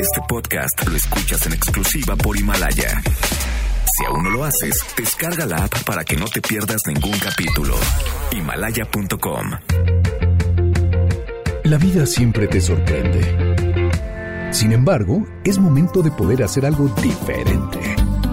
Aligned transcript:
Este 0.00 0.20
podcast 0.28 0.86
lo 0.86 0.96
escuchas 0.96 1.46
en 1.46 1.52
exclusiva 1.54 2.14
por 2.16 2.36
Himalaya. 2.36 3.02
Si 3.96 4.04
aún 4.04 4.22
no 4.22 4.30
lo 4.30 4.44
haces, 4.44 4.84
descarga 4.96 5.46
la 5.46 5.64
app 5.64 5.82
para 5.84 6.04
que 6.04 6.16
no 6.16 6.26
te 6.26 6.40
pierdas 6.40 6.82
ningún 6.86 7.18
capítulo. 7.18 7.74
Himalaya.com. 8.30 9.50
La 11.64 11.78
vida 11.78 12.06
siempre 12.06 12.46
te 12.46 12.60
sorprende. 12.60 14.50
Sin 14.52 14.72
embargo, 14.72 15.26
es 15.44 15.58
momento 15.58 16.02
de 16.02 16.12
poder 16.12 16.44
hacer 16.44 16.66
algo 16.66 16.86
diferente, 17.02 17.80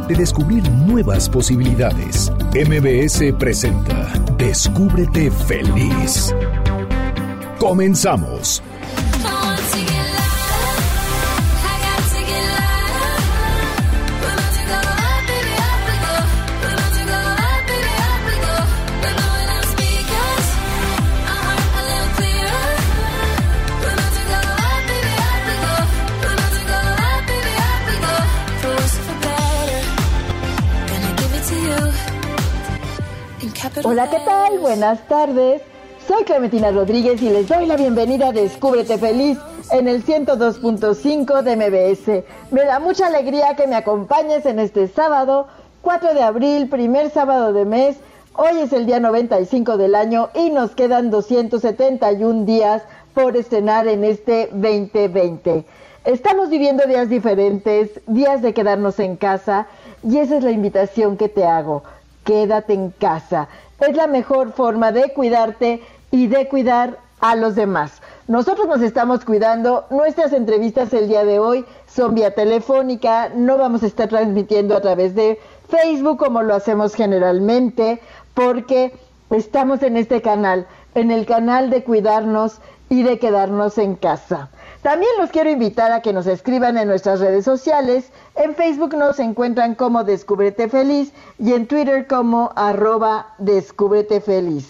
de 0.07 0.15
descubrir 0.15 0.69
nuevas 0.69 1.27
posibilidades. 1.27 2.31
MBS 2.53 3.33
presenta 3.39 4.13
Descúbrete 4.37 5.31
feliz. 5.31 6.35
Comenzamos. 7.59 8.61
Hola, 33.85 34.09
¿qué 34.09 34.19
tal? 34.19 34.59
Buenas 34.59 35.07
tardes. 35.07 35.61
Soy 36.05 36.25
Clementina 36.25 36.71
Rodríguez 36.71 37.21
y 37.21 37.29
les 37.29 37.47
doy 37.47 37.65
la 37.65 37.77
bienvenida 37.77 38.27
a 38.27 38.31
Descúbrete 38.33 38.97
Feliz 38.97 39.37
en 39.71 39.87
el 39.87 40.05
102.5 40.05 41.41
de 41.41 41.55
MBS. 41.55 42.23
Me 42.51 42.65
da 42.65 42.79
mucha 42.79 43.07
alegría 43.07 43.55
que 43.55 43.67
me 43.67 43.77
acompañes 43.77 44.45
en 44.45 44.59
este 44.59 44.89
sábado, 44.89 45.47
4 45.83 46.13
de 46.13 46.21
abril, 46.21 46.67
primer 46.67 47.11
sábado 47.11 47.53
de 47.53 47.63
mes. 47.63 47.95
Hoy 48.33 48.59
es 48.59 48.73
el 48.73 48.85
día 48.85 48.99
95 48.99 49.77
del 49.77 49.95
año 49.95 50.29
y 50.33 50.49
nos 50.49 50.71
quedan 50.71 51.09
271 51.09 52.43
días 52.43 52.83
por 53.13 53.37
estrenar 53.37 53.87
en 53.87 54.03
este 54.03 54.49
2020. 54.51 55.63
Estamos 56.03 56.49
viviendo 56.49 56.83
días 56.87 57.07
diferentes, 57.07 58.01
días 58.05 58.41
de 58.41 58.53
quedarnos 58.53 58.99
en 58.99 59.15
casa 59.15 59.67
y 60.03 60.17
esa 60.17 60.37
es 60.37 60.43
la 60.43 60.51
invitación 60.51 61.15
que 61.15 61.29
te 61.29 61.45
hago 61.45 61.83
quédate 62.23 62.73
en 62.73 62.91
casa. 62.91 63.47
Es 63.79 63.95
la 63.95 64.07
mejor 64.07 64.53
forma 64.53 64.91
de 64.91 65.13
cuidarte 65.13 65.81
y 66.11 66.27
de 66.27 66.47
cuidar 66.47 66.97
a 67.19 67.35
los 67.35 67.55
demás. 67.55 68.01
Nosotros 68.27 68.67
nos 68.67 68.81
estamos 68.81 69.25
cuidando. 69.25 69.85
Nuestras 69.89 70.33
entrevistas 70.33 70.93
el 70.93 71.07
día 71.07 71.23
de 71.23 71.39
hoy 71.39 71.65
son 71.87 72.15
vía 72.15 72.33
telefónica. 72.33 73.29
No 73.35 73.57
vamos 73.57 73.83
a 73.83 73.87
estar 73.87 74.09
transmitiendo 74.09 74.75
a 74.75 74.81
través 74.81 75.15
de 75.15 75.39
Facebook 75.69 76.17
como 76.17 76.41
lo 76.41 76.55
hacemos 76.55 76.95
generalmente 76.95 78.01
porque 78.33 78.93
estamos 79.29 79.83
en 79.83 79.97
este 79.97 80.21
canal, 80.21 80.67
en 80.95 81.11
el 81.11 81.25
canal 81.25 81.69
de 81.69 81.83
cuidarnos 81.83 82.59
y 82.89 83.03
de 83.03 83.19
quedarnos 83.19 83.77
en 83.77 83.95
casa. 83.95 84.49
También 84.81 85.11
los 85.19 85.29
quiero 85.29 85.51
invitar 85.51 85.91
a 85.91 86.01
que 86.01 86.11
nos 86.11 86.25
escriban 86.25 86.75
en 86.75 86.87
nuestras 86.87 87.19
redes 87.19 87.45
sociales. 87.45 88.05
En 88.33 88.55
Facebook 88.55 88.95
nos 88.95 89.19
encuentran 89.19 89.75
como 89.75 90.03
Descúbrete 90.03 90.69
Feliz 90.69 91.11
y 91.37 91.53
en 91.53 91.67
Twitter 91.67 92.07
como 92.07 92.51
arroba 92.55 93.27
Descúbrete 93.37 94.21
Feliz. 94.21 94.67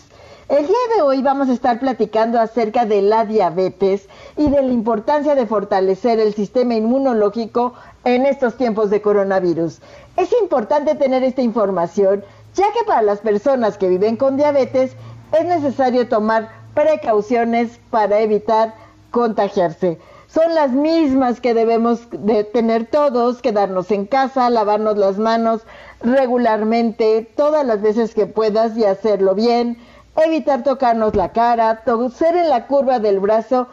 El 0.50 0.68
día 0.68 0.76
de 0.98 1.02
hoy 1.02 1.22
vamos 1.22 1.48
a 1.48 1.53
estar 1.53 1.80
platicando 1.80 2.42
acerca 2.42 2.84
de 2.84 3.02
la 3.02 3.23
diabetes 3.23 4.09
y 4.36 4.50
de 4.50 4.62
la 4.62 4.73
importancia 4.73 5.34
de 5.34 5.45
fortalecer 5.45 6.20
el 6.20 6.34
sistema 6.34 6.75
inmunológico 6.75 7.73
en 8.03 8.25
estos 8.25 8.58
tiempos 8.58 8.90
de 8.90 9.02
coronavirus. 9.02 9.80
Es 10.18 10.34
importante 10.42 10.96
tener 10.96 11.23
esta 11.23 11.42
información 11.42 12.25
ya 12.53 12.66
que 12.73 12.84
para 12.86 13.02
las 13.02 13.20
personas 13.20 13.78
que 13.78 13.88
viven 13.88 14.18
con 14.18 14.36
diabetes 14.36 14.91
es 15.31 15.46
necesario 15.46 16.09
tomar 16.09 16.50
precauciones 16.74 17.80
para 17.90 18.19
evitar 18.19 18.74
contagiarse. 19.12 20.00
Son 20.34 20.56
las 20.56 20.72
mismas 20.72 21.42
que 21.42 21.53
debemos 21.53 22.08
de 22.09 22.46
tener 22.46 22.86
todos, 22.86 23.42
quedarnos 23.42 23.92
en 23.92 24.06
casa, 24.06 24.50
lavarnos 24.50 24.97
las 24.97 25.18
manos 25.18 25.64
regularmente, 26.02 27.30
todas 27.36 27.66
las 27.66 27.81
veces 27.81 28.14
que 28.14 28.28
puedas 28.28 28.78
y 28.78 28.86
hacerlo 28.86 29.36
bien, 29.36 29.78
evitar 30.24 30.64
tocarnos 30.64 31.18
la 31.18 31.34
cara, 31.34 31.81
toser 31.84 32.38
en 32.38 32.50
la 32.50 32.68
curva 32.68 33.00
del 33.00 33.20
brazo 33.20 33.68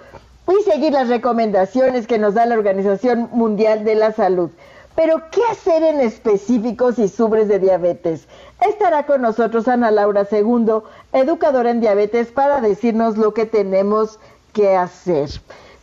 y 0.49 0.69
seguir 0.69 0.95
las 0.95 1.07
recomendaciones 1.07 2.09
que 2.09 2.19
nos 2.19 2.35
da 2.35 2.45
la 2.45 2.57
Organización 2.57 3.29
Mundial 3.31 3.85
de 3.85 3.95
la 3.95 4.11
Salud. 4.11 4.51
Pero, 4.97 5.23
¿qué 5.31 5.43
hacer 5.53 5.85
en 5.85 6.01
específico 6.01 6.91
si 6.91 7.07
sufres 7.07 7.47
de 7.47 7.61
diabetes? 7.61 8.27
Estará 8.69 9.07
con 9.07 9.23
nosotros 9.23 9.69
Ana 9.69 9.93
Laura 9.93 10.25
Segundo, 10.25 10.83
educadora 11.13 11.71
en 11.71 11.81
diabetes, 11.81 12.33
para 12.33 12.61
decirnos 12.61 13.17
lo 13.17 13.33
que 13.33 13.47
tenemos 13.47 14.19
qué 14.53 14.75
hacer. 14.75 15.31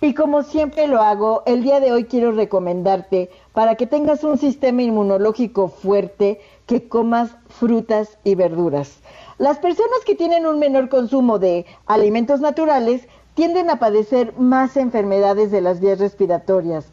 y 0.00 0.12
como 0.12 0.42
siempre 0.42 0.86
lo 0.86 1.00
hago, 1.00 1.42
el 1.46 1.62
día 1.62 1.80
de 1.80 1.92
hoy 1.92 2.04
quiero 2.04 2.32
recomendarte 2.32 3.30
para 3.52 3.76
que 3.76 3.86
tengas 3.86 4.22
un 4.22 4.36
sistema 4.36 4.82
inmunológico 4.82 5.68
fuerte 5.68 6.40
que 6.66 6.88
comas 6.88 7.36
frutas 7.48 8.18
y 8.22 8.34
verduras. 8.34 8.98
Las 9.38 9.58
personas 9.58 10.00
que 10.04 10.14
tienen 10.14 10.46
un 10.46 10.58
menor 10.58 10.88
consumo 10.88 11.38
de 11.38 11.64
alimentos 11.86 12.40
naturales 12.40 13.08
tienden 13.34 13.70
a 13.70 13.78
padecer 13.78 14.34
más 14.38 14.76
enfermedades 14.76 15.50
de 15.50 15.60
las 15.60 15.80
vías 15.80 15.98
respiratorias. 15.98 16.86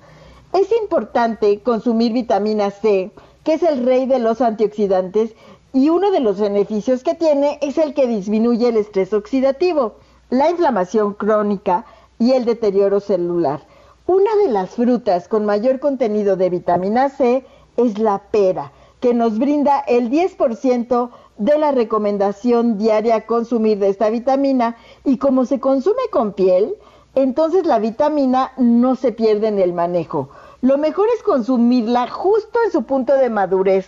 Es 0.53 0.71
importante 0.81 1.61
consumir 1.61 2.13
vitamina 2.13 2.71
C, 2.71 3.11
que 3.43 3.53
es 3.53 3.63
el 3.63 3.85
rey 3.85 4.05
de 4.05 4.19
los 4.19 4.41
antioxidantes, 4.41 5.35
y 5.73 5.89
uno 5.89 6.11
de 6.11 6.19
los 6.19 6.39
beneficios 6.39 7.03
que 7.03 7.15
tiene 7.15 7.57
es 7.61 7.77
el 7.77 7.93
que 7.93 8.07
disminuye 8.07 8.67
el 8.67 8.77
estrés 8.77 9.13
oxidativo, 9.13 9.95
la 10.29 10.49
inflamación 10.49 11.13
crónica 11.13 11.85
y 12.19 12.33
el 12.33 12.45
deterioro 12.45 12.99
celular. 12.99 13.61
Una 14.05 14.35
de 14.35 14.51
las 14.51 14.71
frutas 14.71 15.27
con 15.27 15.45
mayor 15.45 15.79
contenido 15.79 16.35
de 16.35 16.49
vitamina 16.49 17.09
C 17.09 17.45
es 17.77 17.97
la 17.97 18.19
pera, 18.31 18.71
que 18.99 19.13
nos 19.13 19.39
brinda 19.39 19.79
el 19.79 20.09
10% 20.09 21.09
de 21.38 21.57
la 21.57 21.71
recomendación 21.71 22.77
diaria 22.77 23.25
consumir 23.25 23.79
de 23.79 23.89
esta 23.89 24.09
vitamina 24.09 24.75
y 25.03 25.17
como 25.17 25.45
se 25.45 25.59
consume 25.59 26.03
con 26.11 26.33
piel, 26.33 26.75
entonces 27.15 27.65
la 27.65 27.79
vitamina 27.79 28.51
no 28.57 28.95
se 28.95 29.11
pierde 29.11 29.47
en 29.47 29.59
el 29.59 29.73
manejo. 29.73 30.29
Lo 30.62 30.78
mejor 30.78 31.08
es 31.16 31.24
consumirla 31.24 32.08
justo 32.08 32.60
en 32.66 32.72
su 32.72 32.84
punto 32.84 33.13
de 33.13 33.30
madurez 33.30 33.88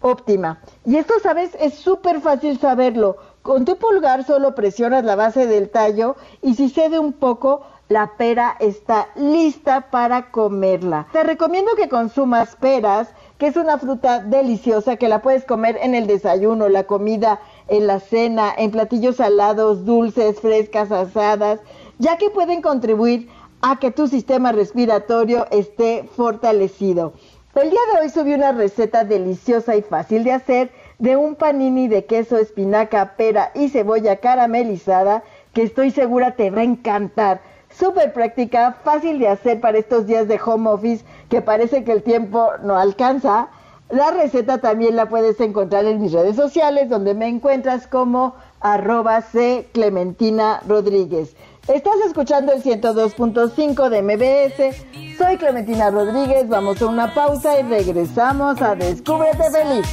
óptima. 0.00 0.60
Y 0.84 0.96
esto, 0.96 1.14
sabes, 1.22 1.56
es 1.60 1.74
súper 1.74 2.20
fácil 2.20 2.58
saberlo. 2.58 3.16
Con 3.42 3.64
tu 3.64 3.76
pulgar 3.76 4.24
solo 4.24 4.54
presionas 4.54 5.04
la 5.04 5.16
base 5.16 5.46
del 5.46 5.68
tallo 5.68 6.16
y 6.40 6.54
si 6.54 6.68
cede 6.68 6.98
un 6.98 7.12
poco, 7.12 7.62
la 7.88 8.12
pera 8.16 8.56
está 8.60 9.08
lista 9.16 9.90
para 9.90 10.30
comerla. 10.30 11.08
Te 11.12 11.24
recomiendo 11.24 11.72
que 11.74 11.88
consumas 11.88 12.54
peras 12.56 13.08
que 13.38 13.48
es 13.48 13.56
una 13.56 13.76
fruta 13.76 14.20
deliciosa 14.20 14.94
que 14.94 15.08
la 15.08 15.20
puedes 15.20 15.44
comer 15.44 15.76
en 15.82 15.96
el 15.96 16.06
desayuno, 16.06 16.68
la 16.68 16.84
comida, 16.84 17.40
en 17.66 17.88
la 17.88 17.98
cena, 17.98 18.52
en 18.56 18.70
platillos 18.70 19.16
salados, 19.16 19.84
dulces, 19.84 20.40
frescas, 20.40 20.92
asadas, 20.92 21.58
ya 21.98 22.18
que 22.18 22.30
pueden 22.30 22.62
contribuir 22.62 23.28
a 23.62 23.78
que 23.78 23.90
tu 23.92 24.08
sistema 24.08 24.52
respiratorio 24.52 25.46
esté 25.50 26.08
fortalecido. 26.16 27.14
El 27.54 27.70
día 27.70 27.80
de 27.92 28.00
hoy 28.00 28.08
subí 28.08 28.34
una 28.34 28.52
receta 28.52 29.04
deliciosa 29.04 29.76
y 29.76 29.82
fácil 29.82 30.24
de 30.24 30.32
hacer 30.32 30.70
de 30.98 31.16
un 31.16 31.36
panini 31.36 31.86
de 31.86 32.04
queso, 32.04 32.38
espinaca, 32.38 33.14
pera 33.16 33.52
y 33.54 33.68
cebolla 33.68 34.16
caramelizada 34.16 35.22
que 35.52 35.62
estoy 35.62 35.90
segura 35.90 36.34
te 36.34 36.50
va 36.50 36.62
a 36.62 36.64
encantar. 36.64 37.40
Súper 37.70 38.12
práctica, 38.12 38.78
fácil 38.84 39.18
de 39.18 39.28
hacer 39.28 39.60
para 39.60 39.78
estos 39.78 40.06
días 40.06 40.28
de 40.28 40.40
home 40.44 40.70
office 40.70 41.04
que 41.28 41.40
parece 41.40 41.84
que 41.84 41.92
el 41.92 42.02
tiempo 42.02 42.50
no 42.62 42.76
alcanza. 42.76 43.48
La 43.90 44.10
receta 44.10 44.58
también 44.58 44.96
la 44.96 45.08
puedes 45.08 45.38
encontrar 45.40 45.84
en 45.84 46.00
mis 46.00 46.12
redes 46.12 46.36
sociales, 46.36 46.88
donde 46.88 47.14
me 47.14 47.28
encuentras 47.28 47.86
como 47.86 48.34
arroba 48.60 49.20
C 49.20 49.68
Clementina 49.72 50.62
Rodríguez. 50.66 51.36
Estás 51.72 51.94
escuchando 52.06 52.52
el 52.52 52.62
102.5 52.62 53.88
de 53.88 54.02
MBS. 54.02 55.16
Soy 55.16 55.38
Clementina 55.38 55.90
Rodríguez. 55.90 56.46
Vamos 56.46 56.82
a 56.82 56.86
una 56.86 57.14
pausa 57.14 57.58
y 57.58 57.62
regresamos 57.62 58.60
a 58.60 58.74
Descúbrete 58.74 59.50
Feliz. 59.50 59.86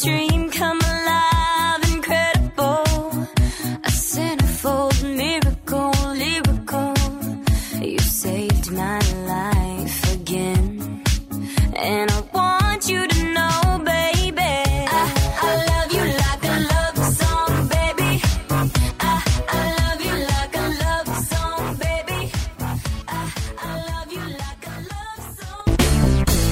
dream 0.00 0.48
come 0.50 0.87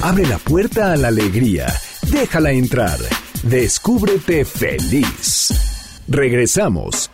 Abre 0.07 0.25
la 0.25 0.37
puerta 0.37 0.93
a 0.93 0.95
la 0.95 1.09
alegría. 1.09 1.67
Déjala 2.09 2.53
entrar. 2.53 2.97
Descúbrete 3.43 4.45
feliz. 4.45 5.49
Regresamos. 6.07 7.11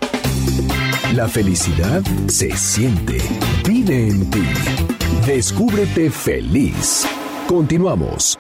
La 1.16 1.28
felicidad 1.28 2.04
se 2.28 2.56
siente. 2.56 3.18
Vive 3.68 4.10
en 4.10 4.30
ti. 4.30 4.44
Descúbrete 5.26 6.12
feliz. 6.12 7.08
Continuamos. 7.48 8.38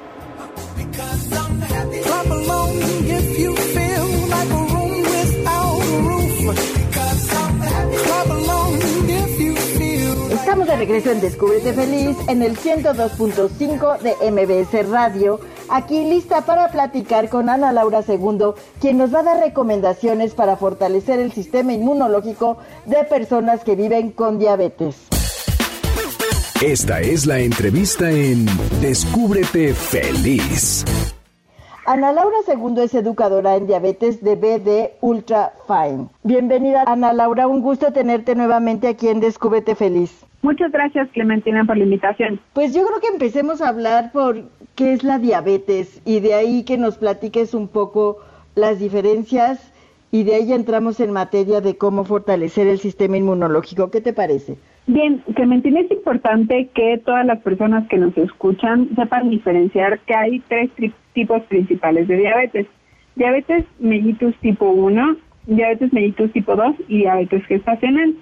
De 10.74 10.80
regreso 10.80 11.12
en 11.12 11.22
Descúbrete 11.22 11.72
Feliz 11.74 12.18
en 12.28 12.42
el 12.42 12.58
102.5 12.58 14.00
de 14.00 14.32
MBS 14.32 14.90
Radio 14.90 15.40
aquí 15.70 16.04
lista 16.04 16.42
para 16.42 16.70
platicar 16.70 17.30
con 17.30 17.50
Ana 17.50 17.72
Laura 17.72 18.02
II, 18.08 18.54
quien 18.80 18.98
nos 18.98 19.14
va 19.14 19.20
a 19.20 19.24
dar 19.24 19.40
recomendaciones 19.40 20.34
para 20.34 20.56
fortalecer 20.56 21.20
el 21.20 21.32
sistema 21.32 21.74
inmunológico 21.74 22.58
de 22.86 23.04
personas 23.04 23.64
que 23.64 23.76
viven 23.76 24.12
con 24.12 24.40
diabetes. 24.40 24.96
Esta 26.62 27.02
es 27.02 27.28
la 27.28 27.40
entrevista 27.40 28.10
en 28.10 28.48
Descúbrete 28.82 29.74
Feliz. 29.76 30.86
Ana 31.86 32.14
Laura 32.14 32.38
II 32.48 32.82
es 32.82 32.96
educadora 32.96 33.58
en 33.58 33.68
diabetes 33.68 34.24
de 34.24 34.36
BD 34.36 34.94
Ultra 35.02 35.54
Fine. 35.68 36.08
Bienvenida 36.24 36.84
Ana 36.88 37.14
Laura, 37.14 37.48
un 37.48 37.62
gusto 37.62 37.92
tenerte 37.94 38.34
nuevamente 38.34 38.88
aquí 38.88 39.10
en 39.10 39.20
Descúbrete 39.20 39.76
Feliz. 39.76 40.12
Muchas 40.44 40.74
gracias 40.74 41.10
Clementina 41.14 41.64
por 41.64 41.78
la 41.78 41.86
invitación. 41.86 42.40
Pues 42.52 42.76
yo 42.76 42.86
creo 42.86 43.00
que 43.00 43.08
empecemos 43.08 43.62
a 43.62 43.70
hablar 43.70 44.12
por 44.12 44.44
qué 44.76 44.92
es 44.92 45.04
la 45.04 45.18
diabetes 45.18 46.02
y 46.06 46.20
de 46.20 46.34
ahí 46.34 46.64
que 46.64 46.78
nos 46.78 46.98
platiques 46.98 47.54
un 47.54 47.70
poco 47.70 48.18
las 48.54 48.78
diferencias 48.78 49.74
y 50.12 50.24
de 50.24 50.36
ahí 50.36 50.52
entramos 50.52 51.00
en 51.00 51.12
materia 51.12 51.62
de 51.62 51.78
cómo 51.78 52.04
fortalecer 52.04 52.68
el 52.68 52.78
sistema 52.78 53.18
inmunológico. 53.18 53.90
¿Qué 53.90 54.02
te 54.02 54.12
parece? 54.12 54.58
Bien, 54.86 55.24
Clementina, 55.34 55.80
es 55.80 55.90
importante 55.90 56.70
que 56.76 57.02
todas 57.06 57.26
las 57.26 57.40
personas 57.40 57.88
que 57.88 57.98
nos 57.98 58.16
escuchan 58.18 58.90
sepan 58.96 59.30
diferenciar 59.30 60.00
que 60.00 60.14
hay 60.14 60.40
tres 60.42 60.70
tipos 61.14 61.42
principales 61.44 62.10
de 62.10 62.18
diabetes. 62.18 62.68
Diabetes 63.16 63.64
mellitus 63.80 64.36
tipo 64.42 64.70
1, 64.70 65.16
diabetes 65.48 65.94
mellitus 65.94 66.34
tipo 66.34 66.54
2 66.54 66.76
y 66.90 66.98
diabetes 66.98 67.46
gestacional. 67.46 68.14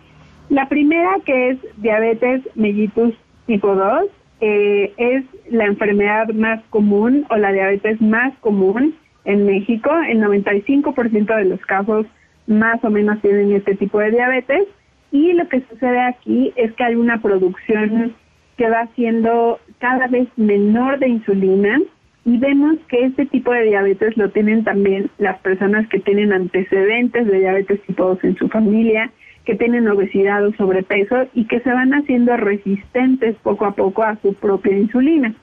La 0.51 0.67
primera, 0.67 1.15
que 1.25 1.51
es 1.51 1.59
diabetes 1.77 2.41
mellitus 2.55 3.15
tipo 3.47 3.73
2, 3.73 4.03
eh, 4.41 4.93
es 4.97 5.23
la 5.49 5.63
enfermedad 5.63 6.27
más 6.33 6.61
común 6.71 7.25
o 7.29 7.37
la 7.37 7.53
diabetes 7.53 8.01
más 8.01 8.37
común 8.39 8.93
en 9.23 9.45
México. 9.45 9.89
El 10.09 10.19
95% 10.19 11.37
de 11.37 11.45
los 11.45 11.61
casos 11.61 12.05
más 12.47 12.83
o 12.83 12.89
menos 12.89 13.21
tienen 13.21 13.53
este 13.53 13.75
tipo 13.75 13.99
de 13.99 14.11
diabetes 14.11 14.67
y 15.09 15.31
lo 15.31 15.47
que 15.47 15.61
sucede 15.69 16.01
aquí 16.01 16.51
es 16.57 16.73
que 16.73 16.83
hay 16.83 16.95
una 16.95 17.21
producción 17.21 18.13
que 18.57 18.69
va 18.69 18.89
siendo 18.95 19.57
cada 19.79 20.07
vez 20.07 20.27
menor 20.35 20.99
de 20.99 21.07
insulina 21.07 21.79
y 22.25 22.37
vemos 22.39 22.75
que 22.89 23.05
este 23.05 23.25
tipo 23.25 23.53
de 23.53 23.63
diabetes 23.63 24.17
lo 24.17 24.29
tienen 24.31 24.65
también 24.65 25.09
las 25.17 25.39
personas 25.39 25.87
que 25.87 25.99
tienen 25.99 26.33
antecedentes 26.33 27.25
de 27.25 27.39
diabetes 27.39 27.81
tipo 27.83 28.03
2 28.03 28.23
en 28.25 28.35
su 28.35 28.49
familia, 28.49 29.09
que 29.45 29.55
tienen 29.55 29.87
obesidad 29.87 30.45
o 30.45 30.53
sobrepeso 30.53 31.27
y 31.33 31.45
que 31.45 31.59
se 31.61 31.71
van 31.71 31.93
haciendo 31.93 32.37
resistentes 32.37 33.35
poco 33.37 33.65
a 33.65 33.71
poco 33.71 34.03
a 34.03 34.17
su 34.21 34.33
propia 34.35 34.77
insulina. 34.77 35.33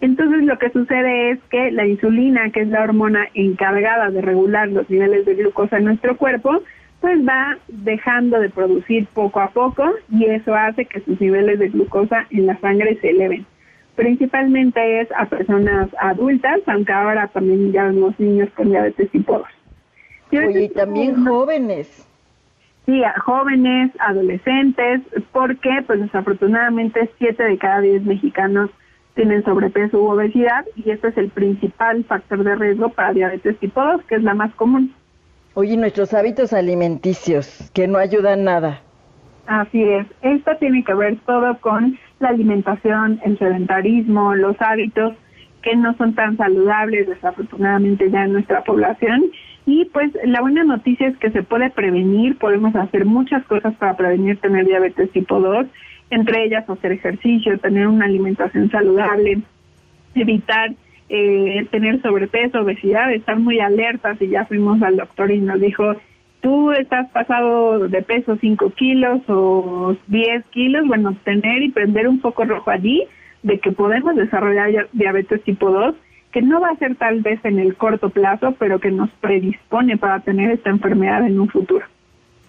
Entonces 0.00 0.44
lo 0.44 0.58
que 0.58 0.70
sucede 0.70 1.30
es 1.30 1.38
que 1.50 1.72
la 1.72 1.86
insulina, 1.86 2.50
que 2.50 2.60
es 2.60 2.68
la 2.68 2.82
hormona 2.82 3.28
encargada 3.34 4.10
de 4.10 4.20
regular 4.20 4.68
los 4.68 4.88
niveles 4.88 5.26
de 5.26 5.34
glucosa 5.34 5.78
en 5.78 5.84
nuestro 5.84 6.16
cuerpo, 6.16 6.62
pues 7.00 7.18
va 7.26 7.58
dejando 7.68 8.38
de 8.40 8.50
producir 8.50 9.06
poco 9.14 9.40
a 9.40 9.50
poco 9.50 9.84
y 10.10 10.26
eso 10.26 10.54
hace 10.54 10.84
que 10.84 11.00
sus 11.00 11.20
niveles 11.20 11.58
de 11.58 11.68
glucosa 11.68 12.26
en 12.30 12.46
la 12.46 12.58
sangre 12.60 12.98
se 13.00 13.10
eleven. 13.10 13.46
Principalmente 13.96 15.00
es 15.00 15.08
a 15.16 15.26
personas 15.26 15.88
adultas, 16.00 16.60
aunque 16.66 16.92
ahora 16.92 17.26
también 17.28 17.72
ya 17.72 17.84
vemos 17.84 18.18
niños 18.20 18.48
con 18.54 18.70
diabetes 18.70 19.10
tipo 19.10 19.44
2. 20.30 20.44
Oye, 20.44 20.64
y 20.64 20.68
también 20.68 21.24
jóvenes. 21.24 22.07
Sí, 22.88 23.04
a 23.04 23.12
jóvenes, 23.20 23.92
adolescentes, 23.98 25.02
porque 25.30 25.68
pues 25.86 26.00
desafortunadamente 26.00 27.10
7 27.18 27.44
de 27.44 27.58
cada 27.58 27.82
10 27.82 28.04
mexicanos 28.04 28.70
tienen 29.12 29.44
sobrepeso 29.44 30.00
u 30.00 30.06
obesidad 30.06 30.64
y 30.74 30.90
este 30.90 31.08
es 31.08 31.18
el 31.18 31.28
principal 31.28 32.02
factor 32.04 32.42
de 32.42 32.56
riesgo 32.56 32.88
para 32.88 33.12
diabetes 33.12 33.58
tipo 33.58 33.84
2, 33.84 34.04
que 34.04 34.14
es 34.14 34.22
la 34.22 34.32
más 34.32 34.54
común. 34.54 34.94
Oye, 35.52 35.76
nuestros 35.76 36.14
hábitos 36.14 36.54
alimenticios, 36.54 37.70
que 37.74 37.86
no 37.86 37.98
ayudan 37.98 38.44
nada. 38.44 38.80
Así 39.46 39.82
es, 39.82 40.06
esto 40.22 40.52
tiene 40.58 40.82
que 40.82 40.94
ver 40.94 41.18
todo 41.26 41.58
con 41.60 41.98
la 42.20 42.30
alimentación, 42.30 43.20
el 43.22 43.38
sedentarismo, 43.38 44.34
los 44.34 44.56
hábitos 44.62 45.12
que 45.60 45.76
no 45.76 45.94
son 45.98 46.14
tan 46.14 46.38
saludables 46.38 47.06
desafortunadamente 47.06 48.10
ya 48.10 48.24
en 48.24 48.32
nuestra 48.32 48.64
población. 48.64 49.30
Y 49.70 49.84
pues 49.84 50.10
la 50.24 50.40
buena 50.40 50.64
noticia 50.64 51.08
es 51.08 51.18
que 51.18 51.30
se 51.30 51.42
puede 51.42 51.68
prevenir, 51.68 52.38
podemos 52.38 52.74
hacer 52.74 53.04
muchas 53.04 53.44
cosas 53.44 53.74
para 53.74 53.98
prevenir 53.98 54.38
tener 54.38 54.64
diabetes 54.64 55.10
tipo 55.10 55.38
2, 55.38 55.66
entre 56.08 56.44
ellas 56.44 56.64
hacer 56.70 56.92
ejercicio, 56.92 57.58
tener 57.58 57.86
una 57.86 58.06
alimentación 58.06 58.70
saludable, 58.70 59.42
evitar 60.14 60.70
eh, 61.10 61.66
tener 61.70 62.00
sobrepeso, 62.00 62.62
obesidad, 62.62 63.12
estar 63.12 63.38
muy 63.38 63.60
alertas 63.60 64.16
y 64.22 64.28
ya 64.28 64.46
fuimos 64.46 64.80
al 64.80 64.96
doctor 64.96 65.30
y 65.30 65.38
nos 65.38 65.60
dijo, 65.60 65.84
tú 66.40 66.72
estás 66.72 67.10
pasado 67.10 67.88
de 67.88 68.00
peso 68.00 68.38
5 68.40 68.70
kilos 68.70 69.20
o 69.28 69.94
10 70.06 70.46
kilos, 70.46 70.86
bueno, 70.86 71.14
tener 71.24 71.62
y 71.62 71.68
prender 71.68 72.08
un 72.08 72.20
foco 72.20 72.46
rojo 72.46 72.70
allí 72.70 73.04
de 73.42 73.58
que 73.58 73.72
podemos 73.72 74.16
desarrollar 74.16 74.88
diabetes 74.94 75.42
tipo 75.42 75.70
2, 75.70 75.94
que 76.32 76.42
no 76.42 76.60
va 76.60 76.70
a 76.70 76.76
ser 76.76 76.96
tal 76.96 77.22
vez 77.22 77.42
en 77.44 77.58
el 77.58 77.76
corto 77.76 78.10
plazo, 78.10 78.54
pero 78.58 78.80
que 78.80 78.90
nos 78.90 79.10
predispone 79.20 79.96
para 79.96 80.20
tener 80.20 80.50
esta 80.50 80.70
enfermedad 80.70 81.26
en 81.26 81.40
un 81.40 81.48
futuro. 81.48 81.86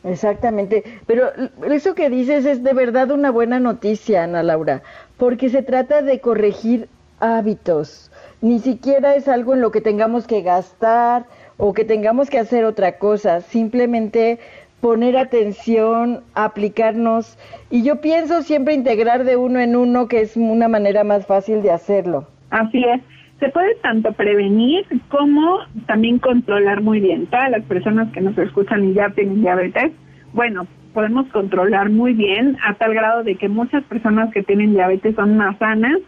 Exactamente, 0.04 0.84
pero 1.06 1.30
eso 1.70 1.94
que 1.94 2.10
dices 2.10 2.46
es 2.46 2.64
de 2.64 2.74
verdad 2.74 3.12
una 3.12 3.32
buena 3.32 3.60
noticia, 3.60 4.24
Ana 4.24 4.44
Laura, 4.44 4.82
porque 5.18 5.50
se 5.50 5.62
trata 5.62 6.02
de 6.02 6.22
corregir 6.22 6.88
hábitos, 7.20 8.10
ni 8.42 8.60
siquiera 8.60 9.16
es 9.16 9.28
algo 9.28 9.56
en 9.56 9.62
lo 9.62 9.72
que 9.72 9.82
tengamos 9.82 10.26
que 10.26 10.42
gastar 10.42 11.26
o 11.58 11.74
que 11.74 11.84
tengamos 11.84 12.30
que 12.30 12.40
hacer 12.40 12.64
otra 12.64 12.98
cosa, 12.98 13.42
simplemente 13.42 14.40
poner 14.80 15.18
atención, 15.18 16.24
aplicarnos 16.34 17.38
y 17.70 17.84
yo 17.84 18.00
pienso 18.00 18.42
siempre 18.44 18.74
integrar 18.74 19.26
de 19.26 19.36
uno 19.36 19.60
en 19.60 19.76
uno, 19.76 20.08
que 20.08 20.22
es 20.22 20.38
una 20.38 20.70
manera 20.70 21.04
más 21.04 21.26
fácil 21.26 21.62
de 21.62 21.72
hacerlo. 21.72 22.26
Así 22.50 22.82
es. 22.86 23.02
Se 23.40 23.50
puede 23.50 23.76
tanto 23.76 24.12
prevenir 24.14 24.86
como 25.08 25.60
también 25.86 26.20
controlar 26.20 26.82
muy 26.82 27.00
bien. 27.00 27.28
Todas 27.28 27.50
las 27.52 27.64
personas 27.64 28.12
que 28.12 28.22
nos 28.22 28.38
escuchan 28.38 28.90
y 28.90 28.94
ya 28.94 29.10
tienen 29.12 29.42
diabetes, 29.42 29.94
bueno, 30.34 30.68
podemos 30.94 31.28
controlar 31.30 31.90
muy 31.90 32.14
bien 32.14 32.58
a 32.66 32.74
tal 32.74 32.94
grado 32.94 33.24
de 33.24 33.36
que 33.36 33.48
muchas 33.48 33.84
personas 33.84 34.32
que 34.34 34.44
tienen 34.44 34.74
diabetes 34.74 35.16
son 35.16 35.38
más 35.38 35.58
sanas 35.58 36.00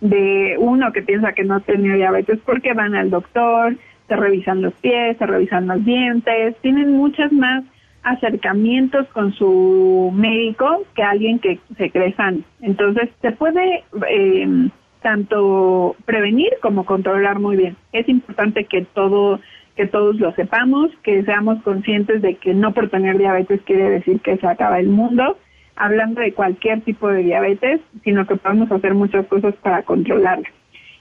de 0.00 0.56
uno 0.58 0.92
que 0.92 1.02
piensa 1.02 1.32
que 1.32 1.44
no 1.44 1.60
tiene 1.60 1.96
diabetes 1.96 2.38
porque 2.46 2.72
van 2.72 2.94
al 2.94 3.10
doctor, 3.10 3.76
se 4.06 4.16
revisan 4.16 4.62
los 4.62 4.72
pies, 4.74 5.18
se 5.18 5.26
revisan 5.26 5.66
los 5.66 5.84
dientes, 5.84 6.56
tienen 6.62 6.92
muchas 6.92 7.32
más 7.32 7.64
acercamientos 8.02 9.06
con 9.08 9.32
su 9.34 10.10
médico 10.14 10.84
que 10.94 11.02
alguien 11.02 11.38
que 11.40 11.58
se 11.76 11.90
cree 11.90 12.14
sano. 12.14 12.38
Entonces, 12.62 13.10
se 13.20 13.32
puede 13.32 13.84
eh, 14.08 14.68
tanto 15.08 15.96
prevenir 16.04 16.50
como 16.60 16.84
controlar 16.84 17.38
muy 17.38 17.56
bien. 17.56 17.76
Es 17.94 18.06
importante 18.10 18.66
que 18.66 18.84
todo 18.84 19.40
que 19.74 19.86
todos 19.86 20.16
lo 20.16 20.34
sepamos, 20.34 20.90
que 21.02 21.22
seamos 21.22 21.62
conscientes 21.62 22.20
de 22.20 22.34
que 22.34 22.52
no 22.52 22.74
por 22.74 22.90
tener 22.90 23.16
diabetes 23.16 23.62
quiere 23.64 23.88
decir 23.88 24.20
que 24.20 24.36
se 24.36 24.46
acaba 24.46 24.78
el 24.80 24.88
mundo, 24.88 25.38
hablando 25.76 26.20
de 26.20 26.34
cualquier 26.34 26.82
tipo 26.82 27.08
de 27.08 27.22
diabetes, 27.22 27.80
sino 28.04 28.26
que 28.26 28.36
podemos 28.36 28.70
hacer 28.70 28.92
muchas 28.92 29.24
cosas 29.28 29.54
para 29.62 29.82
controlarla. 29.84 30.48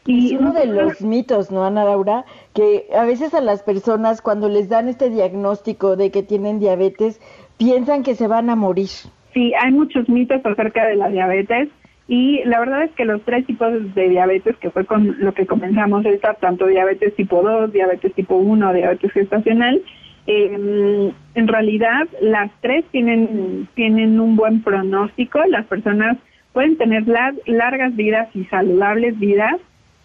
Y 0.05 0.37
uno 0.37 0.53
de 0.53 0.67
los 0.67 1.01
mitos, 1.01 1.51
¿no, 1.51 1.65
Ana 1.65 1.83
Laura? 1.83 2.23
Que 2.53 2.85
a 2.97 3.03
veces 3.03 3.33
a 3.33 3.41
las 3.41 3.61
personas 3.63 4.21
cuando 4.21 4.47
les 4.47 4.69
dan 4.69 4.87
este 4.87 5.09
diagnóstico 5.09 5.97
de 5.97 6.11
que 6.11 6.23
tienen 6.23 6.59
diabetes, 6.59 7.19
piensan 7.57 8.03
que 8.03 8.15
se 8.15 8.27
van 8.27 8.49
a 8.49 8.55
morir. 8.55 8.89
Sí, 9.33 9.51
hay 9.59 9.71
muchos 9.73 10.07
mitos 10.07 10.39
acerca 10.45 10.85
de 10.85 10.95
la 10.95 11.09
diabetes 11.09 11.69
y 12.07 12.41
la 12.45 12.59
verdad 12.59 12.83
es 12.83 12.91
que 12.91 13.03
los 13.03 13.21
tres 13.23 13.45
tipos 13.45 13.93
de 13.93 14.09
diabetes, 14.09 14.55
que 14.57 14.69
fue 14.69 14.85
con 14.85 15.17
lo 15.19 15.33
que 15.33 15.45
comenzamos 15.45 16.05
ahorita, 16.05 16.35
tanto 16.35 16.67
diabetes 16.67 17.13
tipo 17.15 17.41
2, 17.41 17.73
diabetes 17.73 18.13
tipo 18.13 18.35
1, 18.37 18.73
diabetes 18.73 19.11
gestacional, 19.11 19.81
eh, 20.25 21.11
en 21.35 21.47
realidad 21.47 22.07
las 22.21 22.49
tres 22.61 22.85
tienen, 22.91 23.67
tienen 23.75 24.19
un 24.19 24.37
buen 24.37 24.61
pronóstico, 24.61 25.43
las 25.47 25.65
personas 25.65 26.17
pueden 26.53 26.77
tener 26.77 27.03
largas 27.45 27.95
vidas 27.95 28.29
y 28.33 28.45
saludables 28.45 29.19
vidas, 29.19 29.55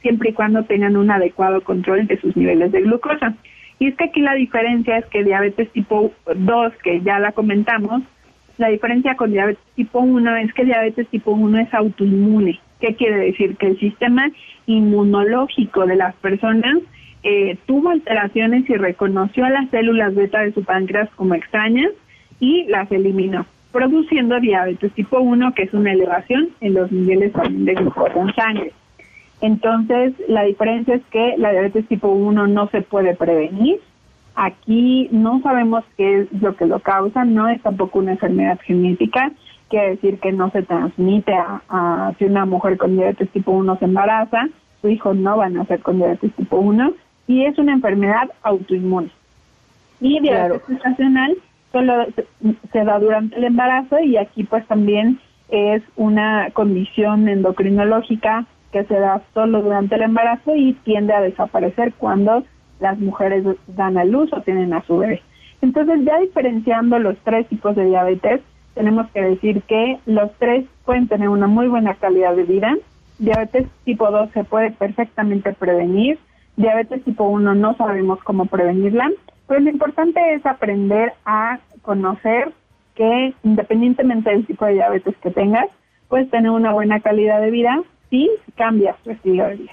siempre 0.00 0.30
y 0.30 0.32
cuando 0.32 0.64
tengan 0.64 0.96
un 0.96 1.10
adecuado 1.10 1.60
control 1.62 2.08
de 2.08 2.20
sus 2.20 2.36
niveles 2.36 2.72
de 2.72 2.82
glucosa. 2.82 3.34
Y 3.78 3.86
es 3.86 3.96
que 3.96 4.04
aquí 4.04 4.20
la 4.20 4.34
diferencia 4.34 4.98
es 4.98 5.06
que 5.06 5.24
diabetes 5.24 5.70
tipo 5.70 6.12
2, 6.26 6.72
que 6.82 7.00
ya 7.00 7.20
la 7.20 7.30
comentamos, 7.32 8.02
la 8.58 8.68
diferencia 8.68 9.16
con 9.16 9.32
diabetes 9.32 9.62
tipo 9.74 10.00
1 10.00 10.36
es 10.36 10.52
que 10.54 10.64
diabetes 10.64 11.08
tipo 11.08 11.32
1 11.32 11.58
es 11.58 11.74
autoinmune. 11.74 12.60
¿Qué 12.80 12.94
quiere 12.96 13.16
decir? 13.16 13.56
Que 13.56 13.68
el 13.68 13.78
sistema 13.78 14.30
inmunológico 14.66 15.86
de 15.86 15.96
las 15.96 16.14
personas 16.16 16.78
eh, 17.22 17.56
tuvo 17.66 17.90
alteraciones 17.90 18.68
y 18.68 18.74
reconoció 18.74 19.44
a 19.44 19.50
las 19.50 19.70
células 19.70 20.14
beta 20.14 20.40
de 20.40 20.52
su 20.52 20.64
páncreas 20.64 21.08
como 21.14 21.34
extrañas 21.34 21.90
y 22.40 22.64
las 22.64 22.90
eliminó, 22.90 23.46
produciendo 23.70 24.40
diabetes 24.40 24.92
tipo 24.92 25.20
1, 25.20 25.54
que 25.54 25.62
es 25.62 25.72
una 25.72 25.92
elevación 25.92 26.48
en 26.60 26.74
los 26.74 26.90
niveles 26.90 27.32
de 27.48 27.74
glucosa 27.74 28.20
en 28.20 28.34
sangre. 28.34 28.72
Entonces, 29.40 30.14
la 30.28 30.42
diferencia 30.44 30.94
es 30.94 31.02
que 31.10 31.34
la 31.36 31.52
diabetes 31.52 31.86
tipo 31.86 32.08
1 32.08 32.48
no 32.48 32.68
se 32.68 32.82
puede 32.82 33.14
prevenir. 33.14 33.80
Aquí 34.34 35.08
no 35.10 35.40
sabemos 35.42 35.84
qué 35.96 36.20
es 36.20 36.32
lo 36.40 36.56
que 36.56 36.66
lo 36.66 36.80
causa, 36.80 37.24
no 37.24 37.48
es 37.48 37.60
tampoco 37.62 37.98
una 37.98 38.12
enfermedad 38.12 38.58
genética, 38.62 39.32
quiere 39.68 39.90
decir 39.90 40.18
que 40.20 40.32
no 40.32 40.50
se 40.50 40.62
transmite 40.62 41.32
a, 41.34 42.12
si 42.18 42.24
una 42.24 42.44
mujer 42.44 42.76
con 42.76 42.96
diabetes 42.96 43.30
tipo 43.30 43.52
1 43.52 43.78
se 43.78 43.84
embaraza, 43.86 44.48
su 44.80 44.88
hijo 44.88 45.14
no 45.14 45.38
va 45.38 45.46
a 45.46 45.50
nacer 45.50 45.80
con 45.80 45.98
diabetes 45.98 46.32
tipo 46.34 46.58
1 46.58 46.92
y 47.26 47.44
es 47.44 47.58
una 47.58 47.72
enfermedad 47.72 48.30
autoinmune. 48.42 49.10
Y 50.00 50.20
diabetes 50.20 50.62
gestacional 50.66 51.36
solo 51.72 52.06
se 52.72 52.84
da 52.84 52.98
durante 52.98 53.36
el 53.36 53.44
embarazo 53.44 53.98
y 54.00 54.16
aquí 54.16 54.44
pues 54.44 54.66
también 54.66 55.18
es 55.48 55.82
una 55.96 56.50
condición 56.52 57.28
endocrinológica 57.28 58.46
que 58.72 58.84
se 58.84 58.98
da 58.98 59.22
solo 59.34 59.62
durante 59.62 59.94
el 59.94 60.02
embarazo 60.02 60.54
y 60.56 60.72
tiende 60.84 61.12
a 61.12 61.20
desaparecer 61.20 61.92
cuando 61.94 62.44
las 62.82 62.98
mujeres 62.98 63.44
dan 63.68 63.96
a 63.96 64.04
luz 64.04 64.30
o 64.32 64.42
tienen 64.42 64.74
a 64.74 64.82
su 64.82 64.98
bebé. 64.98 65.22
Entonces, 65.62 66.04
ya 66.04 66.18
diferenciando 66.18 66.98
los 66.98 67.16
tres 67.18 67.46
tipos 67.48 67.76
de 67.76 67.86
diabetes, 67.86 68.40
tenemos 68.74 69.08
que 69.12 69.22
decir 69.22 69.62
que 69.62 69.98
los 70.06 70.30
tres 70.38 70.66
pueden 70.84 71.06
tener 71.08 71.28
una 71.28 71.46
muy 71.46 71.68
buena 71.68 71.94
calidad 71.94 72.34
de 72.34 72.42
vida. 72.42 72.74
Diabetes 73.18 73.68
tipo 73.84 74.10
2 74.10 74.30
se 74.32 74.44
puede 74.44 74.72
perfectamente 74.72 75.52
prevenir. 75.52 76.18
Diabetes 76.56 77.04
tipo 77.04 77.24
1 77.24 77.54
no 77.54 77.76
sabemos 77.76 78.18
cómo 78.24 78.46
prevenirla. 78.46 79.10
Pero 79.46 79.60
lo 79.60 79.70
importante 79.70 80.34
es 80.34 80.44
aprender 80.44 81.12
a 81.24 81.60
conocer 81.82 82.52
que 82.94 83.34
independientemente 83.44 84.30
del 84.30 84.46
tipo 84.46 84.66
de 84.66 84.74
diabetes 84.74 85.16
que 85.18 85.30
tengas, 85.30 85.66
puedes 86.08 86.28
tener 86.30 86.50
una 86.50 86.72
buena 86.72 87.00
calidad 87.00 87.40
de 87.40 87.50
vida 87.50 87.82
sí 88.10 88.30
cambia 88.56 88.96
su 89.04 89.10
estilo 89.10 89.46
de 89.46 89.56
vida. 89.56 89.72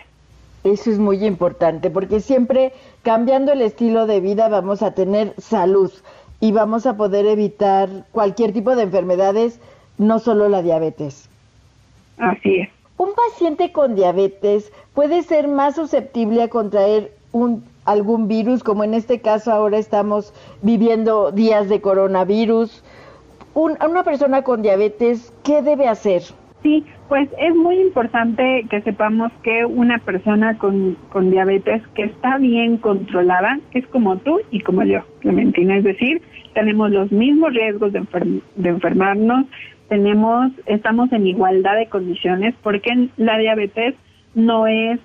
Eso 0.63 0.91
es 0.91 0.99
muy 0.99 1.25
importante 1.25 1.89
porque 1.89 2.19
siempre 2.19 2.73
cambiando 3.03 3.53
el 3.53 3.61
estilo 3.61 4.07
de 4.07 4.19
vida 4.19 4.49
vamos 4.49 4.81
a 4.81 4.91
tener 4.91 5.33
salud. 5.37 5.91
y 6.41 6.53
vamos 6.53 6.85
a 6.85 6.95
poder 6.95 7.25
evitar 7.25 7.89
cualquier 8.13 8.53
tipo 8.53 8.73
de 8.73 8.83
enfermedades, 8.83 9.59
no 9.97 10.19
solo 10.19 10.47
la 10.47 10.61
diabetes. 10.61 11.29
Así 12.17 12.59
es. 12.59 12.69
Un 12.97 13.09
paciente 13.13 13.73
con 13.73 13.95
diabetes 13.95 14.71
puede 14.93 15.23
ser 15.23 15.49
más 15.49 15.75
susceptible 15.75 16.43
a 16.43 16.47
contraer 16.47 17.11
un, 17.31 17.63
algún 17.85 18.27
virus, 18.27 18.63
como 18.63 18.83
en 18.83 18.93
este 18.93 19.19
caso 19.19 19.51
ahora 19.51 19.77
estamos 19.77 20.33
viviendo 20.61 21.31
días 21.31 21.69
de 21.69 21.81
coronavirus. 21.81 22.83
una 23.53 24.03
persona 24.03 24.43
con 24.43 24.61
diabetes, 24.61 25.33
¿qué 25.43 25.61
debe 25.61 25.87
hacer? 25.87 26.23
Sí, 26.61 26.83
pues 27.07 27.29
es 27.37 27.55
muy 27.55 27.79
importante 27.79 28.65
que 28.69 28.81
sepamos 28.81 29.31
que 29.43 29.63
una 29.65 29.97
persona 29.99 30.57
con, 30.57 30.97
diabetes 31.31 31.81
que 31.95 32.03
está 32.03 32.37
bien 32.37 32.77
controlada 32.77 33.59
es 33.71 33.87
como 33.87 34.17
tú 34.17 34.41
y 34.51 34.59
como 34.59 34.83
yo, 34.83 35.01
Clementina. 35.21 35.77
Es 35.77 35.85
decir, 35.85 36.21
tenemos 36.53 36.91
los 36.91 37.11
mismos 37.11 37.53
riesgos 37.53 37.93
de, 37.93 38.05
de 38.57 38.69
enfermarnos, 38.69 39.45
tenemos, 39.87 40.51
estamos 40.65 41.11
en 41.13 41.27
igualdad 41.27 41.77
de 41.77 41.87
condiciones 41.87 42.53
porque 42.61 43.09
la 43.15 43.37
diabetes 43.37 43.95
no 44.35 44.67
es, 44.67 44.99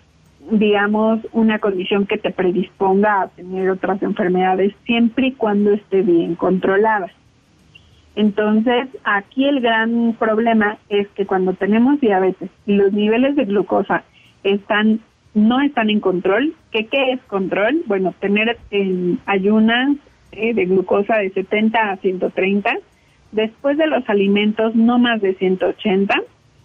digamos, 0.51 1.21
una 1.33 1.61
condición 1.61 2.07
que 2.07 2.19
te 2.19 2.31
predisponga 2.31 3.23
a 3.23 3.29
tener 3.29 3.71
otras 3.71 4.03
enfermedades 4.03 4.75
siempre 4.85 5.29
y 5.29 5.33
cuando 5.33 5.73
esté 5.73 6.03
bien 6.03 6.35
controlada. 6.35 7.11
Entonces, 8.17 8.89
aquí 9.03 9.47
el 9.47 9.61
gran 9.61 10.15
problema 10.19 10.79
es 10.89 11.09
que 11.09 11.27
cuando 11.27 11.53
tenemos 11.55 12.01
diabetes 12.01 12.51
y 12.67 12.75
los 12.75 12.93
niveles 12.93 13.35
de 13.37 13.45
glucosa 13.45 14.05
están 14.43 15.01
no 15.35 15.61
están 15.61 15.91
en 15.91 15.99
control, 15.99 16.55
¿qué, 16.71 16.87
qué 16.87 17.11
es 17.11 17.21
control? 17.23 17.83
Bueno, 17.87 18.15
tener 18.21 18.57
en 18.71 19.19
ayunas 19.27 19.97
eh, 20.31 20.55
de 20.55 20.67
glucosa 20.67 21.17
de 21.17 21.31
70 21.31 21.91
a 21.91 21.97
130, 21.97 22.79
después 23.33 23.77
de 23.77 23.89
los 23.89 24.09
alimentos 24.09 24.77
no 24.77 25.01
más 25.01 25.21
de 25.21 25.35
180 25.35 26.15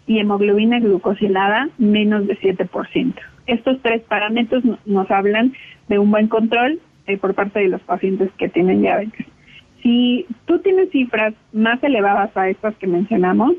y 0.05 0.19
hemoglobina 0.19 0.79
glucosilada 0.79 1.69
menos 1.79 2.27
de 2.27 2.37
7%. 2.39 3.13
Estos 3.47 3.81
tres 3.81 4.03
parámetros 4.03 4.63
nos 4.85 5.09
hablan 5.09 5.53
de 5.87 5.97
un 5.97 6.11
buen 6.11 6.27
control 6.27 6.79
eh, 7.07 7.17
por 7.17 7.33
parte 7.33 7.59
de 7.59 7.69
los 7.69 7.81
pacientes 7.81 8.29
que 8.37 8.49
tienen 8.49 8.81
diabetes. 8.81 9.25
Si 9.81 10.25
tú 10.45 10.59
tienes 10.59 10.89
cifras 10.91 11.33
más 11.53 11.81
elevadas 11.83 12.35
a 12.35 12.49
estas 12.49 12.75
que 12.75 12.87
mencionamos, 12.87 13.53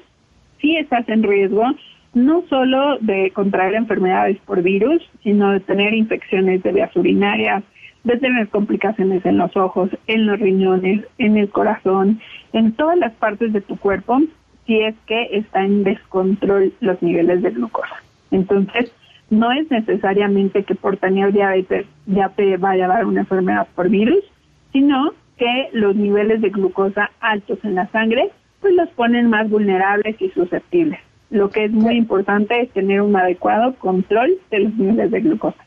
sí 0.61 0.77
estás 0.77 1.09
en 1.09 1.23
riesgo 1.23 1.65
no 2.13 2.43
solo 2.49 2.99
de 2.99 3.31
contraer 3.31 3.75
enfermedades 3.75 4.39
por 4.45 4.63
virus, 4.63 5.03
sino 5.23 5.53
de 5.53 5.61
tener 5.61 5.95
infecciones 5.95 6.63
de 6.63 6.73
vías 6.73 6.95
urinarias, 6.97 7.63
de 8.05 8.17
tener 8.17 8.49
complicaciones 8.49 9.25
en 9.25 9.39
los 9.39 9.57
ojos, 9.57 9.91
en 10.07 10.27
los 10.27 10.41
riñones, 10.41 11.05
en 11.19 11.37
el 11.37 11.49
corazón, 11.51 12.21
en 12.53 12.73
todas 12.73 12.99
las 12.99 13.13
partes 13.13 13.53
de 13.53 13.61
tu 13.61 13.77
cuerpo, 13.77 14.21
si 14.67 14.81
es 14.81 14.95
que 15.07 15.29
está 15.33 15.65
en 15.65 15.85
descontrol 15.85 16.73
los 16.81 17.01
niveles 17.03 17.43
de 17.43 17.51
glucosa. 17.51 18.03
Entonces, 18.31 18.93
no 19.29 19.53
es 19.53 19.71
necesariamente 19.71 20.65
que 20.65 20.75
por 20.75 20.97
tener 20.97 21.33
diabetes 21.33 21.87
ya 22.07 22.31
te 22.31 22.57
vaya 22.57 22.87
a 22.87 22.89
dar 22.89 23.07
una 23.07 23.21
enfermedad 23.21 23.69
por 23.77 23.89
virus, 23.89 24.25
sino 24.73 25.13
que 25.41 25.71
los 25.73 25.97
niveles 25.97 26.43
de 26.43 26.51
glucosa 26.51 27.11
altos 27.19 27.59
en 27.65 27.75
la 27.75 27.91
sangre 27.91 28.31
pues 28.61 28.75
los 28.75 28.91
ponen 28.91 29.31
más 29.31 29.49
vulnerables 29.49 30.21
y 30.21 30.29
susceptibles. 30.31 31.01
Lo 31.31 31.49
que 31.49 31.65
es 31.65 31.73
muy 31.73 31.97
importante 31.97 32.61
es 32.61 32.71
tener 32.73 33.01
un 33.01 33.17
adecuado 33.17 33.75
control 33.77 34.37
de 34.51 34.61
los 34.61 34.75
niveles 34.75 35.11
de 35.11 35.21
glucosa. 35.21 35.65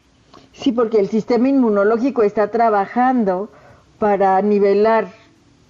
Sí, 0.52 0.72
porque 0.72 1.00
el 1.00 1.08
sistema 1.08 1.50
inmunológico 1.50 2.22
está 2.22 2.52
trabajando 2.52 3.50
para 3.98 4.40
nivelar 4.44 5.08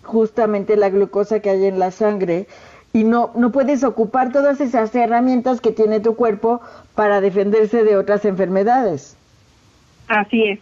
justamente 0.01 0.75
la 0.75 0.89
glucosa 0.89 1.39
que 1.39 1.51
hay 1.51 1.65
en 1.65 1.79
la 1.79 1.91
sangre 1.91 2.47
y 2.91 3.05
no, 3.05 3.31
no 3.35 3.53
puedes 3.53 3.85
ocupar 3.85 4.33
todas 4.33 4.59
esas 4.59 4.93
herramientas 4.93 5.61
que 5.61 5.71
tiene 5.71 6.01
tu 6.01 6.17
cuerpo 6.17 6.59
para 6.93 7.21
defenderse 7.21 7.85
de 7.85 7.95
otras 7.95 8.25
enfermedades. 8.25 9.15
Así 10.09 10.43
es. 10.43 10.59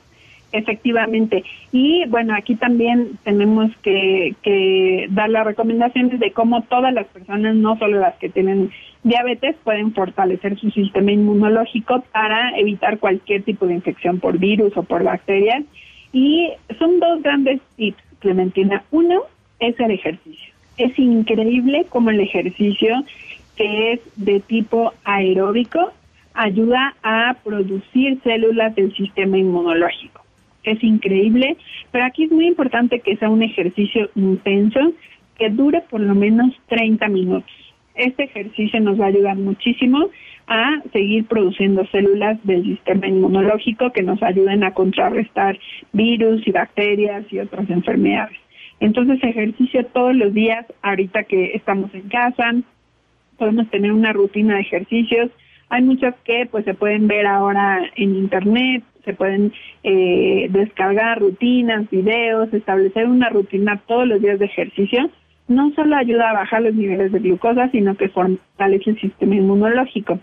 Efectivamente. 0.51 1.45
Y 1.71 2.05
bueno, 2.07 2.35
aquí 2.35 2.55
también 2.55 3.17
tenemos 3.23 3.71
que, 3.77 4.35
que 4.41 5.07
dar 5.09 5.29
las 5.29 5.45
recomendaciones 5.45 6.19
de 6.19 6.31
cómo 6.31 6.63
todas 6.63 6.93
las 6.93 7.07
personas, 7.07 7.55
no 7.55 7.77
solo 7.77 7.99
las 7.99 8.15
que 8.15 8.29
tienen 8.29 8.69
diabetes, 9.03 9.55
pueden 9.63 9.93
fortalecer 9.93 10.59
su 10.59 10.69
sistema 10.71 11.11
inmunológico 11.11 12.03
para 12.11 12.57
evitar 12.57 12.99
cualquier 12.99 13.43
tipo 13.43 13.65
de 13.65 13.75
infección 13.75 14.19
por 14.19 14.37
virus 14.39 14.75
o 14.75 14.83
por 14.83 15.03
bacterias. 15.03 15.63
Y 16.11 16.49
son 16.77 16.99
dos 16.99 17.21
grandes 17.23 17.61
tips, 17.77 18.03
Clementina. 18.19 18.83
Uno 18.91 19.21
es 19.59 19.79
el 19.79 19.91
ejercicio. 19.91 20.53
Es 20.77 20.97
increíble 20.99 21.85
cómo 21.89 22.09
el 22.09 22.19
ejercicio, 22.19 23.03
que 23.55 23.93
es 23.93 24.01
de 24.17 24.41
tipo 24.41 24.93
aeróbico, 25.05 25.93
ayuda 26.33 26.93
a 27.03 27.37
producir 27.41 28.19
células 28.23 28.75
del 28.75 28.93
sistema 28.95 29.37
inmunológico 29.37 30.20
es 30.63 30.83
increíble, 30.83 31.57
pero 31.91 32.05
aquí 32.05 32.25
es 32.25 32.31
muy 32.31 32.47
importante 32.47 32.99
que 32.99 33.17
sea 33.17 33.29
un 33.29 33.43
ejercicio 33.43 34.09
intenso 34.15 34.93
que 35.37 35.49
dure 35.49 35.81
por 35.89 36.01
lo 36.01 36.13
menos 36.13 36.53
30 36.67 37.07
minutos. 37.07 37.51
Este 37.95 38.23
ejercicio 38.23 38.79
nos 38.79 38.99
va 38.99 39.05
a 39.05 39.09
ayudar 39.09 39.35
muchísimo 39.37 40.09
a 40.47 40.81
seguir 40.91 41.25
produciendo 41.25 41.85
células 41.87 42.37
del 42.43 42.63
sistema 42.63 43.07
inmunológico 43.07 43.91
que 43.91 44.03
nos 44.03 44.21
ayuden 44.21 44.63
a 44.63 44.73
contrarrestar 44.73 45.57
virus 45.93 46.45
y 46.47 46.51
bacterias 46.51 47.25
y 47.31 47.39
otras 47.39 47.69
enfermedades. 47.69 48.37
Entonces, 48.79 49.23
ejercicio 49.23 49.85
todos 49.85 50.15
los 50.15 50.33
días, 50.33 50.65
ahorita 50.81 51.23
que 51.23 51.51
estamos 51.53 51.93
en 51.93 52.09
casa, 52.09 52.53
podemos 53.37 53.69
tener 53.69 53.91
una 53.91 54.11
rutina 54.11 54.55
de 54.55 54.61
ejercicios. 54.61 55.31
Hay 55.71 55.83
muchas 55.83 56.13
que 56.25 56.49
pues 56.51 56.65
se 56.65 56.73
pueden 56.73 57.07
ver 57.07 57.25
ahora 57.25 57.79
en 57.95 58.13
internet, 58.13 58.83
se 59.05 59.13
pueden 59.13 59.53
eh, 59.83 60.47
descargar 60.49 61.21
rutinas, 61.21 61.89
videos, 61.89 62.53
establecer 62.53 63.07
una 63.07 63.29
rutina 63.29 63.81
todos 63.87 64.05
los 64.05 64.21
días 64.21 64.37
de 64.37 64.47
ejercicio, 64.47 65.09
no 65.47 65.71
solo 65.73 65.95
ayuda 65.95 66.29
a 66.29 66.33
bajar 66.33 66.61
los 66.63 66.73
niveles 66.73 67.13
de 67.13 67.19
glucosa, 67.19 67.69
sino 67.71 67.95
que 67.95 68.09
fortalece 68.09 68.89
el 68.89 68.99
sistema 68.99 69.35
inmunológico. 69.35 70.19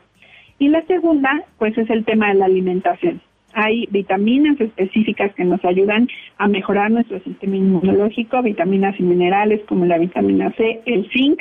Y 0.59 0.69
la 0.69 0.83
segunda, 0.83 1.31
pues 1.57 1.79
es 1.79 1.89
el 1.89 2.05
tema 2.05 2.29
de 2.29 2.35
la 2.35 2.45
alimentación. 2.45 3.23
Hay 3.55 3.87
vitaminas 3.91 4.61
específicas 4.61 5.35
que 5.35 5.45
nos 5.45 5.65
ayudan 5.65 6.09
a 6.37 6.49
mejorar 6.49 6.91
nuestro 6.91 7.19
sistema 7.21 7.57
inmunológico, 7.57 8.43
vitaminas 8.43 8.99
y 9.01 9.03
minerales 9.03 9.61
como 9.67 9.87
la 9.87 9.99
vitamina 9.99 10.53
C, 10.53 10.81
el 10.85 11.09
zinc. 11.11 11.41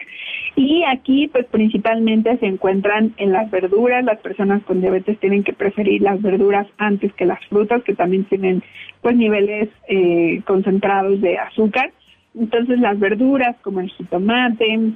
Y 0.55 0.83
aquí, 0.83 1.27
pues 1.27 1.45
principalmente 1.45 2.37
se 2.37 2.47
encuentran 2.47 3.13
en 3.17 3.31
las 3.31 3.51
verduras. 3.51 4.03
Las 4.03 4.19
personas 4.19 4.63
con 4.63 4.81
diabetes 4.81 5.19
tienen 5.19 5.43
que 5.43 5.53
preferir 5.53 6.01
las 6.01 6.21
verduras 6.21 6.67
antes 6.77 7.13
que 7.13 7.25
las 7.25 7.43
frutas, 7.47 7.83
que 7.83 7.93
también 7.93 8.23
tienen 8.25 8.63
pues 9.01 9.15
niveles 9.15 9.69
eh, 9.87 10.41
concentrados 10.45 11.21
de 11.21 11.37
azúcar. 11.37 11.91
Entonces 12.33 12.79
las 12.79 12.97
verduras 12.99 13.55
como 13.61 13.81
el 13.81 13.89
jitomate, 13.89 14.93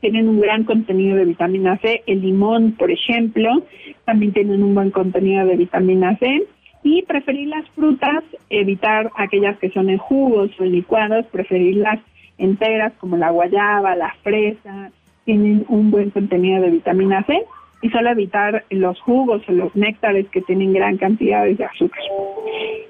tienen 0.00 0.28
un 0.28 0.40
gran 0.40 0.64
contenido 0.64 1.16
de 1.16 1.24
vitamina 1.24 1.78
C. 1.78 2.02
El 2.06 2.22
limón, 2.22 2.72
por 2.72 2.90
ejemplo, 2.90 3.62
también 4.04 4.32
tienen 4.32 4.62
un 4.62 4.74
buen 4.74 4.90
contenido 4.90 5.46
de 5.46 5.56
vitamina 5.56 6.16
C. 6.18 6.44
Y 6.82 7.02
preferir 7.02 7.48
las 7.48 7.68
frutas, 7.70 8.24
evitar 8.48 9.10
aquellas 9.16 9.58
que 9.58 9.70
son 9.70 9.90
en 9.90 9.98
jugos 9.98 10.50
o 10.58 10.64
en 10.64 10.72
licuados, 10.72 11.26
preferirlas 11.26 12.00
enteras 12.38 12.94
como 12.98 13.18
la 13.18 13.30
guayaba, 13.30 13.94
la 13.96 14.14
fresa, 14.22 14.90
tienen 15.26 15.66
un 15.68 15.90
buen 15.90 16.08
contenido 16.10 16.62
de 16.62 16.70
vitamina 16.70 17.22
C 17.24 17.44
y 17.82 17.90
solo 17.90 18.10
evitar 18.10 18.64
los 18.70 19.00
jugos 19.00 19.42
o 19.48 19.52
los 19.52 19.74
néctares 19.74 20.28
que 20.28 20.42
tienen 20.42 20.72
gran 20.72 20.98
cantidad 20.98 21.44
de 21.44 21.64
azúcar. 21.64 22.02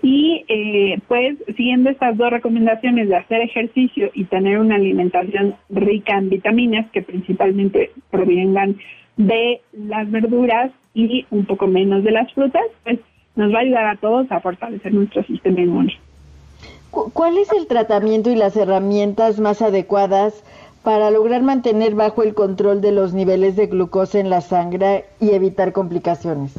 Y 0.02 0.44
eh, 0.48 0.98
pues 1.06 1.36
siguiendo 1.56 1.90
estas 1.90 2.16
dos 2.16 2.30
recomendaciones 2.30 3.08
de 3.08 3.16
hacer 3.16 3.40
ejercicio 3.42 4.10
y 4.14 4.24
tener 4.24 4.58
una 4.58 4.76
alimentación 4.76 5.54
rica 5.68 6.18
en 6.18 6.30
vitaminas 6.30 6.90
que 6.90 7.02
principalmente 7.02 7.92
provengan 8.10 8.76
de 9.16 9.60
las 9.72 10.10
verduras 10.10 10.72
y 10.94 11.26
un 11.30 11.44
poco 11.44 11.66
menos 11.66 12.02
de 12.02 12.10
las 12.10 12.32
frutas, 12.32 12.64
pues 12.82 12.98
nos 13.36 13.52
va 13.52 13.58
a 13.58 13.62
ayudar 13.62 13.86
a 13.86 13.96
todos 13.96 14.30
a 14.32 14.40
fortalecer 14.40 14.92
nuestro 14.92 15.22
sistema 15.24 15.60
inmune. 15.60 15.96
¿Cuál 16.90 17.38
es 17.38 17.52
el 17.52 17.68
tratamiento 17.68 18.30
y 18.30 18.34
las 18.34 18.56
herramientas 18.56 19.38
más 19.38 19.62
adecuadas 19.62 20.42
para 20.82 21.10
lograr 21.10 21.42
mantener 21.42 21.94
bajo 21.94 22.22
el 22.22 22.34
control 22.34 22.80
de 22.80 22.92
los 22.92 23.12
niveles 23.12 23.56
de 23.56 23.66
glucosa 23.66 24.18
en 24.18 24.30
la 24.30 24.40
sangre 24.40 25.04
y 25.20 25.30
evitar 25.30 25.72
complicaciones? 25.72 26.58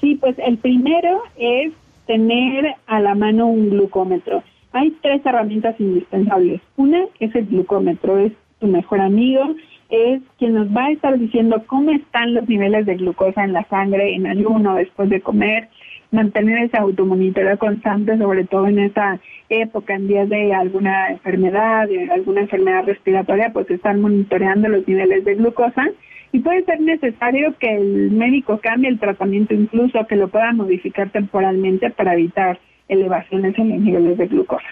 Sí, 0.00 0.16
pues 0.16 0.36
el 0.38 0.58
primero 0.58 1.22
es 1.36 1.72
tener 2.06 2.74
a 2.86 3.00
la 3.00 3.14
mano 3.14 3.46
un 3.46 3.70
glucómetro. 3.70 4.42
Hay 4.72 4.90
tres 5.02 5.24
herramientas 5.24 5.78
indispensables. 5.78 6.60
Una 6.76 7.04
es 7.20 7.34
el 7.34 7.46
glucómetro, 7.46 8.18
es 8.18 8.32
tu 8.58 8.66
mejor 8.66 9.00
amigo, 9.00 9.54
es 9.90 10.22
quien 10.38 10.54
nos 10.54 10.68
va 10.68 10.86
a 10.86 10.90
estar 10.90 11.18
diciendo 11.18 11.62
cómo 11.66 11.90
están 11.90 12.34
los 12.34 12.48
niveles 12.48 12.86
de 12.86 12.96
glucosa 12.96 13.44
en 13.44 13.52
la 13.52 13.64
sangre 13.64 14.14
en 14.14 14.26
ayuno 14.26 14.74
después 14.74 15.10
de 15.10 15.20
comer, 15.20 15.68
mantener 16.12 16.64
ese 16.64 16.76
automonitoreo 16.76 17.58
constante, 17.58 18.16
sobre 18.18 18.44
todo 18.44 18.68
en 18.68 18.78
esa 18.78 19.18
época, 19.48 19.94
en 19.94 20.06
días 20.06 20.28
de 20.28 20.54
alguna 20.54 21.10
enfermedad, 21.10 21.88
de 21.88 22.10
alguna 22.10 22.42
enfermedad 22.42 22.84
respiratoria, 22.84 23.50
pues 23.52 23.68
están 23.70 24.00
monitoreando 24.00 24.68
los 24.68 24.86
niveles 24.86 25.24
de 25.24 25.34
glucosa 25.34 25.88
y 26.30 26.40
puede 26.40 26.64
ser 26.64 26.80
necesario 26.80 27.54
que 27.58 27.74
el 27.74 28.10
médico 28.10 28.60
cambie 28.62 28.90
el 28.90 28.98
tratamiento, 28.98 29.54
incluso 29.54 30.06
que 30.06 30.16
lo 30.16 30.28
pueda 30.28 30.52
modificar 30.52 31.10
temporalmente 31.10 31.90
para 31.90 32.14
evitar 32.14 32.58
elevaciones 32.88 33.58
en 33.58 33.70
los 33.70 33.80
niveles 33.80 34.18
de 34.18 34.26
glucosa. 34.26 34.68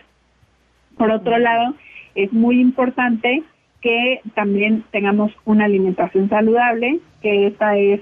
Por 0.96 1.11
otro 1.11 1.38
lado, 1.38 1.74
es 2.14 2.33
muy 2.33 2.61
importante 2.61 3.42
que 3.81 4.20
también 4.35 4.85
tengamos 4.90 5.33
una 5.46 5.64
alimentación 5.64 6.29
saludable, 6.29 7.00
que 7.22 7.46
esta 7.46 7.79
es 7.79 8.00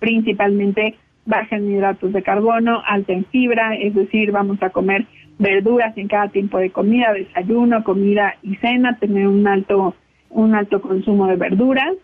principalmente 0.00 0.96
baja 1.30 1.56
en 1.56 1.70
hidratos 1.70 2.12
de 2.12 2.22
carbono, 2.22 2.82
alta 2.86 3.14
en 3.14 3.24
fibra, 3.24 3.74
es 3.76 3.94
decir, 3.94 4.30
vamos 4.32 4.62
a 4.62 4.68
comer 4.68 5.06
verduras 5.38 5.96
en 5.96 6.08
cada 6.08 6.28
tiempo 6.28 6.58
de 6.58 6.70
comida, 6.70 7.14
desayuno, 7.14 7.82
comida 7.82 8.34
y 8.42 8.56
cena, 8.56 8.98
tener 8.98 9.26
un 9.26 9.46
alto 9.46 9.94
un 10.30 10.54
alto 10.54 10.80
consumo 10.80 11.26
de 11.26 11.36
verduras 11.36 11.94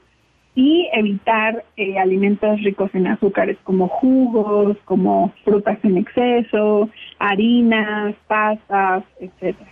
y 0.55 0.89
evitar 0.93 1.65
eh, 1.77 1.99
alimentos 1.99 2.61
ricos 2.63 2.91
en 2.95 3.07
azúcares 3.07 3.59
como 3.63 3.89
jugos, 3.89 4.77
como 4.85 5.33
frutas 5.45 5.79
en 5.85 5.99
exceso, 5.99 6.89
harinas, 7.19 8.15
pastas, 8.27 9.05
etcétera. 9.21 9.71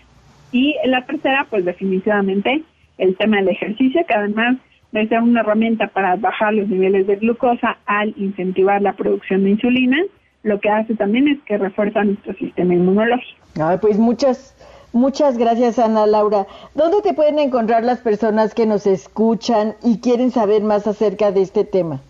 Y 0.53 0.77
la 0.85 1.05
tercera, 1.05 1.47
pues 1.51 1.65
definitivamente 1.65 2.63
el 2.99 3.17
tema 3.17 3.39
del 3.39 3.49
ejercicio, 3.49 4.05
que 4.07 4.15
además 4.15 4.57
de 5.01 5.09
ser 5.09 5.21
una 5.23 5.41
herramienta 5.41 5.89
para 5.89 6.17
bajar 6.17 6.55
los 6.55 6.69
niveles 6.69 7.07
de 7.07 7.17
glucosa 7.17 7.79
al 7.87 8.15
incentivar 8.17 8.81
la 8.81 8.93
producción 8.93 9.45
de 9.45 9.51
insulina, 9.51 9.99
lo 10.43 10.61
que 10.61 10.71
hace 10.71 10.95
también 10.95 11.29
es 11.29 11.39
que 11.43 11.59
refuerza 11.59 12.05
nuestro 12.05 12.33
sistema 12.35 12.75
inmunológico. 12.75 13.41
Ay, 13.61 13.79
pues 13.81 13.99
muchas, 13.99 14.55
muchas 14.93 15.37
gracias 15.37 15.79
Ana 15.79 16.07
Laura. 16.07 16.47
¿Dónde 16.75 17.03
te 17.03 17.13
pueden 17.13 17.39
encontrar 17.39 17.83
las 17.83 18.01
personas 18.01 18.55
que 18.55 18.67
nos 18.67 18.87
escuchan 18.87 19.75
y 19.83 19.99
quieren 20.01 20.31
saber 20.31 20.63
más 20.63 20.87
acerca 20.87 21.33
de 21.33 21.43
este 21.43 21.65
tema? 21.65 22.01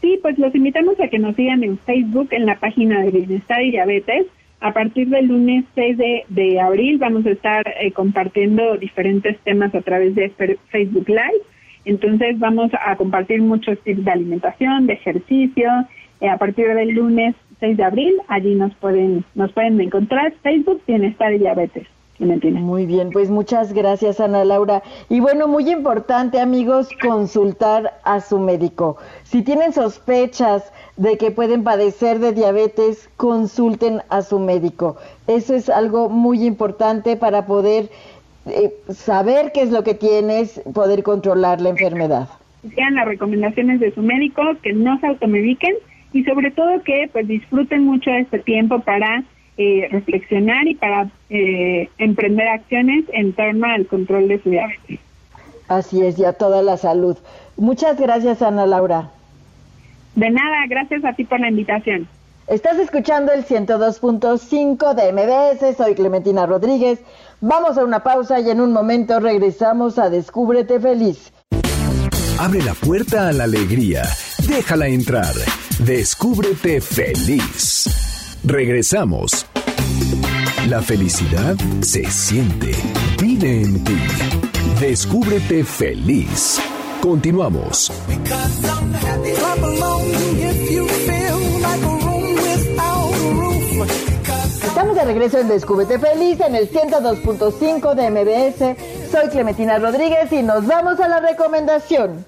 Sí, 0.00 0.18
pues 0.22 0.38
los 0.38 0.54
invitamos 0.54 0.98
a 0.98 1.08
que 1.08 1.18
nos 1.18 1.36
sigan 1.36 1.62
en 1.62 1.78
Facebook 1.78 2.28
en 2.30 2.46
la 2.46 2.58
página 2.58 3.02
de 3.02 3.10
Bienestar 3.10 3.62
y 3.62 3.70
Diabetes 3.70 4.26
a 4.60 4.72
partir 4.72 5.08
del 5.08 5.26
lunes 5.26 5.64
6 5.74 5.98
de, 6.28 6.60
abril 6.60 6.98
vamos 6.98 7.26
a 7.26 7.30
estar 7.30 7.66
eh, 7.80 7.90
compartiendo 7.90 8.76
diferentes 8.76 9.36
temas 9.40 9.74
a 9.74 9.82
través 9.82 10.14
de 10.14 10.30
Facebook 10.70 11.08
Live. 11.08 11.42
Entonces 11.84 12.38
vamos 12.38 12.70
a 12.84 12.96
compartir 12.96 13.42
muchos 13.42 13.78
tips 13.80 14.04
de 14.04 14.10
alimentación, 14.10 14.86
de 14.86 14.94
ejercicio. 14.94 15.70
Eh, 16.20 16.28
a 16.28 16.38
partir 16.38 16.68
del 16.74 16.90
lunes 16.90 17.34
6 17.60 17.76
de 17.76 17.84
abril, 17.84 18.14
allí 18.28 18.54
nos 18.54 18.74
pueden, 18.76 19.24
nos 19.34 19.52
pueden 19.52 19.80
encontrar 19.80 20.32
Facebook 20.42 20.80
Bienestar 20.86 21.32
y 21.32 21.38
Diabetes. 21.38 21.86
Muy 22.18 22.86
bien, 22.86 23.10
pues 23.10 23.30
muchas 23.30 23.72
gracias 23.72 24.20
Ana 24.20 24.44
Laura. 24.44 24.82
Y 25.08 25.18
bueno, 25.18 25.48
muy 25.48 25.68
importante 25.68 26.40
amigos, 26.40 26.88
consultar 27.02 27.98
a 28.04 28.20
su 28.20 28.38
médico. 28.38 28.96
Si 29.24 29.42
tienen 29.42 29.72
sospechas 29.72 30.72
de 30.96 31.18
que 31.18 31.32
pueden 31.32 31.64
padecer 31.64 32.20
de 32.20 32.32
diabetes, 32.32 33.10
consulten 33.16 34.02
a 34.08 34.22
su 34.22 34.38
médico. 34.38 34.96
Eso 35.26 35.54
es 35.54 35.68
algo 35.68 36.08
muy 36.08 36.46
importante 36.46 37.16
para 37.16 37.44
poder 37.44 37.90
eh, 38.46 38.72
saber 38.92 39.52
qué 39.52 39.62
es 39.62 39.70
lo 39.70 39.84
que 39.84 39.94
tienes, 39.94 40.60
poder 40.74 41.02
controlar 41.02 41.60
la 41.60 41.70
enfermedad. 41.70 42.28
Sean 42.74 42.94
las 42.94 43.06
recomendaciones 43.06 43.80
de 43.80 43.92
su 43.92 44.02
médico, 44.02 44.42
que 44.62 44.72
no 44.72 44.98
se 45.00 45.06
automediquen 45.06 45.74
y 46.12 46.24
sobre 46.24 46.50
todo 46.50 46.82
que 46.82 47.08
pues 47.12 47.26
disfruten 47.26 47.84
mucho 47.84 48.10
este 48.10 48.38
tiempo 48.38 48.80
para 48.80 49.24
eh, 49.56 49.88
reflexionar 49.90 50.66
y 50.66 50.74
para 50.74 51.08
eh, 51.30 51.88
emprender 51.98 52.48
acciones 52.48 53.04
en 53.12 53.32
torno 53.32 53.66
al 53.66 53.86
control 53.86 54.28
de 54.28 54.40
su 54.40 54.50
diabetes. 54.50 55.00
Así 55.68 56.04
es, 56.04 56.18
y 56.18 56.24
a 56.24 56.32
toda 56.32 56.62
la 56.62 56.76
salud. 56.76 57.16
Muchas 57.56 58.00
gracias, 58.00 58.42
Ana 58.42 58.66
Laura. 58.66 59.10
De 60.16 60.30
nada, 60.30 60.66
gracias 60.68 61.04
a 61.04 61.14
ti 61.14 61.24
por 61.24 61.40
la 61.40 61.48
invitación. 61.48 62.08
Estás 62.46 62.78
escuchando 62.78 63.32
el 63.32 63.46
102.5 63.46 64.94
de 64.94 65.12
MBS, 65.12 65.76
soy 65.76 65.94
Clementina 65.94 66.44
Rodríguez. 66.46 66.98
Vamos 67.40 67.78
a 67.78 67.84
una 67.84 68.02
pausa 68.02 68.40
y 68.40 68.50
en 68.50 68.60
un 68.60 68.72
momento 68.72 69.20
regresamos 69.20 69.98
a 69.98 70.10
Descúbrete 70.10 70.80
Feliz. 70.80 71.32
Abre 72.38 72.62
la 72.62 72.74
puerta 72.74 73.28
a 73.28 73.32
la 73.32 73.44
alegría, 73.44 74.02
déjala 74.48 74.88
entrar. 74.88 75.34
Descúbrete 75.78 76.80
Feliz. 76.80 78.38
Regresamos. 78.44 79.46
La 80.68 80.80
felicidad 80.80 81.56
se 81.80 82.04
siente, 82.10 82.72
vive 83.20 83.62
en 83.62 83.82
ti. 83.84 83.96
Descúbrete 84.80 85.64
feliz. 85.64 86.60
Continuamos. 87.00 87.90
De 95.02 95.08
regreso 95.08 95.38
en 95.38 95.48
Descúbrete 95.48 95.98
Feliz 95.98 96.40
en 96.40 96.54
el 96.54 96.70
102.5 96.70 97.94
de 97.94 98.10
MBS. 98.10 99.10
Soy 99.10 99.28
Clementina 99.30 99.78
Rodríguez 99.78 100.30
y 100.32 100.42
nos 100.42 100.64
vamos 100.66 101.00
a 101.00 101.08
la 101.08 101.18
recomendación. 101.18 102.24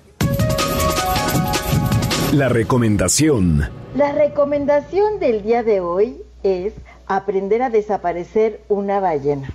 La 2.32 2.48
recomendación. 2.48 3.68
La 3.94 4.10
recomendación 4.10 5.20
del 5.20 5.44
día 5.44 5.62
de 5.62 5.80
hoy 5.80 6.20
es 6.42 6.72
aprender 7.06 7.62
a 7.62 7.70
desaparecer 7.70 8.60
una 8.68 8.98
ballena. 8.98 9.52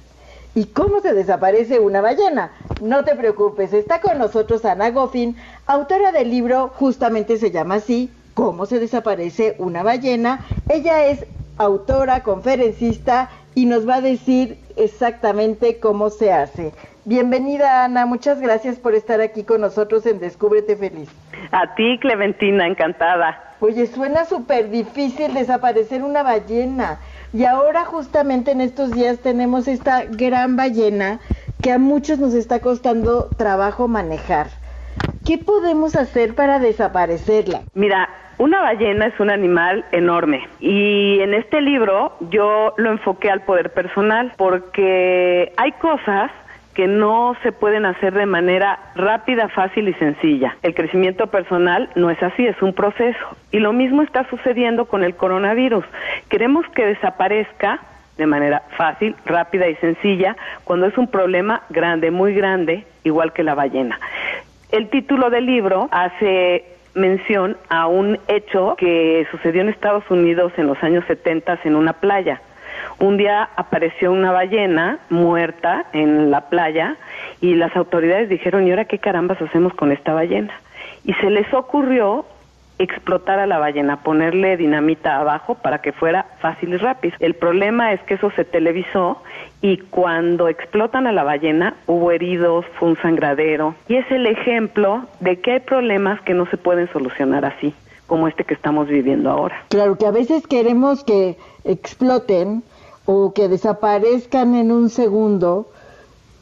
¿Y 0.55 0.67
cómo 0.67 1.01
se 1.01 1.13
desaparece 1.13 1.79
una 1.79 1.99
ballena? 1.99 2.51
No 2.81 3.03
te 3.03 3.15
preocupes, 3.15 3.73
está 3.73 3.99
con 3.99 4.17
nosotros 4.17 4.63
Ana 4.63 4.91
Goffin, 4.91 5.35
autora 5.65 6.13
del 6.13 6.29
libro, 6.29 6.71
justamente 6.73 7.37
se 7.37 7.51
llama 7.51 7.75
así, 7.75 8.11
¿Cómo 8.39 8.65
se 8.65 8.79
desaparece 8.79 9.55
una 9.57 9.83
ballena? 9.83 10.45
Ella 10.69 11.07
es 11.07 11.25
autora, 11.59 12.23
conferencista 12.23 13.29
y 13.53 13.65
nos 13.65 13.87
va 13.87 13.95
a 13.95 14.01
decir 14.01 14.57
exactamente 14.77 15.79
cómo 15.79 16.09
se 16.09 16.31
hace. 16.31 16.71
Bienvenida 17.05 17.83
Ana, 17.83 18.05
muchas 18.05 18.39
gracias 18.39 18.77
por 18.77 18.95
estar 18.95 19.19
aquí 19.19 19.43
con 19.43 19.61
nosotros 19.61 20.05
en 20.05 20.19
Descúbrete 20.19 20.75
Feliz. 20.77 21.09
A 21.51 21.75
ti, 21.75 21.99
Clementina, 21.99 22.65
encantada. 22.65 23.55
Oye, 23.59 23.87
suena 23.87 24.25
súper 24.25 24.69
difícil 24.69 25.33
desaparecer 25.33 26.01
una 26.01 26.23
ballena. 26.23 26.99
Y 27.33 27.43
ahora 27.43 27.83
justamente 27.83 28.51
en 28.51 28.61
estos 28.61 28.91
días 28.91 29.19
tenemos 29.19 29.67
esta 29.67 30.05
gran 30.05 30.55
ballena 30.55 31.19
que 31.61 31.73
a 31.73 31.77
muchos 31.77 32.19
nos 32.19 32.33
está 32.33 32.59
costando 32.59 33.29
trabajo 33.37 33.87
manejar. 33.87 34.47
¿Qué 35.25 35.37
podemos 35.37 35.95
hacer 35.95 36.35
para 36.35 36.59
desaparecerla? 36.59 37.61
Mira, 37.73 38.09
una 38.37 38.61
ballena 38.61 39.07
es 39.07 39.19
un 39.19 39.29
animal 39.29 39.85
enorme 39.91 40.47
y 40.59 41.19
en 41.19 41.33
este 41.33 41.61
libro 41.61 42.13
yo 42.31 42.73
lo 42.77 42.91
enfoqué 42.91 43.29
al 43.29 43.41
poder 43.41 43.73
personal 43.73 44.31
porque 44.37 45.51
hay 45.57 45.73
cosas 45.73 46.31
que 46.73 46.87
no 46.87 47.35
se 47.43 47.51
pueden 47.51 47.85
hacer 47.85 48.13
de 48.13 48.25
manera 48.25 48.79
rápida, 48.95 49.49
fácil 49.49 49.89
y 49.89 49.93
sencilla. 49.95 50.55
El 50.61 50.73
crecimiento 50.73 51.27
personal 51.27 51.89
no 51.95 52.09
es 52.09 52.23
así, 52.23 52.47
es 52.47 52.61
un 52.61 52.71
proceso. 52.73 53.19
Y 53.51 53.59
lo 53.59 53.73
mismo 53.73 54.01
está 54.01 54.29
sucediendo 54.29 54.85
con 54.85 55.03
el 55.03 55.15
coronavirus. 55.15 55.83
Queremos 56.29 56.65
que 56.69 56.85
desaparezca 56.85 57.81
de 58.17 58.25
manera 58.25 58.63
fácil, 58.77 59.15
rápida 59.25 59.67
y 59.67 59.75
sencilla 59.75 60.37
cuando 60.63 60.85
es 60.85 60.97
un 60.97 61.07
problema 61.07 61.63
grande, 61.69 62.11
muy 62.11 62.33
grande, 62.33 62.85
igual 63.03 63.33
que 63.33 63.43
la 63.43 63.55
ballena. 63.55 63.99
El 64.71 64.89
título 64.89 65.29
del 65.29 65.45
libro 65.45 65.89
hace 65.91 66.65
mención 66.93 67.57
a 67.69 67.87
un 67.87 68.19
hecho 68.27 68.75
que 68.77 69.25
sucedió 69.31 69.61
en 69.61 69.69
Estados 69.69 70.03
Unidos 70.09 70.53
en 70.57 70.67
los 70.67 70.81
años 70.83 71.03
70 71.07 71.59
en 71.63 71.75
una 71.75 71.93
playa 71.93 72.41
un 72.99 73.17
día 73.17 73.49
apareció 73.55 74.11
una 74.11 74.31
ballena 74.31 74.99
muerta 75.09 75.85
en 75.93 76.31
la 76.31 76.49
playa 76.49 76.97
y 77.39 77.55
las 77.55 77.75
autoridades 77.75 78.29
dijeron, 78.29 78.67
¿y 78.67 78.71
ahora 78.71 78.85
qué 78.85 78.99
carambas 78.99 79.41
hacemos 79.41 79.73
con 79.73 79.91
esta 79.91 80.13
ballena? 80.13 80.53
Y 81.05 81.13
se 81.13 81.29
les 81.29 81.51
ocurrió 81.53 82.25
explotar 82.77 83.39
a 83.39 83.47
la 83.47 83.57
ballena, 83.57 84.03
ponerle 84.03 84.57
dinamita 84.57 85.17
abajo 85.17 85.55
para 85.55 85.79
que 85.79 85.91
fuera 85.91 86.25
fácil 86.39 86.73
y 86.73 86.77
rápido. 86.77 87.15
El 87.19 87.35
problema 87.35 87.93
es 87.93 88.01
que 88.01 88.15
eso 88.15 88.31
se 88.31 88.45
televisó 88.45 89.21
y 89.61 89.77
cuando 89.77 90.47
explotan 90.47 91.07
a 91.07 91.11
la 91.11 91.23
ballena 91.23 91.75
hubo 91.87 92.11
heridos, 92.11 92.65
fue 92.77 92.89
un 92.89 92.97
sangradero 92.97 93.75
y 93.87 93.95
es 93.95 94.09
el 94.11 94.25
ejemplo 94.25 95.05
de 95.19 95.39
que 95.39 95.53
hay 95.53 95.59
problemas 95.59 96.21
que 96.21 96.33
no 96.33 96.45
se 96.47 96.57
pueden 96.57 96.87
solucionar 96.91 97.45
así 97.45 97.73
como 98.07 98.27
este 98.27 98.43
que 98.43 98.55
estamos 98.55 98.87
viviendo 98.87 99.29
ahora. 99.29 99.63
Claro 99.69 99.97
que 99.97 100.07
a 100.07 100.11
veces 100.11 100.47
queremos 100.47 101.03
que 101.03 101.37
exploten 101.63 102.63
o 103.05 103.33
que 103.33 103.47
desaparezcan 103.47 104.55
en 104.55 104.71
un 104.71 104.89
segundo 104.89 105.67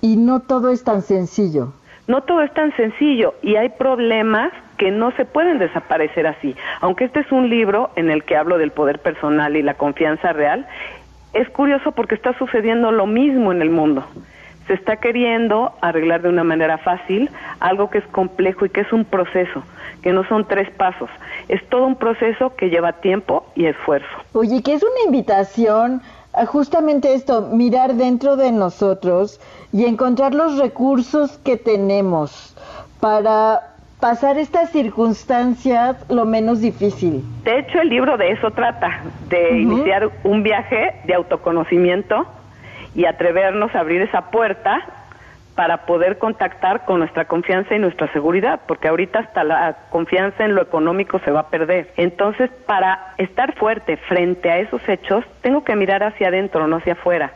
y 0.01 0.15
no 0.15 0.41
todo 0.41 0.71
es 0.71 0.83
tan 0.83 1.01
sencillo. 1.01 1.73
No 2.07 2.21
todo 2.21 2.41
es 2.41 2.53
tan 2.53 2.73
sencillo 2.77 3.33
y 3.41 3.57
hay 3.57 3.69
problemas 3.69 4.53
que 4.77 4.91
no 4.91 5.11
se 5.11 5.25
pueden 5.25 5.59
desaparecer 5.59 6.27
así. 6.27 6.55
Aunque 6.81 7.05
este 7.05 7.19
es 7.19 7.31
un 7.31 7.49
libro 7.49 7.89
en 7.95 8.09
el 8.09 8.23
que 8.23 8.37
hablo 8.37 8.57
del 8.57 8.71
poder 8.71 8.99
personal 8.99 9.57
y 9.57 9.61
la 9.61 9.73
confianza 9.73 10.31
real, 10.33 10.67
es 11.33 11.49
curioso 11.49 11.91
porque 11.91 12.15
está 12.15 12.37
sucediendo 12.37 12.91
lo 12.91 13.05
mismo 13.05 13.51
en 13.51 13.61
el 13.61 13.69
mundo. 13.69 14.03
Se 14.67 14.73
está 14.73 14.97
queriendo 14.97 15.73
arreglar 15.81 16.21
de 16.21 16.29
una 16.29 16.43
manera 16.43 16.77
fácil 16.77 17.29
algo 17.59 17.89
que 17.89 17.99
es 17.99 18.07
complejo 18.07 18.65
y 18.65 18.69
que 18.69 18.81
es 18.81 18.91
un 18.91 19.05
proceso, 19.05 19.63
que 20.01 20.11
no 20.11 20.27
son 20.27 20.45
tres 20.45 20.69
pasos. 20.71 21.09
Es 21.47 21.65
todo 21.69 21.85
un 21.85 21.95
proceso 21.95 22.55
que 22.55 22.69
lleva 22.69 22.93
tiempo 22.93 23.45
y 23.55 23.65
esfuerzo. 23.65 24.07
Oye, 24.33 24.61
que 24.61 24.73
es 24.73 24.83
una 24.83 25.05
invitación 25.05 26.01
a 26.33 26.45
justamente 26.45 27.13
esto, 27.13 27.49
mirar 27.51 27.95
dentro 27.95 28.35
de 28.35 28.51
nosotros 28.51 29.39
y 29.71 29.85
encontrar 29.85 30.35
los 30.35 30.57
recursos 30.59 31.37
que 31.39 31.57
tenemos 31.57 32.55
para 32.99 33.76
pasar 33.99 34.37
estas 34.37 34.71
circunstancias 34.71 35.97
lo 36.09 36.25
menos 36.25 36.61
difícil. 36.61 37.23
De 37.43 37.59
hecho, 37.59 37.81
el 37.81 37.89
libro 37.89 38.17
de 38.17 38.31
eso 38.31 38.51
trata, 38.51 39.01
de 39.27 39.57
iniciar 39.59 40.09
un 40.23 40.43
viaje 40.43 40.95
de 41.05 41.13
autoconocimiento 41.15 42.27
y 42.93 43.05
atrevernos 43.05 43.73
a 43.75 43.79
abrir 43.79 44.01
esa 44.01 44.29
puerta 44.29 44.85
para 45.55 45.87
poder 45.87 46.19
contactar 46.19 46.85
con 46.85 46.99
nuestra 46.99 47.25
confianza 47.25 47.75
y 47.75 47.79
nuestra 47.79 48.11
seguridad, 48.13 48.61
porque 48.67 48.87
ahorita 48.87 49.19
hasta 49.19 49.43
la 49.43 49.75
confianza 49.89 50.45
en 50.45 50.53
lo 50.53 50.61
económico 50.61 51.17
se 51.25 51.31
va 51.31 51.41
a 51.41 51.49
perder. 51.49 51.91
Entonces, 51.97 52.51
para 52.67 53.15
estar 53.17 53.55
fuerte 53.55 53.97
frente 53.97 54.51
a 54.51 54.59
esos 54.59 54.87
hechos, 54.87 55.25
tengo 55.41 55.63
que 55.63 55.75
mirar 55.75 56.03
hacia 56.03 56.27
adentro, 56.27 56.67
no 56.67 56.75
hacia 56.75 56.93
afuera 56.93 57.33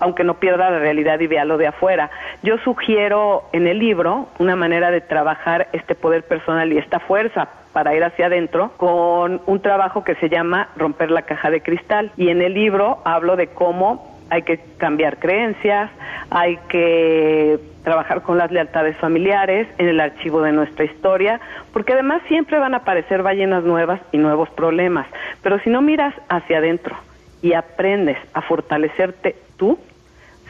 aunque 0.00 0.24
no 0.24 0.34
pierda 0.34 0.70
la 0.70 0.78
realidad 0.78 1.20
y 1.20 1.26
vea 1.26 1.44
lo 1.44 1.58
de 1.58 1.66
afuera. 1.66 2.10
Yo 2.42 2.58
sugiero 2.58 3.44
en 3.52 3.66
el 3.66 3.78
libro 3.78 4.28
una 4.38 4.56
manera 4.56 4.90
de 4.90 5.00
trabajar 5.00 5.68
este 5.72 5.94
poder 5.94 6.24
personal 6.24 6.72
y 6.72 6.78
esta 6.78 7.00
fuerza 7.00 7.48
para 7.72 7.94
ir 7.94 8.02
hacia 8.02 8.26
adentro 8.26 8.72
con 8.76 9.40
un 9.46 9.60
trabajo 9.60 10.04
que 10.04 10.14
se 10.16 10.28
llama 10.28 10.68
romper 10.76 11.10
la 11.10 11.22
caja 11.22 11.50
de 11.50 11.62
cristal. 11.62 12.12
Y 12.16 12.28
en 12.28 12.42
el 12.42 12.54
libro 12.54 12.98
hablo 13.04 13.36
de 13.36 13.48
cómo 13.48 14.18
hay 14.30 14.42
que 14.42 14.60
cambiar 14.76 15.18
creencias, 15.18 15.90
hay 16.30 16.58
que 16.68 17.58
trabajar 17.84 18.22
con 18.22 18.36
las 18.36 18.50
lealtades 18.50 18.96
familiares 18.98 19.66
en 19.78 19.88
el 19.88 20.00
archivo 20.00 20.42
de 20.42 20.52
nuestra 20.52 20.84
historia, 20.84 21.40
porque 21.72 21.94
además 21.94 22.20
siempre 22.28 22.58
van 22.58 22.74
a 22.74 22.78
aparecer 22.78 23.22
ballenas 23.22 23.64
nuevas 23.64 24.00
y 24.12 24.18
nuevos 24.18 24.50
problemas. 24.50 25.06
Pero 25.42 25.58
si 25.60 25.70
no 25.70 25.80
miras 25.80 26.14
hacia 26.28 26.58
adentro 26.58 26.96
y 27.40 27.54
aprendes 27.54 28.18
a 28.34 28.42
fortalecerte 28.42 29.36
tú, 29.56 29.78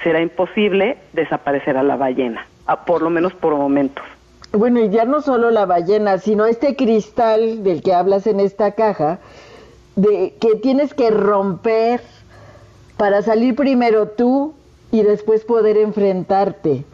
será 0.03 0.21
imposible 0.21 0.99
desaparecer 1.13 1.77
a 1.77 1.83
la 1.83 1.97
ballena, 1.97 2.47
por 2.87 3.03
lo 3.03 3.11
menos 3.11 3.33
por 3.35 3.55
momentos. 3.55 4.05
Bueno, 4.53 4.81
y 4.81 4.89
ya 4.89 5.05
no 5.05 5.21
solo 5.21 5.51
la 5.51 5.67
ballena, 5.67 6.19
sino 6.19 6.47
este 6.47 6.75
cristal 6.75 7.63
del 7.63 7.83
que 7.83 7.93
hablas 7.93 8.27
en 8.27 8.41
esta 8.41 8.73
caja, 8.73 9.19
de 9.97 10.35
que 10.41 10.57
tienes 10.57 10.95
que 10.95 11.11
romper 11.11 12.01
para 12.97 13.21
salir 13.23 13.55
primero 13.55 14.09
tú 14.09 14.55
y 14.91 15.03
después 15.03 15.45
poder 15.45 15.77
enfrentarte. 15.77 16.85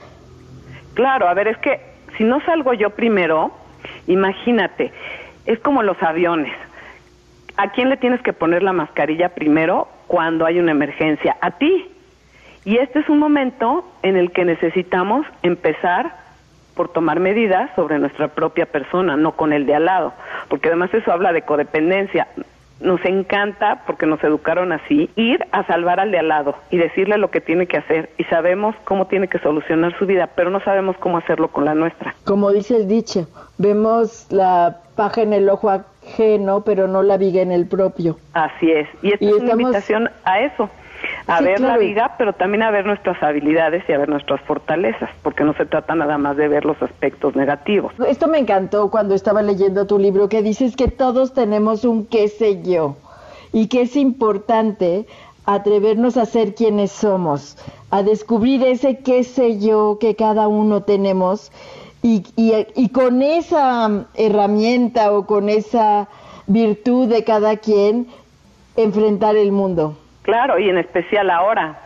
Claro, 0.95 1.29
a 1.29 1.35
ver, 1.35 1.49
es 1.49 1.59
que 1.59 1.81
si 2.17 2.25
no 2.25 2.40
salgo 2.45 2.73
yo 2.75 2.90
primero, 2.90 3.53
imagínate, 4.07 4.93
es 5.47 5.59
como 5.61 5.83
los 5.83 6.01
aviones. 6.03 6.55
¿A 7.57 7.71
quién 7.71 7.88
le 7.88 7.97
tienes 7.97 8.21
que 8.23 8.33
poner 8.33 8.62
la 8.62 8.73
mascarilla 8.73 9.29
primero 9.29 9.87
cuando 10.09 10.45
hay 10.45 10.59
una 10.59 10.73
emergencia? 10.73 11.37
A 11.40 11.53
ti. 11.53 11.90
Y 12.64 12.79
este 12.79 13.00
es 13.00 13.09
un 13.09 13.18
momento 13.18 13.85
en 14.03 14.16
el 14.16 14.33
que 14.33 14.44
necesitamos 14.44 15.27
empezar 15.42 16.24
por 16.74 16.88
tomar 16.88 17.20
medidas 17.20 17.70
sobre 17.77 17.98
nuestra 17.98 18.29
propia 18.29 18.66
persona, 18.66 19.16
no 19.16 19.33
con 19.33 19.53
el 19.53 19.66
de 19.66 19.74
al 19.74 19.85
lado, 19.85 20.12
porque 20.48 20.68
además 20.68 20.92
eso 20.92 21.12
habla 21.12 21.33
de 21.33 21.42
codependencia. 21.42 22.27
Nos 22.81 23.05
encanta, 23.05 23.83
porque 23.87 24.05
nos 24.05 24.22
educaron 24.24 24.72
así, 24.72 25.09
ir 25.14 25.46
a 25.53 25.64
salvar 25.64 26.00
al 26.00 26.11
de 26.11 26.18
al 26.18 26.29
lado 26.29 26.57
y 26.70 26.77
decirle 26.77 27.16
lo 27.18 27.31
que 27.31 27.40
tiene 27.40 27.66
que 27.66 27.77
hacer 27.77 28.11
y 28.18 28.24
sabemos 28.24 28.74
cómo 28.85 29.07
tiene 29.07 29.29
que 29.29 29.38
solucionar 29.38 29.96
su 29.98 30.07
vida, 30.07 30.29
pero 30.35 30.50
no 30.50 30.61
sabemos 30.61 30.96
cómo 30.98 31.18
hacerlo 31.18 31.48
con 31.48 31.64
la 31.64 31.74
nuestra. 31.74 32.14
Como 32.24 32.50
dice 32.50 32.77
el 32.77 32.88
dicho, 32.88 33.29
vemos 33.59 34.27
la 34.31 34.81
paja 34.96 35.22
en 35.22 35.33
el 35.33 35.48
ojo 35.48 35.70
ajeno, 35.70 36.62
pero 36.64 36.88
no 36.88 37.03
la 37.03 37.16
viga 37.16 37.42
en 37.42 37.53
el 37.53 37.66
propio. 37.66 38.18
Así 38.33 38.70
es, 38.70 38.88
y 39.03 39.12
esta 39.12 39.24
es 39.24 39.35
una 39.35 39.53
invitación 39.53 40.11
a 40.24 40.40
eso 40.40 40.68
a 41.27 41.40
ver 41.40 41.61
la 41.61 41.77
viga, 41.79 42.14
pero 42.19 42.33
también 42.33 42.62
a 42.62 42.71
ver 42.71 42.87
nuestras 42.87 43.23
habilidades 43.23 43.85
y 43.88 43.93
a 43.93 43.99
ver 43.99 44.09
nuestras 44.09 44.40
fortalezas, 44.43 45.11
porque 45.23 45.45
no 45.45 45.55
se 45.55 45.67
trata 45.67 45.95
nada 45.95 46.19
más 46.19 46.37
de 46.37 46.49
ver 46.49 46.64
los 46.64 46.81
aspectos 46.83 47.37
negativos. 47.37 47.93
Esto 48.07 48.29
me 48.29 48.38
encantó 48.38 48.90
cuando 48.90 49.14
estaba 49.14 49.43
leyendo 49.43 49.87
tu 49.87 49.99
libro, 49.99 50.29
que 50.29 50.43
dices 50.43 50.77
que 50.77 50.88
todos 50.88 51.33
tenemos 51.35 51.85
un 51.85 52.07
qué 52.07 52.29
sé 52.29 52.62
yo 52.62 52.97
y 53.53 53.69
que 53.69 53.83
es 53.83 53.97
importante 53.97 55.07
atrevernos 55.47 56.17
a 56.17 56.27
ser 56.27 56.55
quienes 56.55 56.90
somos, 56.90 57.57
a 57.90 58.03
descubrir 58.03 58.64
ese 58.64 58.99
qué 58.99 59.25
sé 59.25 59.59
yo 59.59 59.99
que 60.01 60.14
cada 60.17 60.49
uno 60.49 60.83
tenemos 60.83 61.53
y, 62.03 62.25
y 62.37 62.88
con 62.90 63.23
esa 63.23 64.07
herramienta 64.14 65.12
o 65.12 65.27
con 65.27 65.49
esa 65.49 66.09
virtud 66.47 67.09
de 67.09 67.25
cada 67.25 67.57
quien 67.57 68.09
enfrentar 68.77 69.37
el 69.37 69.53
mundo. 69.53 69.97
Claro, 70.25 70.59
y 70.59 70.69
en 70.69 70.79
especial 70.79 71.31
ahora. 71.31 71.77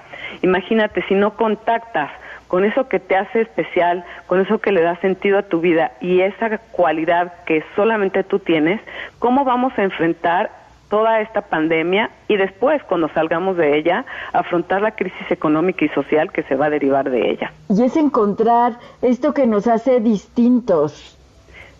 Imagínate, 0.42 1.02
si 1.08 1.14
no 1.14 1.34
contactas 1.34 2.10
con 2.46 2.64
eso 2.64 2.88
que 2.88 2.98
te 2.98 3.16
hace 3.16 3.42
especial, 3.42 4.04
con 4.26 4.40
eso 4.40 4.58
que 4.58 4.72
le 4.72 4.80
da 4.80 4.96
sentido 5.00 5.38
a 5.38 5.42
tu 5.42 5.60
vida 5.60 5.92
y 6.00 6.20
esa 6.20 6.58
cualidad 6.58 7.32
que 7.44 7.62
solamente 7.76 8.24
tú 8.24 8.38
tienes, 8.38 8.80
¿cómo 9.18 9.44
vamos 9.44 9.72
a 9.76 9.82
enfrentar 9.82 10.50
toda 10.88 11.20
esta 11.20 11.42
pandemia 11.42 12.10
y 12.28 12.36
después, 12.36 12.82
cuando 12.84 13.08
salgamos 13.10 13.58
de 13.58 13.76
ella, 13.76 14.06
afrontar 14.32 14.80
la 14.80 14.92
crisis 14.92 15.30
económica 15.30 15.84
y 15.84 15.88
social 15.90 16.32
que 16.32 16.42
se 16.44 16.54
va 16.54 16.66
a 16.66 16.70
derivar 16.70 17.10
de 17.10 17.30
ella? 17.30 17.52
Y 17.68 17.82
es 17.82 17.96
encontrar 17.96 18.78
esto 19.02 19.34
que 19.34 19.46
nos 19.46 19.66
hace 19.66 20.00
distintos. 20.00 21.18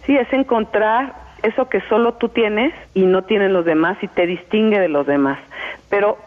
Sí, 0.05 0.16
es 0.16 0.31
encontrar 0.33 1.14
eso 1.42 1.68
que 1.68 1.81
solo 1.83 2.14
tú 2.14 2.29
tienes 2.29 2.75
y 2.94 3.03
no 3.03 3.23
tienen 3.23 3.53
los 3.53 3.64
demás 3.64 3.97
y 4.03 4.09
te 4.09 4.27
distingue 4.27 4.79
de 4.79 4.88
los 4.88 5.07
demás. 5.07 5.38
Pero 5.88 6.18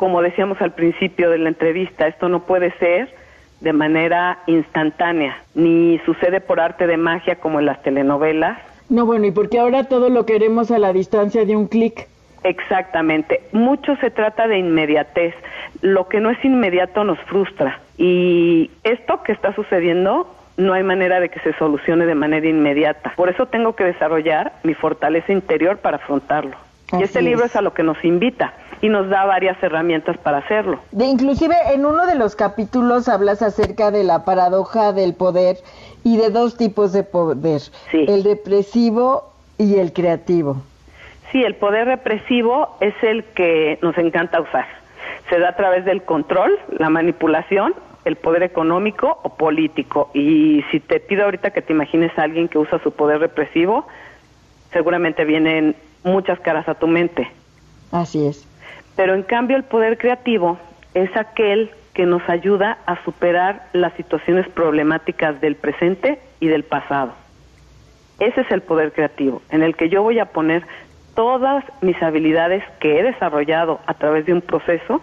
como 0.00 0.22
decíamos 0.22 0.58
al 0.62 0.72
principio 0.72 1.28
de 1.28 1.36
la 1.36 1.50
entrevista, 1.50 2.06
esto 2.06 2.30
no 2.30 2.46
puede 2.46 2.72
ser 2.78 3.14
de 3.60 3.74
manera 3.74 4.38
instantánea, 4.46 5.36
ni 5.54 6.00
sucede 6.06 6.40
por 6.40 6.58
arte 6.58 6.86
de 6.86 6.96
magia 6.96 7.36
como 7.36 7.60
en 7.60 7.66
las 7.66 7.82
telenovelas. 7.82 8.58
No, 8.88 9.04
bueno, 9.04 9.26
y 9.26 9.30
porque 9.30 9.58
ahora 9.58 9.84
todo 9.84 10.08
lo 10.08 10.24
queremos 10.24 10.70
a 10.70 10.78
la 10.78 10.94
distancia 10.94 11.44
de 11.44 11.54
un 11.54 11.66
clic. 11.66 12.08
Exactamente. 12.44 13.42
Mucho 13.52 13.94
se 13.96 14.10
trata 14.10 14.48
de 14.48 14.56
inmediatez. 14.56 15.34
Lo 15.82 16.08
que 16.08 16.20
no 16.20 16.30
es 16.30 16.42
inmediato 16.42 17.04
nos 17.04 17.18
frustra. 17.24 17.80
Y 17.98 18.70
esto 18.82 19.22
que 19.22 19.32
está 19.32 19.54
sucediendo 19.54 20.34
no 20.56 20.72
hay 20.72 20.82
manera 20.82 21.20
de 21.20 21.28
que 21.28 21.40
se 21.40 21.52
solucione 21.58 22.06
de 22.06 22.14
manera 22.14 22.48
inmediata. 22.48 23.12
Por 23.16 23.28
eso 23.28 23.44
tengo 23.44 23.76
que 23.76 23.84
desarrollar 23.84 24.54
mi 24.62 24.72
fortaleza 24.72 25.30
interior 25.30 25.76
para 25.76 25.98
afrontarlo. 25.98 26.56
y 26.98 27.02
este 27.02 27.20
libro 27.20 27.44
es 27.44 27.54
a 27.54 27.60
lo 27.60 27.74
que 27.74 27.82
nos 27.82 28.02
invita 28.02 28.54
y 28.82 28.88
nos 28.88 29.08
da 29.08 29.24
varias 29.24 29.62
herramientas 29.62 30.16
para 30.18 30.38
hacerlo. 30.38 30.78
De, 30.92 31.04
inclusive 31.04 31.54
en 31.74 31.84
uno 31.84 32.06
de 32.06 32.14
los 32.14 32.36
capítulos 32.36 33.08
hablas 33.08 33.42
acerca 33.42 33.90
de 33.90 34.04
la 34.04 34.24
paradoja 34.24 34.92
del 34.92 35.14
poder 35.14 35.58
y 36.04 36.16
de 36.16 36.30
dos 36.30 36.56
tipos 36.56 36.92
de 36.92 37.02
poder, 37.02 37.60
el 37.92 38.24
represivo 38.24 39.32
y 39.58 39.76
el 39.76 39.92
creativo. 39.92 40.56
Sí, 41.30 41.42
el 41.42 41.54
poder 41.54 41.86
represivo 41.86 42.76
es 42.80 42.94
el 43.02 43.24
que 43.24 43.78
nos 43.82 43.96
encanta 43.98 44.40
usar. 44.40 44.66
Se 45.28 45.38
da 45.38 45.50
a 45.50 45.56
través 45.56 45.84
del 45.84 46.02
control, 46.02 46.58
la 46.76 46.90
manipulación, 46.90 47.74
el 48.04 48.16
poder 48.16 48.42
económico 48.42 49.20
o 49.22 49.28
político. 49.36 50.10
Y 50.12 50.64
si 50.70 50.80
te 50.80 50.98
pido 50.98 51.24
ahorita 51.24 51.50
que 51.50 51.62
te 51.62 51.72
imagines 51.72 52.16
a 52.18 52.22
alguien 52.22 52.48
que 52.48 52.58
usa 52.58 52.80
su 52.82 52.90
poder 52.90 53.20
represivo, 53.20 53.86
seguramente 54.72 55.24
vienen 55.24 55.76
muchas 56.02 56.40
caras 56.40 56.68
a 56.68 56.74
tu 56.74 56.88
mente. 56.88 57.30
Así 57.92 58.26
es. 58.26 58.49
Pero 58.96 59.14
en 59.14 59.22
cambio 59.22 59.56
el 59.56 59.64
poder 59.64 59.98
creativo 59.98 60.58
es 60.94 61.14
aquel 61.16 61.70
que 61.94 62.06
nos 62.06 62.26
ayuda 62.28 62.78
a 62.86 63.02
superar 63.04 63.66
las 63.72 63.92
situaciones 63.94 64.48
problemáticas 64.48 65.40
del 65.40 65.56
presente 65.56 66.20
y 66.38 66.48
del 66.48 66.64
pasado. 66.64 67.12
Ese 68.18 68.42
es 68.42 68.50
el 68.50 68.62
poder 68.62 68.92
creativo, 68.92 69.42
en 69.50 69.62
el 69.62 69.74
que 69.76 69.88
yo 69.88 70.02
voy 70.02 70.18
a 70.18 70.26
poner 70.26 70.64
todas 71.14 71.64
mis 71.80 72.00
habilidades 72.02 72.62
que 72.78 72.98
he 72.98 73.02
desarrollado 73.02 73.80
a 73.86 73.94
través 73.94 74.26
de 74.26 74.32
un 74.32 74.42
proceso 74.42 75.00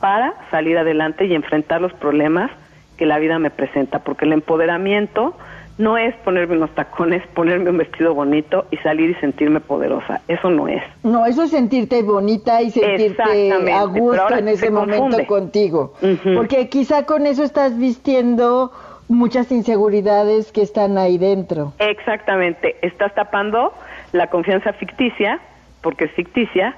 para 0.00 0.34
salir 0.50 0.78
adelante 0.78 1.26
y 1.26 1.34
enfrentar 1.34 1.80
los 1.80 1.92
problemas 1.94 2.50
que 2.96 3.06
la 3.06 3.18
vida 3.18 3.38
me 3.38 3.50
presenta, 3.50 4.00
porque 4.00 4.24
el 4.24 4.32
empoderamiento 4.32 5.36
no 5.78 5.98
es 5.98 6.14
ponerme 6.16 6.56
unos 6.56 6.74
tacones, 6.74 7.26
ponerme 7.34 7.70
un 7.70 7.78
vestido 7.78 8.14
bonito 8.14 8.66
y 8.70 8.76
salir 8.78 9.10
y 9.10 9.14
sentirme 9.16 9.60
poderosa. 9.60 10.20
Eso 10.26 10.50
no 10.50 10.68
es. 10.68 10.82
No, 11.02 11.26
eso 11.26 11.42
es 11.42 11.50
sentirte 11.50 12.02
bonita 12.02 12.62
y 12.62 12.70
sentirte 12.70 13.52
a 13.72 13.84
gusto 13.84 14.34
en 14.36 14.48
ese 14.48 14.70
momento 14.70 15.24
contigo. 15.26 15.94
Porque 16.34 16.68
quizá 16.68 17.04
con 17.04 17.26
eso 17.26 17.42
estás 17.42 17.78
vistiendo 17.78 18.72
muchas 19.08 19.52
inseguridades 19.52 20.50
que 20.50 20.62
están 20.62 20.98
ahí 20.98 21.18
dentro. 21.18 21.74
Exactamente, 21.78 22.76
estás 22.82 23.14
tapando 23.14 23.72
la 24.12 24.28
confianza 24.28 24.72
ficticia, 24.72 25.40
porque 25.82 26.04
es 26.04 26.12
ficticia, 26.12 26.74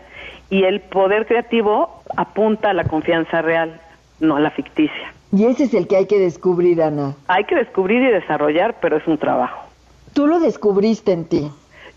y 0.50 0.64
el 0.64 0.80
poder 0.80 1.26
creativo 1.26 2.02
apunta 2.16 2.70
a 2.70 2.74
la 2.74 2.84
confianza 2.84 3.42
real, 3.42 3.80
no 4.20 4.36
a 4.36 4.40
la 4.40 4.50
ficticia. 4.50 5.12
Y 5.32 5.44
ese 5.44 5.64
es 5.64 5.74
el 5.74 5.86
que 5.86 5.96
hay 5.96 6.06
que 6.06 6.18
descubrir, 6.18 6.82
Ana. 6.82 7.14
Hay 7.26 7.44
que 7.44 7.54
descubrir 7.54 8.02
y 8.02 8.10
desarrollar, 8.10 8.76
pero 8.80 8.96
es 8.96 9.06
un 9.06 9.18
trabajo. 9.18 9.68
Tú 10.14 10.26
lo 10.26 10.40
descubriste 10.40 11.12
en 11.12 11.24
ti. 11.26 11.50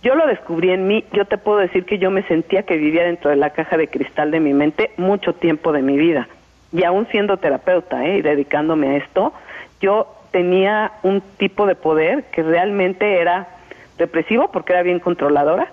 Yo 0.03 0.15
lo 0.15 0.25
descubrí 0.25 0.71
en 0.71 0.87
mí, 0.87 1.05
yo 1.13 1.25
te 1.25 1.37
puedo 1.37 1.59
decir 1.59 1.85
que 1.85 1.99
yo 1.99 2.09
me 2.09 2.23
sentía 2.23 2.63
que 2.63 2.75
vivía 2.75 3.03
dentro 3.03 3.29
de 3.29 3.35
la 3.35 3.51
caja 3.51 3.77
de 3.77 3.87
cristal 3.87 4.31
de 4.31 4.39
mi 4.39 4.53
mente 4.53 4.91
mucho 4.97 5.33
tiempo 5.33 5.71
de 5.71 5.83
mi 5.83 5.95
vida. 5.95 6.27
Y 6.73 6.83
aún 6.83 7.07
siendo 7.11 7.37
terapeuta 7.37 8.03
¿eh? 8.05 8.17
y 8.17 8.21
dedicándome 8.21 8.89
a 8.89 8.97
esto, 8.97 9.31
yo 9.79 10.07
tenía 10.31 10.93
un 11.03 11.21
tipo 11.37 11.67
de 11.67 11.75
poder 11.75 12.23
que 12.31 12.41
realmente 12.41 13.19
era 13.19 13.47
represivo 13.99 14.49
porque 14.51 14.73
era 14.73 14.81
bien 14.81 14.99
controladora 14.99 15.71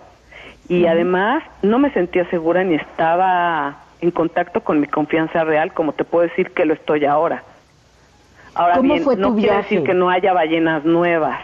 y 0.69 0.87
además 0.87 1.43
no 1.63 1.79
me 1.79 1.91
sentía 1.93 2.29
segura 2.29 2.63
ni 2.65 2.75
estaba 2.75 3.79
en 4.01 4.11
contacto 4.11 4.63
con 4.63 4.81
mi 4.81 4.87
confianza 4.87 5.45
real 5.45 5.73
como 5.73 5.93
te 5.93 6.05
puedo 6.05 6.29
decir 6.29 6.51
que 6.53 6.65
lo 6.65 6.75
estoy 6.75 7.05
ahora. 7.05 7.43
Ahora 8.55 8.81
bien, 8.81 9.05
no 9.19 9.37
quiere 9.37 9.57
decir 9.57 9.85
que 9.85 9.95
no 9.95 10.11
haya 10.11 10.33
ballenas 10.33 10.85
nuevas. 10.85 11.39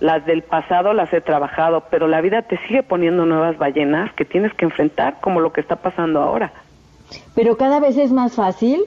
Las 0.00 0.24
del 0.26 0.42
pasado 0.42 0.92
las 0.92 1.12
he 1.12 1.20
trabajado, 1.20 1.84
pero 1.90 2.08
la 2.08 2.20
vida 2.20 2.42
te 2.42 2.58
sigue 2.66 2.82
poniendo 2.82 3.24
nuevas 3.24 3.56
ballenas 3.58 4.12
que 4.14 4.24
tienes 4.24 4.52
que 4.54 4.64
enfrentar 4.64 5.20
como 5.20 5.40
lo 5.40 5.52
que 5.52 5.60
está 5.60 5.76
pasando 5.76 6.20
ahora. 6.20 6.52
Pero 7.34 7.56
cada 7.56 7.80
vez 7.80 7.96
es 7.96 8.12
más 8.12 8.34
fácil. 8.34 8.84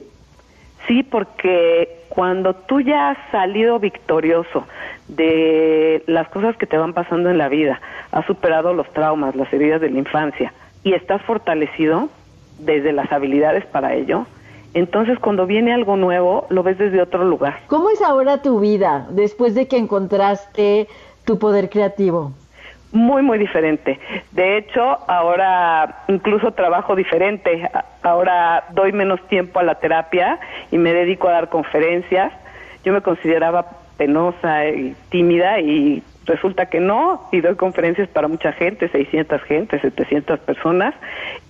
Sí, 0.86 1.02
porque 1.02 2.04
cuando 2.08 2.54
tú 2.54 2.80
ya 2.80 3.10
has 3.10 3.18
salido 3.30 3.78
victorioso 3.78 4.66
de 5.08 6.02
las 6.06 6.28
cosas 6.28 6.56
que 6.56 6.66
te 6.66 6.76
van 6.76 6.92
pasando 6.92 7.30
en 7.30 7.38
la 7.38 7.48
vida, 7.48 7.80
has 8.12 8.24
superado 8.26 8.72
los 8.72 8.90
traumas, 8.92 9.34
las 9.34 9.52
heridas 9.52 9.80
de 9.80 9.90
la 9.90 9.98
infancia 9.98 10.52
y 10.84 10.92
estás 10.92 11.20
fortalecido 11.22 12.08
desde 12.58 12.92
las 12.92 13.10
habilidades 13.12 13.64
para 13.66 13.94
ello, 13.94 14.26
entonces 14.74 15.18
cuando 15.18 15.46
viene 15.46 15.72
algo 15.72 15.96
nuevo 15.96 16.46
lo 16.50 16.62
ves 16.62 16.78
desde 16.78 17.00
otro 17.00 17.24
lugar. 17.24 17.60
¿Cómo 17.66 17.90
es 17.90 18.02
ahora 18.02 18.42
tu 18.42 18.60
vida 18.60 19.06
después 19.10 19.54
de 19.54 19.68
que 19.68 19.78
encontraste 19.78 20.88
tu 21.24 21.38
poder 21.38 21.70
creativo? 21.70 22.32
muy, 22.96 23.22
muy 23.22 23.38
diferente. 23.38 24.00
De 24.32 24.58
hecho, 24.58 24.82
ahora 25.08 26.04
incluso 26.08 26.52
trabajo 26.52 26.96
diferente. 26.96 27.68
Ahora 28.02 28.64
doy 28.72 28.92
menos 28.92 29.20
tiempo 29.28 29.60
a 29.60 29.62
la 29.62 29.76
terapia 29.76 30.40
y 30.70 30.78
me 30.78 30.92
dedico 30.92 31.28
a 31.28 31.32
dar 31.32 31.48
conferencias. 31.48 32.32
Yo 32.84 32.92
me 32.92 33.02
consideraba 33.02 33.66
penosa 33.96 34.66
y 34.66 34.96
tímida 35.10 35.60
y 35.60 36.02
resulta 36.26 36.66
que 36.66 36.80
no, 36.80 37.28
y 37.32 37.40
doy 37.40 37.54
conferencias 37.56 38.08
para 38.08 38.28
mucha 38.28 38.52
gente, 38.52 38.88
600 38.88 39.42
gente, 39.42 39.80
700 39.80 40.40
personas, 40.40 40.94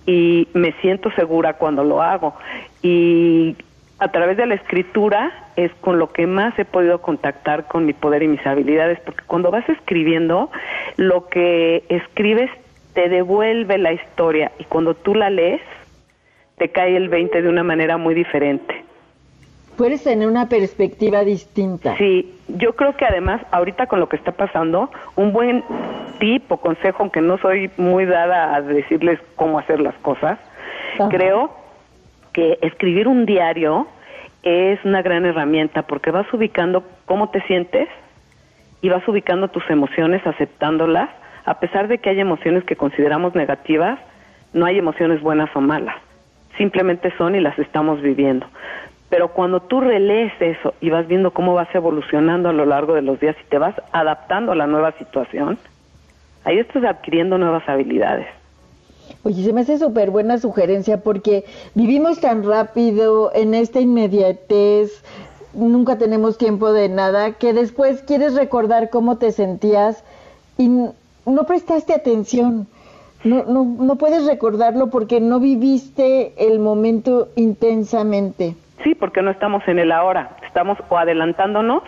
y 0.05 0.47
me 0.53 0.71
siento 0.81 1.11
segura 1.11 1.53
cuando 1.53 1.83
lo 1.83 2.01
hago. 2.01 2.35
Y 2.81 3.55
a 3.99 4.11
través 4.11 4.37
de 4.37 4.45
la 4.45 4.55
escritura 4.55 5.49
es 5.55 5.71
con 5.81 5.97
lo 5.97 6.11
que 6.13 6.27
más 6.27 6.57
he 6.59 6.65
podido 6.65 7.01
contactar 7.01 7.67
con 7.67 7.85
mi 7.85 7.93
poder 7.93 8.23
y 8.23 8.27
mis 8.27 8.45
habilidades, 8.45 8.99
porque 9.01 9.23
cuando 9.25 9.51
vas 9.51 9.67
escribiendo, 9.67 10.51
lo 10.97 11.27
que 11.27 11.83
escribes 11.89 12.51
te 12.93 13.09
devuelve 13.09 13.77
la 13.77 13.93
historia 13.93 14.51
y 14.59 14.63
cuando 14.63 14.93
tú 14.93 15.15
la 15.15 15.29
lees, 15.29 15.61
te 16.57 16.69
cae 16.69 16.95
el 16.95 17.09
20 17.09 17.41
de 17.41 17.49
una 17.49 17.63
manera 17.63 17.97
muy 17.97 18.15
diferente. 18.15 18.86
Puedes 19.77 20.03
tener 20.03 20.27
una 20.27 20.49
perspectiva 20.49 21.23
distinta. 21.23 21.95
Sí, 21.97 22.33
yo 22.47 22.75
creo 22.75 22.97
que 22.97 23.05
además, 23.05 23.41
ahorita 23.51 23.85
con 23.85 23.99
lo 23.99 24.09
que 24.09 24.15
está 24.15 24.31
pasando, 24.31 24.89
un 25.15 25.31
buen 25.31 25.63
tip 26.19 26.51
o 26.51 26.57
consejo, 26.57 26.97
aunque 26.99 27.21
no 27.21 27.37
soy 27.37 27.69
muy 27.77 28.05
dada 28.05 28.55
a 28.55 28.61
decirles 28.61 29.19
cómo 29.35 29.59
hacer 29.59 29.79
las 29.79 29.93
cosas, 29.95 30.39
creo 31.09 31.51
que 32.33 32.57
escribir 32.61 33.07
un 33.07 33.25
diario 33.27 33.87
es 34.43 34.83
una 34.83 35.01
gran 35.01 35.25
herramienta 35.25 35.83
porque 35.83 36.09
vas 36.09 36.31
ubicando 36.33 36.83
cómo 37.05 37.29
te 37.29 37.41
sientes 37.41 37.87
y 38.81 38.89
vas 38.89 39.07
ubicando 39.07 39.49
tus 39.49 39.69
emociones, 39.69 40.25
aceptándolas, 40.25 41.09
a 41.45 41.59
pesar 41.59 41.87
de 41.87 41.99
que 41.99 42.09
hay 42.09 42.19
emociones 42.19 42.63
que 42.63 42.75
consideramos 42.75 43.35
negativas, 43.35 43.99
no 44.53 44.65
hay 44.65 44.77
emociones 44.77 45.21
buenas 45.21 45.49
o 45.55 45.61
malas, 45.61 45.95
simplemente 46.57 47.13
son 47.17 47.35
y 47.35 47.41
las 47.41 47.57
estamos 47.59 48.01
viviendo. 48.01 48.47
Pero 49.09 49.29
cuando 49.29 49.61
tú 49.61 49.79
relees 49.79 50.33
eso 50.39 50.73
y 50.81 50.89
vas 50.89 51.07
viendo 51.07 51.31
cómo 51.31 51.53
vas 51.53 51.73
evolucionando 51.73 52.49
a 52.49 52.53
lo 52.53 52.65
largo 52.65 52.93
de 52.93 53.01
los 53.01 53.19
días 53.19 53.35
y 53.41 53.49
te 53.49 53.57
vas 53.57 53.75
adaptando 53.91 54.51
a 54.51 54.55
la 54.55 54.67
nueva 54.67 54.91
situación, 54.93 55.57
ahí 56.43 56.59
estás 56.59 56.83
adquiriendo 56.83 57.37
nuevas 57.37 57.67
habilidades. 57.69 58.27
Oye, 59.23 59.43
se 59.43 59.53
me 59.53 59.61
hace 59.61 59.77
súper 59.77 60.11
buena 60.11 60.37
sugerencia 60.37 61.01
porque 61.01 61.45
vivimos 61.73 62.19
tan 62.19 62.43
rápido 62.43 63.31
en 63.33 63.53
esta 63.53 63.79
inmediatez, 63.79 65.03
nunca 65.53 65.97
tenemos 65.97 66.37
tiempo 66.37 66.73
de 66.73 66.89
nada, 66.89 67.33
que 67.33 67.53
después 67.53 68.03
quieres 68.03 68.35
recordar 68.35 68.89
cómo 68.89 69.17
te 69.17 69.31
sentías 69.31 70.03
y 70.57 70.67
no 70.67 71.43
prestaste 71.47 71.93
atención. 71.93 72.67
No, 73.23 73.43
no, 73.45 73.63
no 73.63 73.95
puedes 73.95 74.25
recordarlo 74.25 74.87
porque 74.87 75.19
no 75.19 75.39
viviste 75.39 76.33
el 76.37 76.59
momento 76.59 77.29
intensamente. 77.35 78.55
Sí, 78.83 78.95
porque 78.95 79.21
no 79.21 79.31
estamos 79.31 79.67
en 79.67 79.79
el 79.79 79.91
ahora. 79.91 80.37
Estamos 80.45 80.77
o 80.89 80.97
adelantándonos 80.97 81.83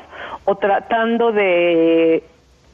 o 0.46 0.56
tratando 0.56 1.32
de 1.32 2.24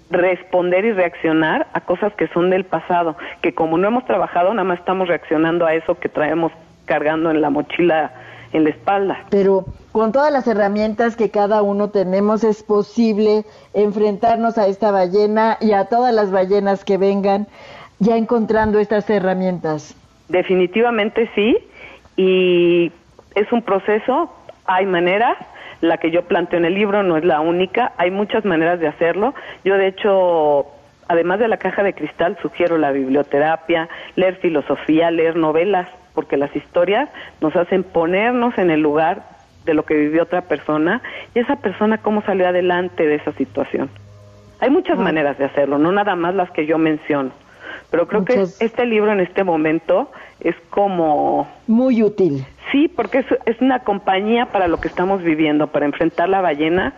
responder 0.10 0.86
y 0.86 0.91
reaccionar 0.91 1.67
a 1.73 1.82
cosas 1.82 2.13
que 2.13 2.28
son 2.28 2.49
del 2.49 2.63
pasado, 2.63 3.17
que 3.41 3.54
como 3.54 3.78
no 3.78 3.88
hemos 3.88 4.06
trabajado, 4.06 4.54
nada 4.54 4.63
más 4.63 4.80
estamos 4.80 5.08
reaccionando 5.08 5.65
a 5.65 5.73
eso 5.73 5.99
que 5.99 6.10
traemos 6.10 6.51
cargando 6.86 7.32
en 7.32 7.41
la 7.41 7.49
mochila, 7.49 8.12
en 8.54 8.65
la 8.65 8.69
espalda. 8.69 9.25
Pero 9.32 9.65
con 9.91 10.12
todas 10.12 10.32
las 10.32 10.47
herramientas 10.47 11.15
que 11.15 11.32
cada 11.32 11.62
uno 11.63 11.89
tenemos, 11.89 12.43
es 12.43 12.63
posible 12.63 13.45
enfrentarnos 13.73 14.58
a 14.58 14.67
esta 14.67 14.91
ballena 14.91 15.58
y 15.60 15.71
a 15.73 15.86
todas 15.86 16.13
las 16.13 16.32
ballenas 16.32 16.86
que 16.86 16.97
vengan, 16.97 17.47
ya 17.99 18.15
encontrando 18.15 18.80
estas 18.80 19.10
herramientas. 19.10 19.95
Definitivamente 20.30 21.30
sí, 21.34 21.58
y 22.17 22.91
es 23.36 23.52
un 23.52 23.62
proceso, 23.62 24.34
hay 24.65 24.86
maneras, 24.86 25.38
la 25.82 25.98
que 25.98 26.10
yo 26.10 26.24
planteo 26.24 26.58
en 26.58 26.65
el 26.65 26.74
libro 26.74 27.04
no 27.04 27.17
es 27.17 27.26
la 27.26 27.41
única, 27.41 27.91
hay 27.98 28.12
muchas 28.12 28.45
maneras 28.45 28.80
de 28.80 28.88
hacerlo. 28.88 29.36
Yo 29.63 29.78
de 29.78 29.88
hecho, 29.88 30.65
además 31.08 31.39
de 31.39 31.48
la 31.48 31.58
caja 31.58 31.84
de 31.84 31.93
cristal, 31.93 32.38
sugiero 32.41 32.78
la 32.78 32.91
biblioterapia, 32.91 33.89
leer 34.15 34.38
filosofía, 34.38 35.12
leer 35.12 35.36
novelas, 35.36 35.88
porque 36.13 36.38
las 36.38 36.56
historias 36.56 37.10
nos 37.41 37.56
hacen 37.56 37.84
ponernos 37.84 38.58
en 38.58 38.71
el 38.71 38.82
lugar 38.82 39.24
de 39.65 39.74
lo 39.74 39.84
que 39.84 39.95
vivió 39.95 40.24
otra 40.24 40.41
persona 40.41 41.02
y 41.34 41.39
esa 41.39 41.58
persona 41.58 41.98
cómo 41.98 42.21
salió 42.21 42.48
adelante 42.48 43.06
de 43.06 43.15
esa 43.15 43.34
situación. 43.34 43.89
Hay 44.62 44.69
muchas 44.69 44.98
maneras 44.98 45.38
de 45.38 45.45
hacerlo, 45.45 45.78
no 45.78 45.91
nada 45.91 46.15
más 46.15 46.34
las 46.34 46.50
que 46.52 46.65
yo 46.65 46.78
menciono. 46.78 47.32
Pero 47.92 48.08
creo 48.08 48.26
que 48.26 48.46
este 48.60 48.86
libro 48.86 49.12
en 49.12 49.20
este 49.20 49.44
momento 49.44 50.10
es 50.40 50.56
como... 50.70 51.48
Muy 51.68 52.04
útil. 52.04 52.46
Sí, 52.72 52.88
porque 52.88 53.20
es, 53.20 53.26
es 53.46 53.62
una 53.62 53.80
compañía 53.80 54.48
para 54.52 54.68
lo 54.68 54.80
que 54.80 54.88
estamos 54.88 55.24
viviendo, 55.24 55.68
para 55.68 55.86
enfrentar 55.86 56.30
la 56.30 56.42
ballena 56.42 56.94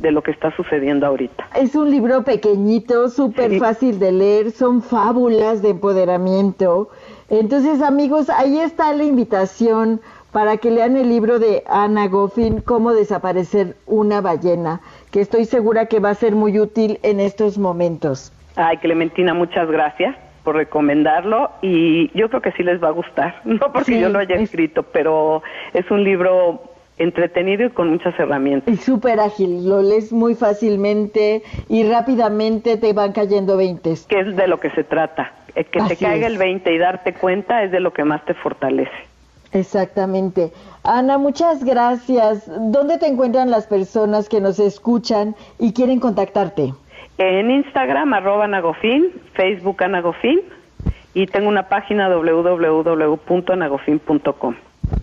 de 0.00 0.12
lo 0.12 0.22
que 0.22 0.30
está 0.30 0.54
sucediendo 0.56 1.06
ahorita. 1.06 1.48
Es 1.56 1.74
un 1.74 1.90
libro 1.90 2.22
pequeñito, 2.22 3.08
súper 3.08 3.58
fácil 3.58 3.98
de 3.98 4.12
leer, 4.12 4.50
son 4.52 4.82
fábulas 4.82 5.60
de 5.60 5.70
empoderamiento. 5.70 6.90
Entonces, 7.28 7.82
amigos, 7.82 8.30
ahí 8.30 8.58
está 8.60 8.92
la 8.92 9.04
invitación 9.04 10.00
para 10.32 10.58
que 10.58 10.70
lean 10.70 10.96
el 10.96 11.08
libro 11.08 11.38
de 11.38 11.64
Ana 11.66 12.06
Goffin, 12.06 12.60
Cómo 12.60 12.92
desaparecer 12.92 13.76
una 13.86 14.20
ballena, 14.20 14.80
que 15.10 15.20
estoy 15.20 15.46
segura 15.46 15.86
que 15.86 16.00
va 16.00 16.10
a 16.10 16.14
ser 16.14 16.34
muy 16.34 16.58
útil 16.60 17.00
en 17.02 17.18
estos 17.18 17.58
momentos. 17.58 18.32
Ay, 18.58 18.78
Clementina, 18.78 19.34
muchas 19.34 19.70
gracias 19.70 20.16
por 20.42 20.56
recomendarlo 20.56 21.52
y 21.62 22.10
yo 22.18 22.28
creo 22.28 22.42
que 22.42 22.50
sí 22.52 22.64
les 22.64 22.82
va 22.82 22.88
a 22.88 22.90
gustar, 22.90 23.40
no 23.44 23.72
porque 23.72 24.00
yo 24.00 24.08
lo 24.08 24.18
haya 24.18 24.34
escrito, 24.34 24.82
pero 24.82 25.42
es 25.72 25.88
un 25.92 26.02
libro 26.02 26.60
entretenido 26.96 27.66
y 27.66 27.70
con 27.70 27.90
muchas 27.90 28.18
herramientas. 28.18 28.74
Y 28.74 28.76
súper 28.76 29.20
ágil, 29.20 29.68
lo 29.68 29.80
lees 29.80 30.12
muy 30.12 30.34
fácilmente 30.34 31.44
y 31.68 31.84
rápidamente 31.84 32.76
te 32.76 32.92
van 32.92 33.12
cayendo 33.12 33.56
veintes. 33.56 34.06
Que 34.06 34.18
es 34.18 34.34
de 34.34 34.48
lo 34.48 34.58
que 34.58 34.70
se 34.70 34.82
trata, 34.82 35.32
eh, 35.54 35.62
que 35.62 35.80
te 35.82 35.96
caiga 35.96 36.26
el 36.26 36.36
20 36.36 36.72
y 36.72 36.78
darte 36.78 37.12
cuenta 37.14 37.62
es 37.62 37.70
de 37.70 37.78
lo 37.78 37.92
que 37.92 38.02
más 38.02 38.24
te 38.24 38.34
fortalece. 38.34 38.90
Exactamente. 39.52 40.50
Ana, 40.82 41.16
muchas 41.16 41.62
gracias. 41.62 42.50
¿Dónde 42.72 42.98
te 42.98 43.06
encuentran 43.06 43.52
las 43.52 43.68
personas 43.68 44.28
que 44.28 44.40
nos 44.40 44.58
escuchan 44.58 45.36
y 45.60 45.72
quieren 45.72 46.00
contactarte? 46.00 46.74
En 47.18 47.50
Instagram, 47.50 48.14
arroba 48.14 48.44
Anagofin, 48.44 49.10
Facebook 49.34 49.82
Anagofin, 49.82 50.40
y 51.14 51.26
tengo 51.26 51.48
una 51.48 51.68
página 51.68 52.08
www.anagofin.com. 52.08 54.54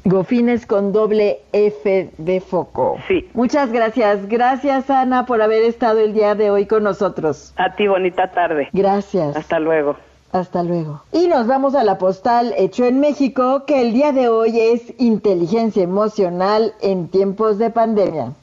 Gofines 0.05 0.65
con 0.65 0.93
doble 0.93 1.39
F 1.51 2.09
de 2.17 2.39
foco. 2.39 2.97
Sí. 3.07 3.27
Muchas 3.33 3.71
gracias. 3.71 4.29
Gracias, 4.29 4.89
Ana, 4.89 5.25
por 5.25 5.41
haber 5.41 5.63
estado 5.63 5.99
el 5.99 6.13
día 6.13 6.35
de 6.35 6.51
hoy 6.51 6.67
con 6.67 6.83
nosotros. 6.83 7.53
A 7.57 7.75
ti, 7.75 7.87
bonita 7.87 8.31
tarde. 8.31 8.69
Gracias. 8.71 9.35
Hasta 9.35 9.59
luego. 9.59 9.97
Hasta 10.31 10.63
luego. 10.63 11.01
Y 11.11 11.27
nos 11.27 11.47
vamos 11.47 11.75
a 11.75 11.83
la 11.83 11.97
postal 11.97 12.53
hecho 12.57 12.85
en 12.85 12.99
México, 12.99 13.65
que 13.65 13.81
el 13.81 13.93
día 13.93 14.11
de 14.11 14.29
hoy 14.29 14.59
es 14.59 14.93
inteligencia 14.99 15.83
emocional 15.83 16.73
en 16.81 17.07
tiempos 17.07 17.57
de 17.57 17.69
pandemia. 17.69 18.33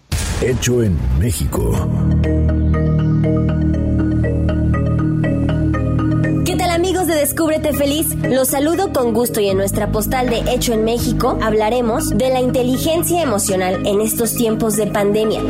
Hecho 0.43 0.83
en 0.83 0.97
México. 1.19 1.73
Descúbrete 7.23 7.73
Feliz? 7.73 8.17
Los 8.17 8.49
saludo 8.49 8.93
con 8.93 9.15
gusto 9.15 9.39
y 9.39 9.49
en 9.49 9.57
nuestra 9.57 9.93
postal 9.93 10.29
de 10.29 10.41
Hecho 10.53 10.73
en 10.73 10.83
México 10.83 11.39
hablaremos 11.41 12.11
de 12.11 12.31
la 12.31 12.41
inteligencia 12.41 13.23
emocional 13.23 13.87
en 13.87 14.01
estos 14.01 14.35
tiempos 14.35 14.75
de 14.75 14.89
pandemia. 14.89 15.41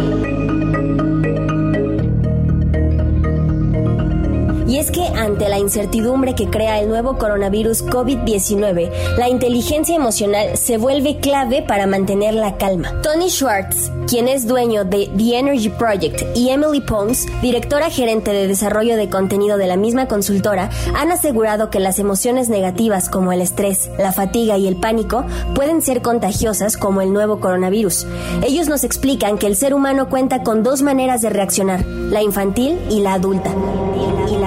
Es 4.83 4.91
que 4.91 5.07
ante 5.07 5.49
la 5.49 5.61
incertidumbre 5.61 6.35
que 6.35 6.51
crea 6.51 6.81
el 6.81 6.89
nuevo 6.89 7.17
coronavirus 7.17 7.85
COVID-19, 7.85 8.91
la 9.17 9.29
inteligencia 9.29 9.95
emocional 9.95 10.57
se 10.57 10.77
vuelve 10.77 11.19
clave 11.19 11.63
para 11.63 11.87
mantener 11.87 12.35
la 12.35 12.57
calma. 12.57 13.01
Tony 13.01 13.31
Schwartz, 13.31 13.93
quien 14.09 14.27
es 14.27 14.49
dueño 14.49 14.85
de 14.85 15.09
The 15.17 15.39
Energy 15.39 15.69
Project, 15.69 16.23
y 16.35 16.49
Emily 16.49 16.81
Pons, 16.81 17.29
directora 17.41 17.91
gerente 17.91 18.33
de 18.33 18.49
desarrollo 18.49 18.97
de 18.97 19.09
contenido 19.09 19.57
de 19.57 19.69
la 19.69 19.77
misma 19.77 20.09
consultora, 20.09 20.69
han 20.97 21.13
asegurado 21.13 21.71
que 21.71 21.79
las 21.79 22.01
emociones 22.01 22.49
negativas 22.49 23.09
como 23.09 23.33
el 23.33 23.41
estrés, 23.41 23.89
la 23.99 24.11
fatiga 24.11 24.59
y 24.59 24.67
el 24.67 24.81
pánico 24.81 25.25
pueden 25.55 25.81
ser 25.81 26.03
contagiosas 26.03 26.77
como 26.77 27.03
el 27.03 27.13
nuevo 27.13 27.39
coronavirus. 27.39 28.05
Ellos 28.45 28.69
nos 28.69 28.83
explican 28.83 29.39
que 29.39 29.47
el 29.47 29.55
ser 29.55 29.75
humano 29.75 30.09
cuenta 30.09 30.43
con 30.43 30.65
dos 30.65 30.83
maneras 30.83 31.23
de 31.23 31.31
reaccionar, 31.31 31.87
la 31.87 32.21
infantil 32.21 32.81
y 32.91 32.99
la 32.99 33.15
adulta. 33.15 33.55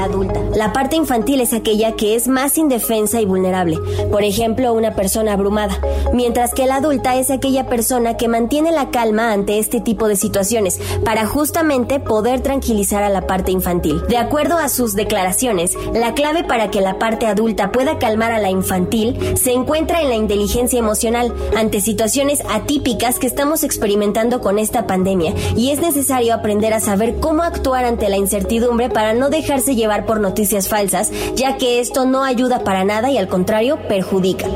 Adulta. 0.06 0.40
La 0.56 0.72
parte 0.72 0.96
infantil 0.96 1.42
es 1.42 1.54
aquella 1.54 1.94
que 1.94 2.16
es 2.16 2.28
más 2.28 2.58
indefensa 2.58 3.20
y 3.22 3.26
vulnerable, 3.26 3.80
por 4.12 4.24
ejemplo, 4.24 4.72
una 4.74 4.96
persona 4.96 5.34
abrumada, 5.34 5.80
mientras 6.14 6.54
que 6.54 6.68
la 6.68 6.76
adulta 6.76 7.16
es 7.16 7.32
aquella 7.32 7.66
persona 7.66 8.16
que 8.16 8.28
mantiene 8.28 8.72
la 8.72 8.92
calma 8.92 9.32
ante 9.32 9.58
este 9.58 9.82
tipo 9.82 10.08
de 10.08 10.16
situaciones 10.16 10.80
para 11.04 11.26
justamente 11.26 12.00
poder 12.00 12.42
tranquilizar 12.42 13.04
a 13.04 13.10
la 13.10 13.26
parte 13.26 13.52
infantil. 13.52 14.02
De 14.08 14.18
acuerdo 14.18 14.58
a 14.58 14.70
sus 14.70 14.94
declaraciones, 14.94 15.74
la 15.94 16.14
clave 16.14 16.44
para 16.44 16.70
que 16.70 16.82
la 16.82 17.00
parte 17.00 17.26
adulta 17.26 17.72
pueda 17.72 17.98
calmar 17.98 18.32
a 18.32 18.40
la 18.40 18.50
infantil 18.50 19.18
se 19.36 19.54
encuentra 19.54 20.02
en 20.02 20.10
la 20.10 20.16
inteligencia 20.16 20.80
emocional 20.80 21.34
ante 21.58 21.82
situaciones 21.82 22.44
atípicas 22.50 23.18
que 23.18 23.28
estamos 23.28 23.64
experimentando 23.64 24.40
con 24.40 24.60
esta 24.60 24.86
pandemia 24.86 25.34
y 25.56 25.72
es 25.72 25.82
necesario 25.82 26.34
aprender 26.34 26.74
a 26.74 26.80
saber 26.80 27.16
cómo 27.20 27.44
actuar 27.44 27.86
ante 27.86 28.10
la 28.10 28.18
incertidumbre 28.18 28.90
para 28.90 29.14
no 29.14 29.30
dejarse 29.30 29.76
llevar 29.76 29.95
por 30.04 30.20
noticias 30.20 30.68
falsas, 30.68 31.10
ya 31.36 31.56
que 31.56 31.80
esto 31.80 32.06
no 32.06 32.26
ayuda 32.26 32.66
para 32.66 32.84
nada 32.84 33.10
y 33.10 33.18
al 33.18 33.30
contrario 33.30 33.80
perjudica. 33.88 34.48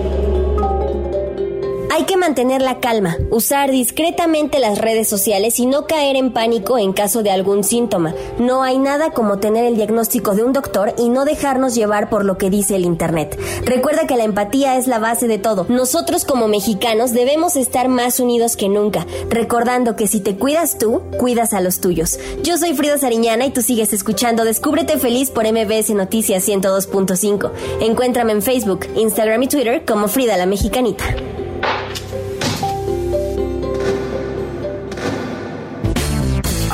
Hay 1.92 2.04
que 2.04 2.18
mantener 2.18 2.62
la 2.62 2.80
calma, 2.80 3.18
usar 3.32 3.72
discretamente 3.72 4.60
las 4.60 4.78
redes 4.78 5.10
sociales 5.10 5.58
y 5.60 5.66
no 5.66 5.88
caer 5.88 6.16
en 6.18 6.32
pánico 6.32 6.78
en 6.78 6.94
caso 6.94 7.24
de 7.24 7.32
algún 7.32 7.64
síntoma. 7.64 8.14
No 8.38 8.62
hay 8.62 8.78
nada 8.78 9.10
como 9.10 9.40
tener 9.40 9.66
el 9.66 9.76
diagnóstico 9.76 10.36
de 10.36 10.44
un 10.44 10.54
doctor 10.54 10.94
y 11.00 11.10
no 11.10 11.26
dejarnos 11.26 11.74
llevar 11.74 12.10
por 12.10 12.26
lo 12.26 12.38
que 12.38 12.52
dice 12.52 12.76
el 12.76 12.86
Internet. 12.86 13.40
Recuerda 13.66 14.06
que 14.06 14.18
la 14.18 14.24
empatía 14.24 14.78
es 14.78 14.86
la 14.86 15.00
base 15.00 15.28
de 15.28 15.40
todo. 15.40 15.66
Nosotros 15.68 16.26
como 16.26 16.48
mexicanos 16.48 17.12
debemos 17.12 17.56
estar 17.56 17.90
más 17.90 18.20
unidos 18.20 18.56
que 18.56 18.70
nunca, 18.70 19.08
recordando 19.30 19.96
que 19.96 20.06
si 20.06 20.20
te 20.20 20.36
cuidas 20.36 20.78
tú, 20.78 21.02
cuidas 21.18 21.54
a 21.54 21.62
los 21.62 21.80
tuyos. 21.80 22.20
Yo 22.44 22.58
soy 22.58 22.76
Frida 22.76 23.00
Sariñana 23.00 23.48
y 23.48 23.50
tú 23.50 23.64
sigues 23.64 23.94
escuchando 23.94 24.46
Descúbrete 24.46 25.00
Feliz 25.00 25.32
por 25.32 25.52
MBS 25.52 25.90
Noticias 25.96 26.48
102.5. 26.48 27.52
Encuéntrame 27.82 28.34
en 28.34 28.44
Facebook, 28.44 28.86
Instagram 28.96 29.42
y 29.42 29.48
Twitter 29.48 29.86
como 29.86 30.08
Frida 30.08 30.38
la 30.38 30.46
Mexicanita. 30.46 31.16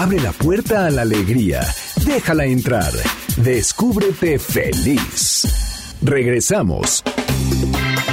Abre 0.06 0.20
la 0.20 0.34
puerta 0.34 0.86
a 0.86 0.92
la 0.92 1.02
alegría. 1.02 1.62
Déjala 2.06 2.46
entrar. 2.46 2.94
Descúbrete 3.38 4.38
feliz. 4.38 5.96
Regresamos. 6.00 7.04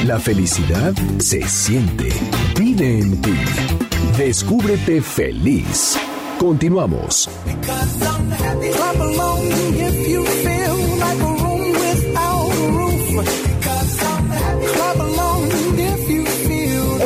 La 0.07 0.19
felicidad 0.19 0.95
se 1.19 1.47
siente. 1.47 2.09
Vive 2.59 2.99
en 2.99 3.21
ti. 3.21 3.35
Descúbrete 4.17 5.03
feliz. 5.03 5.99
Continuamos. 6.39 7.29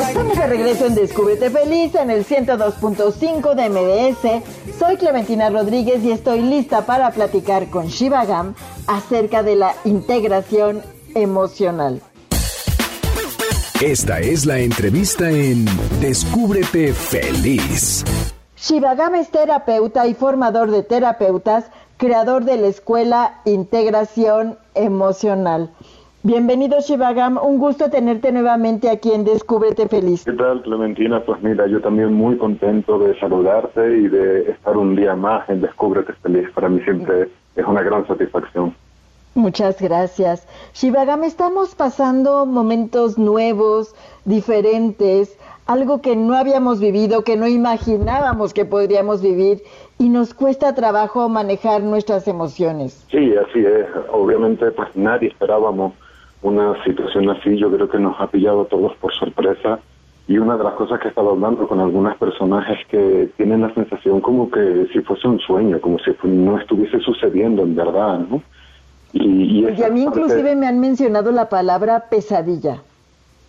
Estamos 0.07 0.37
de 0.37 0.47
regreso 0.47 0.85
en 0.85 0.95
Descúbrete 0.95 1.49
Feliz 1.49 1.93
en 1.95 2.09
el 2.09 2.25
102.5 2.25 3.53
de 3.53 3.69
MDS. 3.69 4.66
Soy 4.79 4.97
Clementina 4.97 5.49
Rodríguez 5.49 6.03
y 6.03 6.11
estoy 6.11 6.41
lista 6.41 6.85
para 6.85 7.09
platicar 7.11 7.67
con 7.69 7.87
Shiva 7.87 8.25
Gam 8.25 8.53
acerca 8.85 9.41
de 9.41 9.55
la 9.55 9.73
integración 9.85 10.83
emocional. 11.15 12.01
Esta 13.81 14.19
es 14.19 14.45
la 14.45 14.59
entrevista 14.59 15.31
en 15.31 15.65
Descúbrete 15.99 16.93
feliz. 16.93 18.05
Shivagam 18.55 19.15
es 19.15 19.29
terapeuta 19.29 20.07
y 20.07 20.13
formador 20.13 20.69
de 20.69 20.83
terapeutas, 20.83 21.65
creador 21.97 22.43
de 22.43 22.57
la 22.57 22.67
escuela 22.67 23.41
Integración 23.45 24.57
Emocional. 24.75 25.71
Bienvenido 26.27 26.81
Shivagam, 26.81 27.39
un 27.41 27.57
gusto 27.57 27.89
tenerte 27.89 28.33
nuevamente 28.33 28.89
aquí 28.89 29.13
en 29.13 29.23
Descúbrete 29.23 29.87
Feliz. 29.87 30.25
¿Qué 30.25 30.33
tal, 30.33 30.61
Clementina? 30.61 31.23
Pues 31.23 31.41
mira, 31.41 31.67
yo 31.67 31.79
también 31.79 32.11
muy 32.11 32.35
contento 32.35 32.99
de 32.99 33.17
saludarte 33.17 33.97
y 33.97 34.09
de 34.09 34.51
estar 34.51 34.75
un 34.75 34.97
día 34.97 35.15
más 35.15 35.49
en 35.49 35.61
Descúbrete 35.61 36.11
Feliz. 36.21 36.49
Para 36.53 36.67
mí 36.67 36.81
siempre 36.81 37.29
es 37.55 37.65
una 37.65 37.81
gran 37.81 38.05
satisfacción. 38.07 38.75
Muchas 39.35 39.81
gracias. 39.81 40.45
Shivagam, 40.73 41.23
estamos 41.23 41.75
pasando 41.75 42.45
momentos 42.45 43.17
nuevos, 43.17 43.95
diferentes, 44.25 45.39
algo 45.65 46.01
que 46.01 46.17
no 46.17 46.35
habíamos 46.35 46.81
vivido, 46.81 47.23
que 47.23 47.37
no 47.37 47.47
imaginábamos 47.47 48.53
que 48.53 48.65
podríamos 48.65 49.21
vivir 49.21 49.63
y 49.97 50.09
nos 50.09 50.33
cuesta 50.33 50.75
trabajo 50.75 51.29
manejar 51.29 51.83
nuestras 51.83 52.27
emociones. 52.27 53.05
Sí, 53.09 53.33
así 53.37 53.59
es. 53.59 53.85
Obviamente, 54.11 54.71
pues 54.71 54.93
nadie 54.93 55.29
esperábamos 55.29 55.93
una 56.41 56.83
situación 56.83 57.29
así. 57.29 57.57
Yo 57.57 57.71
creo 57.71 57.89
que 57.89 57.99
nos 57.99 58.19
ha 58.19 58.27
pillado 58.27 58.61
a 58.61 58.65
todos 58.65 58.95
por 58.95 59.13
sorpresa. 59.13 59.79
Y 60.27 60.37
una 60.39 60.57
de 60.57 60.63
las 60.63 60.73
cosas 60.73 60.99
que 60.99 61.07
he 61.07 61.09
estado 61.09 61.29
hablando 61.31 61.67
con 61.67 61.79
algunas 61.79 62.17
personas 62.17 62.69
es 62.69 62.85
que 62.87 63.29
tienen 63.37 63.61
la 63.61 63.73
sensación 63.73 64.19
como 64.19 64.51
que 64.51 64.87
si 64.91 64.99
fuese 64.99 65.27
un 65.27 65.39
sueño, 65.39 65.79
como 65.79 65.99
si 65.99 66.11
no 66.23 66.57
estuviese 66.57 66.99
sucediendo 66.99 67.63
en 67.63 67.75
verdad, 67.75 68.19
¿no? 68.29 68.41
Y, 69.13 69.61
y 69.61 69.83
a 69.83 69.89
mí 69.89 70.03
parte... 70.03 70.19
inclusive 70.19 70.55
me 70.57 70.67
han 70.67 70.81
mencionado 70.81 71.31
la 71.31 71.47
palabra 71.47 72.05
pesadilla. 72.09 72.81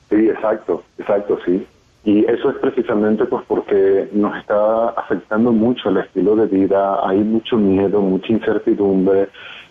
Sí, 0.08 0.28
exacto, 0.28 0.84
exacto, 0.98 1.38
sí. 1.44 1.66
Y 2.04 2.24
eso 2.24 2.50
es 2.50 2.56
precisamente 2.58 3.24
pues 3.24 3.44
porque 3.46 4.08
nos 4.12 4.36
está 4.38 4.90
afectando 4.90 5.52
mucho 5.52 5.90
el 5.90 5.98
estilo 5.98 6.36
de 6.36 6.46
vida, 6.46 7.06
hay 7.06 7.18
mucho 7.18 7.56
miedo, 7.56 8.00
mucha 8.00 8.32
incertidumbre 8.32 9.28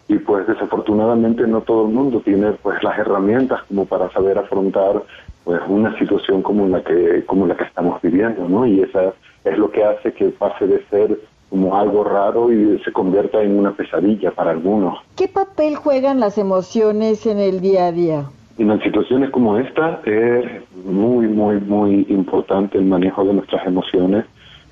y 0.07 0.17
pues 0.19 0.47
desafortunadamente 0.47 1.45
no 1.47 1.61
todo 1.61 1.87
el 1.87 1.93
mundo 1.93 2.21
tiene 2.21 2.53
pues 2.63 2.81
las 2.83 2.97
herramientas 2.97 3.61
como 3.67 3.85
para 3.85 4.09
saber 4.11 4.37
afrontar 4.37 5.03
pues 5.43 5.61
una 5.67 5.97
situación 5.97 6.41
como 6.41 6.67
la 6.67 6.83
que 6.83 7.23
como 7.25 7.45
la 7.45 7.55
que 7.55 7.65
estamos 7.65 8.01
viviendo, 8.01 8.47
¿no? 8.47 8.65
Y 8.65 8.81
esa 8.81 9.13
es 9.43 9.57
lo 9.57 9.71
que 9.71 9.83
hace 9.83 10.13
que 10.13 10.29
pase 10.29 10.67
de 10.67 10.83
ser 10.89 11.17
como 11.49 11.77
algo 11.77 12.03
raro 12.03 12.51
y 12.51 12.79
se 12.83 12.91
convierta 12.91 13.41
en 13.41 13.57
una 13.57 13.71
pesadilla 13.71 14.31
para 14.31 14.51
algunos. 14.51 14.99
¿Qué 15.15 15.27
papel 15.27 15.75
juegan 15.75 16.19
las 16.19 16.37
emociones 16.37 17.25
en 17.25 17.39
el 17.39 17.61
día 17.61 17.87
a 17.87 17.91
día? 17.91 18.25
En 18.57 18.81
situaciones 18.81 19.29
como 19.29 19.57
esta 19.57 20.01
es 20.05 20.45
muy, 20.83 21.27
muy, 21.27 21.59
muy 21.59 22.05
importante 22.09 22.77
el 22.77 22.85
manejo 22.85 23.23
de 23.23 23.33
nuestras 23.33 23.65
emociones 23.67 24.25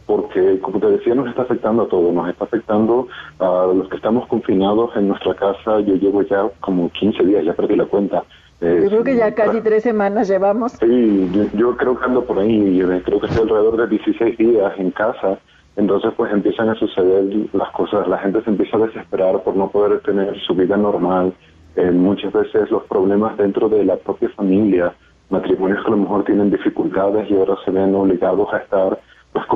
porque, 0.05 0.59
como 0.59 0.79
te 0.79 0.87
decía, 0.87 1.15
nos 1.15 1.27
está 1.27 1.43
afectando 1.43 1.83
a 1.83 1.87
todos, 1.87 2.13
nos 2.13 2.29
está 2.29 2.45
afectando 2.45 3.07
a 3.39 3.67
los 3.75 3.89
que 3.89 3.95
estamos 3.95 4.27
confinados 4.27 4.95
en 4.95 5.07
nuestra 5.07 5.33
casa. 5.33 5.79
Yo 5.81 5.95
llevo 5.95 6.21
ya 6.23 6.47
como 6.59 6.89
15 6.91 7.23
días, 7.23 7.45
ya 7.45 7.53
perdí 7.53 7.75
la 7.75 7.85
cuenta. 7.85 8.23
Eh, 8.61 8.81
yo 8.83 8.89
creo 8.89 9.03
que 9.03 9.15
ya 9.15 9.33
casi 9.33 9.61
tres 9.61 9.83
semanas 9.83 10.27
llevamos. 10.27 10.73
Sí, 10.73 11.29
yo, 11.33 11.43
yo, 11.57 11.77
creo 11.77 11.97
que 11.99 12.05
ando 12.05 12.23
por 12.23 12.39
ahí, 12.39 12.81
creo 13.03 13.19
que 13.19 13.27
estoy 13.27 13.43
alrededor 13.43 13.77
de 13.77 13.87
16 13.87 14.37
días 14.37 14.73
en 14.77 14.91
casa. 14.91 15.39
Entonces, 15.75 16.13
pues 16.15 16.31
empiezan 16.31 16.69
a 16.69 16.75
suceder 16.75 17.25
las 17.51 17.69
cosas, 17.71 18.07
la 18.07 18.17
gente 18.19 18.41
se 18.43 18.49
empieza 18.49 18.77
a 18.77 18.85
desesperar 18.85 19.43
por 19.43 19.57
no 19.57 19.69
poder 19.69 19.99
tener 20.01 20.39
su 20.41 20.55
vida 20.55 20.77
normal. 20.77 21.33
Eh, 21.75 21.91
muchas 21.91 22.31
veces 22.31 22.71
los 22.71 22.83
problemas 22.83 23.37
dentro 23.37 23.67
de 23.67 23.83
la 23.83 23.97
propia 23.97 24.29
familia 24.29 24.93
matrimonios 25.29 25.81
que 25.81 25.87
a 25.87 25.91
lo 25.91 25.97
mejor 25.97 26.23
tienen 26.23 26.51
dificultades 26.51 27.29
y 27.29 27.35
ahora 27.35 27.55
se 27.63 27.71
ven 27.71 27.95
obligados 27.95 28.53
a 28.53 28.57
estar 28.57 28.99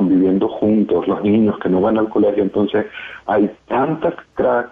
conviviendo 0.00 0.48
juntos, 0.48 1.06
los 1.06 1.22
niños 1.22 1.58
que 1.58 1.68
no 1.68 1.82
van 1.82 1.98
al 1.98 2.08
colegio, 2.08 2.42
entonces 2.42 2.86
hay 3.26 3.50
tanta 3.68 4.14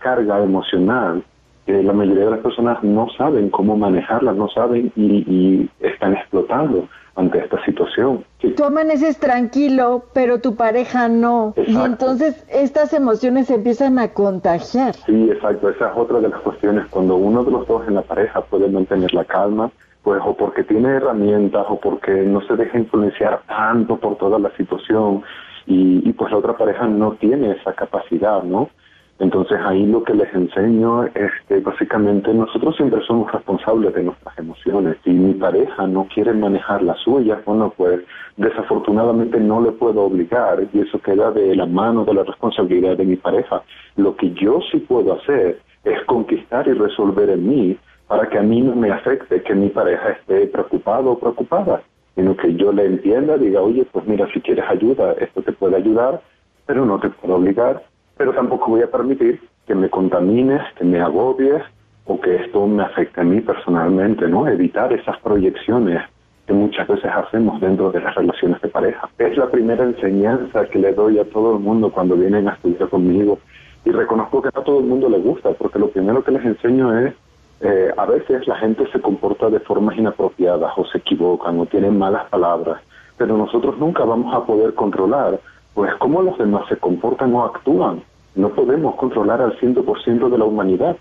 carga 0.00 0.42
emocional 0.42 1.22
que 1.66 1.82
la 1.82 1.92
mayoría 1.92 2.24
de 2.24 2.30
las 2.30 2.40
personas 2.40 2.82
no 2.82 3.10
saben 3.10 3.50
cómo 3.50 3.76
manejarla, 3.76 4.32
no 4.32 4.48
saben 4.48 4.90
y, 4.96 5.68
están 5.80 6.14
explotando 6.14 6.88
ante 7.14 7.40
esta 7.40 7.62
situación. 7.66 8.24
Tú 8.56 8.64
amaneces 8.64 9.18
tranquilo, 9.18 10.04
pero 10.14 10.40
tu 10.40 10.56
pareja 10.56 11.08
no. 11.08 11.52
Y 11.66 11.76
entonces 11.76 12.46
estas 12.50 12.94
emociones 12.94 13.48
se 13.48 13.56
empiezan 13.56 13.98
a 13.98 14.14
contagiar. 14.14 14.94
Sí, 14.94 15.28
exacto. 15.30 15.68
Esa 15.68 15.90
es 15.90 15.92
otra 15.94 16.20
de 16.20 16.28
las 16.30 16.40
cuestiones. 16.40 16.86
Cuando 16.88 17.16
uno 17.16 17.44
de 17.44 17.50
los 17.50 17.68
dos 17.68 17.86
en 17.86 17.96
la 17.96 18.02
pareja 18.02 18.40
puede 18.40 18.68
mantener 18.68 19.12
la 19.12 19.24
calma, 19.24 19.70
pues 20.02 20.20
o 20.24 20.36
porque 20.36 20.64
tiene 20.64 20.88
herramientas 20.88 21.66
o 21.68 21.78
porque 21.80 22.12
no 22.12 22.40
se 22.42 22.56
deja 22.56 22.78
influenciar 22.78 23.42
tanto 23.46 23.96
por 23.98 24.16
toda 24.16 24.38
la 24.38 24.50
situación 24.56 25.22
y, 25.66 26.08
y 26.08 26.12
pues 26.12 26.30
la 26.30 26.38
otra 26.38 26.56
pareja 26.56 26.86
no 26.86 27.12
tiene 27.12 27.52
esa 27.52 27.74
capacidad, 27.74 28.42
¿no? 28.42 28.70
Entonces 29.18 29.58
ahí 29.64 29.84
lo 29.84 30.04
que 30.04 30.14
les 30.14 30.32
enseño 30.32 31.04
es 31.06 31.30
que 31.48 31.58
básicamente 31.58 32.32
nosotros 32.32 32.76
siempre 32.76 33.00
somos 33.04 33.30
responsables 33.32 33.92
de 33.94 34.04
nuestras 34.04 34.38
emociones. 34.38 34.96
Si 35.02 35.10
mi 35.10 35.34
pareja 35.34 35.88
no 35.88 36.06
quiere 36.14 36.32
manejar 36.34 36.82
las 36.82 37.00
suyas, 37.00 37.44
bueno, 37.44 37.72
pues 37.76 38.00
desafortunadamente 38.36 39.40
no 39.40 39.60
le 39.60 39.72
puedo 39.72 40.02
obligar 40.02 40.64
y 40.72 40.80
eso 40.80 41.00
queda 41.00 41.32
de 41.32 41.56
la 41.56 41.66
mano 41.66 42.04
de 42.04 42.14
la 42.14 42.22
responsabilidad 42.22 42.96
de 42.96 43.06
mi 43.06 43.16
pareja. 43.16 43.62
Lo 43.96 44.14
que 44.14 44.30
yo 44.34 44.60
sí 44.70 44.78
puedo 44.78 45.14
hacer 45.14 45.58
es 45.82 46.00
conquistar 46.04 46.68
y 46.68 46.74
resolver 46.74 47.30
en 47.30 47.48
mí 47.48 47.78
para 48.08 48.28
que 48.28 48.38
a 48.38 48.42
mí 48.42 48.60
no 48.62 48.74
me 48.74 48.90
afecte 48.90 49.42
que 49.42 49.54
mi 49.54 49.68
pareja 49.68 50.10
esté 50.10 50.46
preocupado 50.48 51.12
o 51.12 51.18
preocupada, 51.18 51.82
sino 52.16 52.36
que 52.36 52.54
yo 52.54 52.72
le 52.72 52.86
entienda, 52.86 53.36
diga, 53.36 53.60
oye, 53.60 53.86
pues 53.92 54.06
mira, 54.06 54.26
si 54.32 54.40
quieres 54.40 54.64
ayuda, 54.68 55.12
esto 55.20 55.42
te 55.42 55.52
puede 55.52 55.76
ayudar, 55.76 56.20
pero 56.66 56.84
no 56.84 56.98
te 56.98 57.10
puedo 57.10 57.36
obligar 57.36 57.82
pero 58.18 58.34
tampoco 58.34 58.72
voy 58.72 58.82
a 58.82 58.90
permitir 58.90 59.40
que 59.66 59.74
me 59.74 59.88
contamines, 59.88 60.60
que 60.76 60.84
me 60.84 61.00
agobies 61.00 61.62
o 62.04 62.20
que 62.20 62.36
esto 62.36 62.66
me 62.66 62.82
afecte 62.82 63.20
a 63.20 63.24
mí 63.24 63.40
personalmente, 63.40 64.26
¿no? 64.26 64.48
Evitar 64.48 64.92
esas 64.92 65.18
proyecciones 65.20 66.02
que 66.46 66.52
muchas 66.52 66.88
veces 66.88 67.10
hacemos 67.14 67.60
dentro 67.60 67.92
de 67.92 68.00
las 68.00 68.14
relaciones 68.14 68.60
de 68.60 68.68
pareja. 68.68 69.08
Es 69.18 69.36
la 69.36 69.50
primera 69.50 69.84
enseñanza 69.84 70.66
que 70.66 70.78
le 70.78 70.92
doy 70.94 71.18
a 71.18 71.30
todo 71.30 71.54
el 71.54 71.60
mundo 71.60 71.92
cuando 71.92 72.16
vienen 72.16 72.48
a 72.48 72.54
estudiar 72.54 72.88
conmigo 72.88 73.38
y 73.84 73.90
reconozco 73.90 74.42
que 74.42 74.48
a 74.48 74.64
todo 74.64 74.80
el 74.80 74.86
mundo 74.86 75.08
le 75.08 75.18
gusta, 75.18 75.50
porque 75.52 75.78
lo 75.78 75.90
primero 75.90 76.24
que 76.24 76.32
les 76.32 76.44
enseño 76.44 76.98
es, 76.98 77.14
eh, 77.60 77.92
a 77.96 78.06
veces 78.06 78.46
la 78.46 78.56
gente 78.56 78.86
se 78.92 79.00
comporta 79.00 79.50
de 79.50 79.60
formas 79.60 79.96
inapropiadas 79.96 80.72
o 80.76 80.84
se 80.86 80.98
equivocan 80.98 81.58
o 81.58 81.66
tienen 81.66 81.98
malas 81.98 82.28
palabras, 82.28 82.80
pero 83.16 83.36
nosotros 83.36 83.78
nunca 83.78 84.04
vamos 84.04 84.34
a 84.34 84.44
poder 84.44 84.74
controlar 84.74 85.40
pues 85.74 85.94
cómo 85.96 86.22
los 86.22 86.38
demás 86.38 86.68
se 86.68 86.76
comportan 86.76 87.34
o 87.34 87.44
actúan. 87.44 88.02
No 88.34 88.50
podemos 88.50 88.94
controlar 88.96 89.40
al 89.40 89.58
100% 89.58 90.28
de 90.28 90.38
la 90.38 90.44
humanidad. 90.44 90.96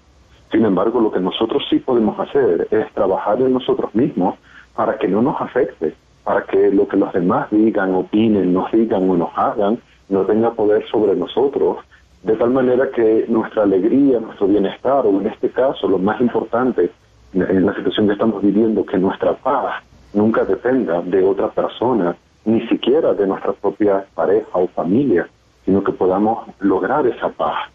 Sin 0.52 0.66
embargo, 0.66 1.00
lo 1.00 1.12
que 1.12 1.20
nosotros 1.20 1.64
sí 1.70 1.80
podemos 1.80 2.20
hacer 2.20 2.68
es 2.72 2.92
trabajar 2.94 3.42
en 3.42 3.54
nosotros 3.54 3.94
mismos 3.96 4.36
para 4.76 4.98
que 4.98 5.08
no 5.08 5.22
nos 5.22 5.40
afecte, 5.42 5.96
para 6.24 6.44
que 6.44 6.72
lo 6.72 6.88
que 6.88 6.98
los 6.98 7.12
demás 7.14 7.50
digan, 7.52 7.96
opinen, 7.96 8.54
nos 8.54 8.72
digan 8.72 9.10
o 9.10 9.18
nos 9.18 9.30
hagan 9.36 9.80
no 10.10 10.26
tenga 10.26 10.52
poder 10.52 10.88
sobre 10.90 11.16
nosotros, 11.16 11.78
de 12.24 12.36
tal 12.36 12.50
manera 12.50 12.90
que 12.92 13.26
nuestra 13.28 13.64
alegría, 13.64 14.20
nuestro 14.20 14.48
bienestar, 14.48 15.06
o 15.06 15.10
en 15.22 15.28
este 15.28 15.50
caso, 15.50 15.88
lo 15.88 15.98
más 15.98 16.20
importante 16.20 16.92
en 17.34 17.66
la 17.66 17.76
situación 17.76 18.08
que 18.08 18.14
estamos 18.14 18.42
viviendo, 18.42 18.86
que 18.86 18.98
nuestra 18.98 19.34
paz 19.34 19.84
nunca 20.14 20.44
dependa 20.46 21.02
de 21.02 21.24
otra 21.24 21.50
persona, 21.50 22.16
ni 22.46 22.66
siquiera 22.68 23.14
de 23.14 23.28
nuestra 23.28 23.54
propia 23.54 24.06
pareja 24.16 24.50
o 24.54 24.68
familia, 24.68 25.28
sino 25.66 25.84
que 25.84 25.92
podamos 25.92 26.48
lograr 26.60 27.06
esa 27.06 27.30
paz. 27.30 27.70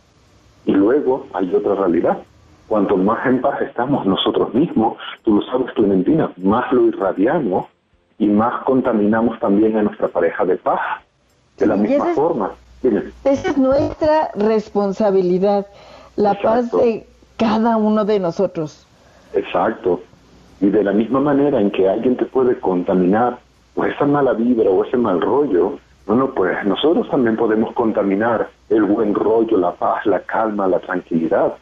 Y 0.64 0.72
luego 0.72 1.26
hay 1.34 1.54
otra 1.54 1.74
realidad. 1.74 2.18
Cuanto 2.68 2.96
más 2.96 3.26
en 3.26 3.40
paz 3.40 3.60
estamos 3.60 4.06
nosotros 4.06 4.54
mismos, 4.54 4.96
tú 5.24 5.36
lo 5.36 5.42
sabes, 5.42 5.72
Clementina, 5.74 6.32
más 6.38 6.72
lo 6.72 6.86
irradiamos 6.86 7.66
y 8.18 8.26
más 8.26 8.62
contaminamos 8.64 9.38
también 9.40 9.76
a 9.76 9.82
nuestra 9.82 10.08
pareja 10.08 10.44
de 10.44 10.56
paz. 10.56 10.80
De 11.58 11.66
la 11.66 11.76
misma 11.76 12.06
forma. 12.14 12.52
Esa 13.24 13.50
es 13.50 13.58
nuestra 13.58 14.30
responsabilidad, 14.34 15.66
la 16.16 16.34
paz 16.40 16.70
de 16.72 17.06
cada 17.36 17.76
uno 17.76 18.04
de 18.04 18.18
nosotros. 18.18 18.86
Exacto. 19.34 20.00
Y 20.60 20.70
de 20.70 20.84
la 20.84 20.92
misma 20.92 21.20
manera 21.20 21.60
en 21.60 21.70
que 21.70 21.88
alguien 21.88 22.16
te 22.16 22.24
puede 22.24 22.58
contaminar 22.58 23.38
o 23.74 23.84
esa 23.84 24.04
mala 24.04 24.32
vibra 24.32 24.70
o 24.70 24.84
ese 24.84 24.96
mal 24.96 25.20
rollo, 25.20 25.78
bueno, 26.06 26.30
pues 26.34 26.64
nosotros 26.64 27.08
también 27.08 27.36
podemos 27.36 27.72
contaminar 27.74 28.48
el 28.68 28.82
buen 28.84 29.14
rollo, 29.14 29.56
la 29.56 29.72
paz, 29.72 30.04
la 30.06 30.20
calma, 30.20 30.66
la 30.66 30.80
tranquilidad. 30.80 31.54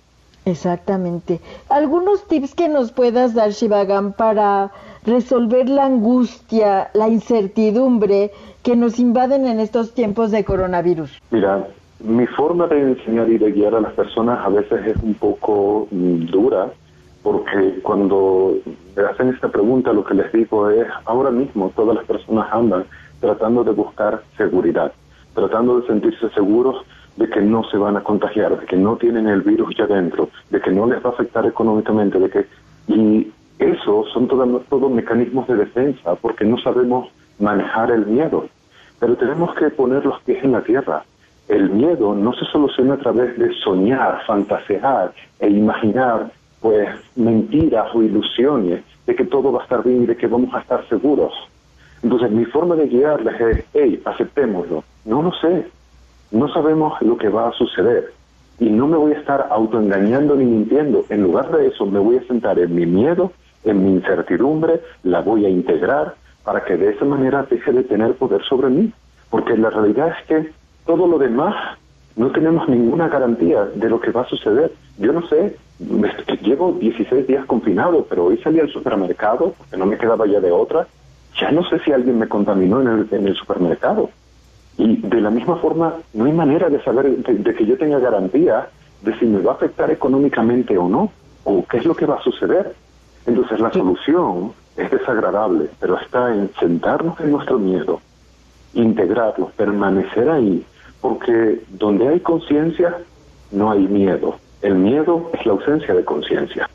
Exactamente. 0.45 1.41
¿Algunos 1.69 2.27
tips 2.27 2.55
que 2.55 2.69
nos 2.69 2.93
puedas 2.93 3.35
dar, 3.35 3.51
Shivagan, 3.51 4.13
para 4.13 4.71
resolver 5.05 5.69
la 5.69 5.87
angustia, 5.87 6.91
la 6.95 7.09
incertidumbre 7.09 8.31
que 8.63 8.77
nos 8.77 8.99
invaden 8.99 9.47
en 9.47 9.61
estos 9.61 9.95
tiempos 9.95 10.31
de 10.31 10.45
coronavirus? 10.45 11.21
Mira, 11.31 11.67
mi 12.01 12.27
forma 12.27 12.67
de 12.67 12.81
enseñar 12.81 13.29
y 13.29 13.39
de 13.39 13.53
guiar 13.53 13.75
a 13.75 13.81
las 13.81 13.93
personas 13.93 14.45
a 14.45 14.49
veces 14.49 14.87
es 14.87 14.97
un 15.03 15.15
poco 15.15 15.87
mm, 15.91 16.27
dura, 16.27 16.71
porque 17.23 17.81
cuando 17.83 18.55
me 18.97 19.03
hacen 19.05 19.29
esta 19.29 19.49
pregunta 19.49 19.93
lo 19.93 20.05
que 20.05 20.15
les 20.15 20.33
digo 20.33 20.71
es, 20.71 20.87
ahora 21.05 21.31
mismo 21.31 21.71
todas 21.77 21.97
las 21.97 22.07
personas 22.07 22.49
andan 22.51 22.85
tratando 23.21 23.63
de 23.63 23.73
buscar 23.73 24.23
seguridad, 24.39 24.93
tratando 25.35 25.81
de 25.81 25.87
sentirse 25.87 26.31
seguros 26.31 26.85
de 27.17 27.29
que 27.29 27.41
no 27.41 27.65
se 27.65 27.77
van 27.77 27.97
a 27.97 28.03
contagiar, 28.03 28.59
de 28.59 28.67
que 28.67 28.77
no 28.77 28.97
tienen 28.97 29.27
el 29.29 29.43
virus 29.43 29.75
ya 29.77 29.87
dentro, 29.87 30.29
de 30.51 30.61
que 30.61 30.71
no 30.71 30.87
les 30.87 31.05
va 31.05 31.11
a 31.11 31.13
afectar 31.13 31.45
económicamente, 31.47 32.19
de 32.19 32.31
que 32.31 32.47
y 32.89 33.31
eso 33.59 34.05
son 34.13 34.27
todos 34.27 34.65
todo 34.69 34.89
mecanismos 34.89 35.47
de 35.47 35.57
defensa 35.57 36.15
porque 36.17 36.45
no 36.45 36.59
sabemos 36.59 37.09
manejar 37.39 37.91
el 37.91 38.07
miedo. 38.07 38.47
Pero 38.99 39.17
tenemos 39.17 39.55
que 39.55 39.71
poner 39.71 40.05
los 40.05 40.21
pies 40.23 40.43
en 40.43 40.53
la 40.53 40.63
tierra. 40.63 41.05
El 41.49 41.71
miedo 41.71 42.15
no 42.15 42.33
se 42.33 42.45
soluciona 42.47 42.95
a 42.95 42.99
través 42.99 43.39
de 43.39 43.53
soñar, 43.55 44.23
fantasear 44.27 45.13
e 45.39 45.49
imaginar 45.49 46.33
pues 46.61 46.89
mentiras 47.17 47.95
o 47.95 48.03
ilusiones 48.03 48.83
de 49.07 49.15
que 49.15 49.25
todo 49.25 49.53
va 49.53 49.61
a 49.61 49.63
estar 49.65 49.83
bien 49.83 50.03
y 50.03 50.07
de 50.07 50.17
que 50.17 50.27
vamos 50.27 50.55
a 50.55 50.61
estar 50.61 50.87
seguros. 50.89 51.33
Entonces 52.03 52.31
mi 52.31 52.45
forma 52.47 52.77
de 52.77 52.87
guiarles 52.87 53.41
es, 53.41 53.65
hey, 53.75 54.01
aceptémoslo. 54.05 54.85
No 55.05 55.23
lo 55.23 55.33
sé, 55.33 55.67
no 56.31 56.53
sabemos 56.53 57.01
lo 57.03 57.17
que 57.17 57.29
va 57.29 57.49
a 57.49 57.53
suceder 57.53 58.13
y 58.61 58.69
no 58.69 58.87
me 58.87 58.99
voy 58.99 59.13
a 59.13 59.19
estar 59.19 59.49
autoengañando 59.51 60.37
ni 60.37 60.45
mintiendo. 60.45 61.05
En 61.09 61.23
lugar 61.23 61.51
de 61.51 61.69
eso 61.69 61.87
me 61.87 61.99
voy 61.99 62.19
a 62.19 62.27
sentar 62.27 62.59
en 62.59 62.75
mi 62.75 62.85
miedo, 62.85 63.33
en 63.65 63.83
mi 63.83 63.93
incertidumbre, 63.93 64.81
la 65.03 65.23
voy 65.23 65.47
a 65.47 65.49
integrar 65.49 66.15
para 66.45 66.65
que 66.65 66.77
de 66.77 66.91
esa 66.91 67.07
manera 67.07 67.47
deje 67.49 67.73
de 67.73 67.85
tener 67.85 68.15
poder 68.15 68.43
sobre 68.45 68.69
mí. 68.69 68.93
Porque 69.31 69.57
la 69.57 69.71
realidad 69.71 70.15
es 70.19 70.27
que 70.27 70.53
todo 70.85 71.07
lo 71.07 71.19
demás 71.19 71.79
no 72.17 72.31
tenemos 72.33 72.69
ninguna 72.69 73.09
garantía 73.09 73.65
de 73.65 73.89
lo 73.89 73.99
que 73.99 74.11
va 74.11 74.23
a 74.23 74.29
suceder. 74.29 74.73
Yo 74.99 75.13
no 75.13 75.27
sé, 75.27 75.57
llevo 76.43 76.73
16 76.73 77.27
días 77.27 77.47
confinado, 77.47 78.05
pero 78.11 78.27
hoy 78.27 78.37
salí 78.39 78.61
al 78.61 78.69
supermercado 78.69 79.55
porque 79.57 79.77
no 79.79 79.87
me 79.87 79.97
quedaba 79.97 80.27
ya 80.27 80.41
de 80.41 80.51
otra. 80.51 80.87
Ya 81.41 81.51
no 81.51 81.65
sé 81.65 81.79
si 81.79 81.93
alguien 81.93 82.19
me 82.19 82.29
contaminó 82.29 82.83
en 82.83 83.27
el 83.27 83.35
supermercado. 83.37 84.11
Y 84.79 84.97
de 84.97 85.21
la 85.21 85.31
misma 85.31 85.57
forma, 85.57 85.95
no 86.15 86.25
hay 86.25 86.33
manera 86.33 86.69
de 86.69 86.83
saber, 86.83 87.17
de, 87.17 87.55
que 87.55 87.67
yo 87.67 87.77
tenga 87.77 87.99
garantía 87.99 88.69
de 89.03 89.19
si 89.19 89.27
me 89.27 89.41
va 89.41 89.53
a 89.53 89.55
afectar 89.55 89.91
económicamente 89.91 90.77
o 90.79 90.89
no, 90.89 91.11
o 91.45 91.65
qué 91.67 91.79
es 91.79 91.85
lo 91.85 91.95
que 91.95 92.07
va 92.07 92.17
a 92.17 92.23
suceder. 92.23 92.75
Entonces 93.27 93.61
la 93.61 93.73
solución 93.73 94.53
es 94.77 94.91
desagradable, 94.91 95.69
pero 95.79 95.99
está 95.99 96.35
en 96.35 96.51
sentarnos 96.59 97.19
en 97.21 97.33
nuestro 97.33 97.59
miedo, 97.59 98.01
integrarlo, 98.75 99.51
permanecer 99.57 100.31
ahí, 100.31 100.65
porque 101.01 101.63
donde 101.71 102.09
hay 102.09 102.21
conciencia 102.21 102.97
no 103.51 103.71
hay 103.71 103.87
miedo. 103.87 104.37
El 104.63 104.77
miedo 104.77 105.31
es 105.33 105.45
la 105.45 105.53
ausencia 105.53 105.95
de 105.95 106.05
conciencia. 106.05 106.69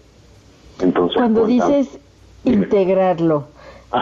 Entonces, 0.79 1.17
cuando 1.17 1.45
dices 1.45 1.99
integrarlo, 2.43 3.45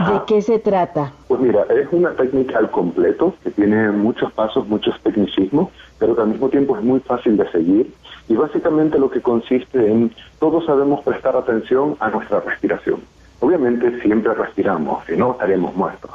¿de 0.01 0.21
qué 0.27 0.41
se 0.41 0.59
trata? 0.59 1.13
Pues 1.27 1.41
mira, 1.41 1.65
es 1.69 1.87
una 1.91 2.11
técnica 2.11 2.57
al 2.57 2.71
completo 2.71 3.33
que 3.43 3.51
tiene 3.51 3.91
muchos 3.91 4.31
pasos, 4.33 4.67
muchos 4.67 4.99
tecnicismos, 5.01 5.69
pero 5.99 6.15
que 6.15 6.21
al 6.21 6.27
mismo 6.29 6.49
tiempo 6.49 6.77
es 6.77 6.83
muy 6.83 6.99
fácil 6.99 7.37
de 7.37 7.49
seguir 7.51 7.93
y 8.27 8.35
básicamente 8.35 8.97
lo 8.97 9.09
que 9.09 9.21
consiste 9.21 9.91
en 9.91 10.13
todos 10.39 10.65
sabemos 10.65 11.01
prestar 11.03 11.35
atención 11.35 11.95
a 11.99 12.09
nuestra 12.09 12.39
respiración. 12.39 13.01
Obviamente 13.39 14.01
siempre 14.01 14.33
respiramos, 14.33 15.05
si 15.05 15.17
no 15.17 15.33
estaremos 15.33 15.75
muertos. 15.75 16.11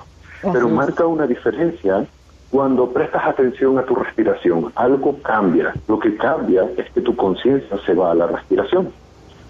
pero 0.53 0.69
marca 0.69 1.05
una 1.05 1.27
diferencia 1.27 2.07
cuando 2.51 2.91
prestas 2.91 3.27
atención 3.27 3.79
a 3.79 3.83
tu 3.83 3.95
respiración, 3.95 4.73
algo 4.75 5.19
cambia. 5.23 5.75
Lo 5.87 5.99
que 5.99 6.17
cambia 6.17 6.67
es 6.79 6.91
que 6.91 7.03
tu 7.03 7.15
conciencia 7.15 7.77
se 7.85 7.93
va 7.93 8.13
a 8.13 8.15
la 8.15 8.27
respiración. 8.27 8.91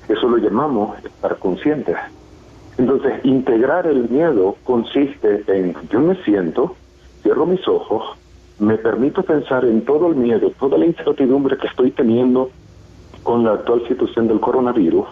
Eso 0.09 0.29
lo 0.29 0.39
llamamos 0.39 0.99
estar 1.05 1.37
conscientes. 1.37 1.97
Entonces, 2.79 3.13
integrar 3.25 3.89
el 3.89 4.09
miedo 4.09 4.57
consiste 4.65 5.43
en 5.49 5.75
yo 5.91 5.99
me 5.99 6.15
siento, 6.23 6.77
cierro 7.23 7.45
mis 7.45 7.67
ojos, 7.67 8.17
me 8.61 8.79
permito 8.79 9.25
pensar 9.25 9.65
en 9.65 9.85
todo 9.85 10.07
el 10.09 10.15
miedo, 10.15 10.53
toda 10.59 10.79
la 10.79 10.87
incertidumbre 10.87 11.59
que 11.59 11.67
estoy 11.67 11.91
teniendo 11.91 12.51
con 13.25 13.45
la 13.45 13.55
actual 13.55 13.87
situación 13.89 14.29
del 14.29 14.39
coronavirus, 14.39 15.09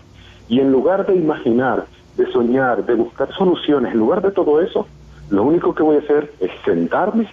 y 0.48 0.60
en 0.60 0.70
lugar 0.70 1.06
de 1.06 1.16
imaginar, 1.16 1.86
de 2.16 2.30
soñar, 2.30 2.86
de 2.86 2.94
buscar 2.94 3.32
soluciones, 3.34 3.92
en 3.92 3.98
lugar 3.98 4.22
de 4.22 4.30
todo 4.30 4.60
eso, 4.60 4.86
lo 5.28 5.42
único 5.42 5.74
que 5.74 5.82
voy 5.82 5.96
a 5.96 6.00
hacer 6.00 6.32
es 6.38 6.52
sentarme 6.64 7.28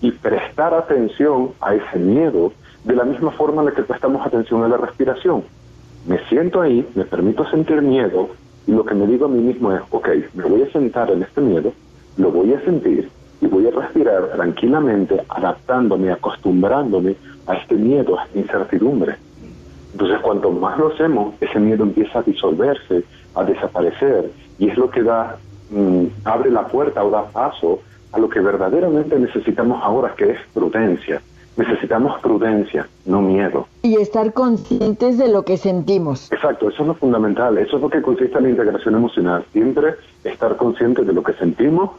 y 0.00 0.12
prestar 0.12 0.72
atención 0.72 1.50
a 1.60 1.74
ese 1.74 1.98
miedo 1.98 2.52
de 2.84 2.94
la 2.94 3.04
misma 3.04 3.32
forma 3.32 3.62
en 3.62 3.66
la 3.66 3.74
que 3.74 3.82
prestamos 3.82 4.24
atención 4.24 4.62
a 4.62 4.68
la 4.68 4.76
respiración. 4.76 5.42
Me 6.06 6.18
siento 6.28 6.60
ahí, 6.60 6.86
me 6.94 7.04
permito 7.04 7.44
sentir 7.50 7.82
miedo, 7.82 8.28
y 8.66 8.72
lo 8.72 8.84
que 8.84 8.94
me 8.94 9.06
digo 9.06 9.26
a 9.26 9.28
mí 9.28 9.40
mismo 9.40 9.72
es, 9.72 9.82
ok, 9.90 10.08
me 10.34 10.44
voy 10.44 10.62
a 10.62 10.72
sentar 10.72 11.10
en 11.10 11.22
este 11.22 11.40
miedo, 11.40 11.72
lo 12.16 12.30
voy 12.30 12.54
a 12.54 12.60
sentir 12.64 13.10
y 13.40 13.46
voy 13.46 13.66
a 13.66 13.70
respirar 13.70 14.30
tranquilamente, 14.34 15.20
adaptándome, 15.28 16.10
acostumbrándome 16.12 17.16
a 17.46 17.54
este 17.54 17.74
miedo, 17.74 18.18
a 18.18 18.24
esta 18.24 18.38
incertidumbre. 18.38 19.16
Entonces, 19.92 20.18
cuanto 20.20 20.50
más 20.50 20.78
lo 20.78 20.88
hacemos, 20.92 21.34
ese 21.40 21.60
miedo 21.60 21.84
empieza 21.84 22.20
a 22.20 22.22
disolverse, 22.22 23.04
a 23.34 23.44
desaparecer, 23.44 24.30
y 24.58 24.68
es 24.68 24.76
lo 24.78 24.90
que 24.90 25.02
da, 25.02 25.36
mm, 25.70 26.04
abre 26.24 26.50
la 26.50 26.66
puerta 26.66 27.04
o 27.04 27.10
da 27.10 27.26
paso 27.26 27.80
a 28.12 28.18
lo 28.18 28.28
que 28.28 28.40
verdaderamente 28.40 29.18
necesitamos 29.18 29.80
ahora, 29.82 30.14
que 30.16 30.30
es 30.30 30.38
prudencia. 30.52 31.20
Necesitamos 31.56 32.20
prudencia, 32.20 32.88
no 33.06 33.20
miedo. 33.20 33.68
Y 33.82 33.96
estar 33.96 34.32
conscientes 34.32 35.18
de 35.18 35.28
lo 35.28 35.44
que 35.44 35.56
sentimos. 35.56 36.32
Exacto, 36.32 36.68
eso 36.68 36.82
es 36.82 36.88
lo 36.88 36.94
fundamental, 36.94 37.56
eso 37.58 37.76
es 37.76 37.82
lo 37.82 37.90
que 37.90 38.02
consiste 38.02 38.36
en 38.38 38.44
la 38.44 38.50
integración 38.50 38.94
emocional. 38.96 39.44
Siempre 39.52 39.94
estar 40.24 40.56
conscientes 40.56 41.06
de 41.06 41.12
lo 41.12 41.22
que 41.22 41.32
sentimos, 41.34 41.90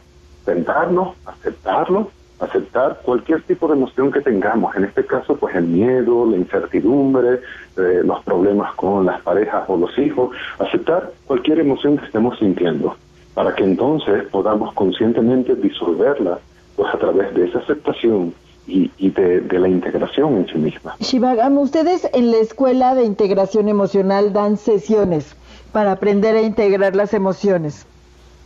sentarnos, 0.44 1.16
aceptarlo, 1.24 2.10
aceptar 2.38 3.00
cualquier 3.02 3.42
tipo 3.42 3.66
de 3.68 3.74
emoción 3.74 4.12
que 4.12 4.20
tengamos, 4.20 4.76
en 4.76 4.84
este 4.84 5.04
caso 5.06 5.36
pues 5.36 5.54
el 5.54 5.64
miedo, 5.64 6.26
la 6.26 6.36
incertidumbre, 6.36 7.40
eh, 7.76 8.02
los 8.04 8.22
problemas 8.24 8.74
con 8.74 9.06
las 9.06 9.22
parejas 9.22 9.64
o 9.68 9.76
los 9.76 9.96
hijos, 9.98 10.36
aceptar 10.58 11.12
cualquier 11.26 11.60
emoción 11.60 11.96
que 11.96 12.04
estemos 12.04 12.38
sintiendo, 12.38 12.96
para 13.34 13.54
que 13.54 13.64
entonces 13.64 14.24
podamos 14.24 14.74
conscientemente 14.74 15.54
disolverla 15.54 16.38
pues 16.76 16.92
a 16.94 16.98
través 16.98 17.34
de 17.34 17.46
esa 17.46 17.60
aceptación 17.60 18.34
y, 18.66 19.10
de, 19.10 19.58
la 19.58 19.68
integración 19.68 20.36
en 20.38 20.46
sí 20.48 20.58
misma. 20.58 20.96
Shivagam, 21.00 21.58
ustedes 21.58 22.08
en 22.12 22.30
la 22.30 22.38
Escuela 22.38 22.94
de 22.94 23.04
Integración 23.04 23.68
Emocional 23.68 24.32
dan 24.32 24.56
sesiones 24.56 25.36
para 25.72 25.92
aprender 25.92 26.36
a 26.36 26.42
integrar 26.42 26.96
las 26.96 27.14
emociones. 27.14 27.86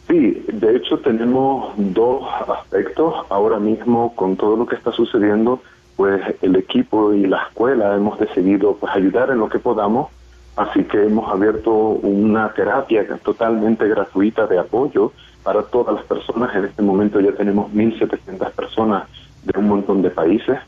Sí, 0.09 0.45
de 0.53 0.77
hecho 0.77 0.99
tenemos 0.99 1.73
dos 1.77 2.25
aspectos. 2.49 3.15
Ahora 3.29 3.59
mismo 3.59 4.15
con 4.15 4.37
todo 4.37 4.57
lo 4.57 4.67
que 4.67 4.77
está 4.77 4.93
sucediendo, 4.93 5.61
pues 5.97 6.21
el 6.43 6.57
equipo 6.57 7.13
y 7.13 7.27
la 7.27 7.45
escuela 7.45 7.95
hemos 7.95 8.19
decidido 8.19 8.75
pues 8.75 8.95
ayudar 8.95 9.31
en 9.31 9.39
lo 9.39 9.49
que 9.49 9.59
podamos. 9.59 10.09
Así 10.57 10.83
que 10.85 11.05
hemos 11.05 11.31
abierto 11.31 11.71
una 11.71 12.53
terapia 12.53 13.07
totalmente 13.23 13.89
gratuita 13.89 14.47
de 14.47 14.59
apoyo 14.59 15.13
para 15.45 15.63
todas 15.63 15.95
las 15.95 16.05
personas. 16.05 16.55
En 16.55 16.65
este 16.65 16.83
momento 16.83 17.21
ya 17.21 17.33
tenemos 17.33 17.73
1.700 17.73 18.51
personas 18.51 19.05
de 19.45 19.59
un 19.59 19.69
montón 19.69 20.03
de 20.03 20.11
países. 20.11 20.59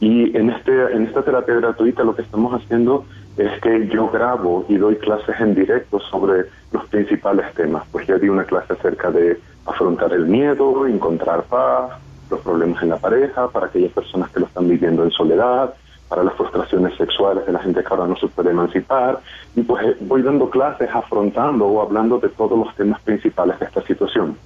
Y 0.00 0.36
en, 0.36 0.50
este, 0.50 0.72
en 0.94 1.06
esta 1.06 1.22
terapia 1.22 1.56
gratuita 1.56 2.04
lo 2.04 2.14
que 2.16 2.22
estamos 2.22 2.54
haciendo 2.54 3.04
es 3.36 3.60
que 3.60 3.88
yo 3.88 4.08
grabo 4.08 4.64
y 4.68 4.76
doy 4.76 4.96
clases 4.96 5.38
en 5.40 5.54
directo 5.54 6.00
sobre 6.00 6.46
los 6.72 6.86
principales 6.88 7.52
temas. 7.54 7.84
Pues 7.92 8.06
ya 8.06 8.16
di 8.16 8.28
una 8.28 8.44
clase 8.44 8.72
acerca 8.72 9.10
de 9.10 9.38
afrontar 9.66 10.12
el 10.12 10.26
miedo, 10.26 10.86
encontrar 10.86 11.44
paz, 11.44 11.90
los 12.30 12.40
problemas 12.40 12.82
en 12.82 12.90
la 12.90 12.96
pareja, 12.96 13.48
para 13.48 13.66
aquellas 13.66 13.92
personas 13.92 14.30
que 14.30 14.40
lo 14.40 14.46
están 14.46 14.68
viviendo 14.68 15.04
en 15.04 15.10
soledad, 15.10 15.74
para 16.08 16.24
las 16.24 16.34
frustraciones 16.34 16.96
sexuales 16.96 17.46
de 17.46 17.52
la 17.52 17.60
gente 17.60 17.82
que 17.82 17.88
ahora 17.88 18.06
no 18.06 18.16
se 18.16 18.26
puede 18.28 18.50
emancipar. 18.50 19.20
Y 19.54 19.62
pues 19.62 19.84
eh, 19.84 19.96
voy 20.00 20.22
dando 20.22 20.50
clases 20.50 20.88
afrontando 20.92 21.66
o 21.66 21.82
hablando 21.82 22.18
de 22.18 22.28
todos 22.30 22.58
los 22.58 22.74
temas 22.74 23.00
principales 23.02 23.58
de 23.60 23.66
esta 23.66 23.82
situación. 23.82 24.36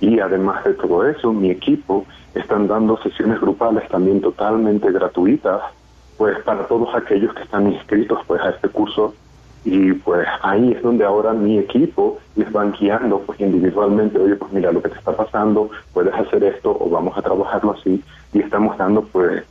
Y 0.00 0.18
además 0.20 0.64
de 0.64 0.74
todo 0.74 1.06
eso, 1.06 1.32
mi 1.32 1.50
equipo 1.50 2.04
están 2.34 2.66
dando 2.66 2.96
sesiones 2.98 3.40
grupales 3.40 3.88
también 3.88 4.20
totalmente 4.20 4.90
gratuitas, 4.90 5.60
pues 6.16 6.38
para 6.42 6.66
todos 6.66 6.94
aquellos 6.94 7.32
que 7.34 7.42
están 7.42 7.72
inscritos 7.72 8.18
pues 8.26 8.40
a 8.42 8.50
este 8.50 8.68
curso. 8.68 9.14
Y 9.64 9.92
pues 9.92 10.26
ahí 10.42 10.72
es 10.72 10.82
donde 10.82 11.04
ahora 11.04 11.32
mi 11.32 11.58
equipo 11.58 12.18
les 12.36 12.52
van 12.52 12.72
guiando 12.72 13.20
pues 13.20 13.40
individualmente, 13.40 14.18
oye 14.18 14.36
pues 14.36 14.52
mira 14.52 14.70
lo 14.72 14.82
que 14.82 14.90
te 14.90 14.98
está 14.98 15.16
pasando, 15.16 15.70
puedes 15.94 16.12
hacer 16.12 16.44
esto 16.44 16.76
o 16.78 16.90
vamos 16.90 17.16
a 17.16 17.22
trabajarlo 17.22 17.72
así. 17.72 18.02
Y 18.34 18.40
estamos 18.40 18.76
dando 18.76 19.02
pues 19.02 19.42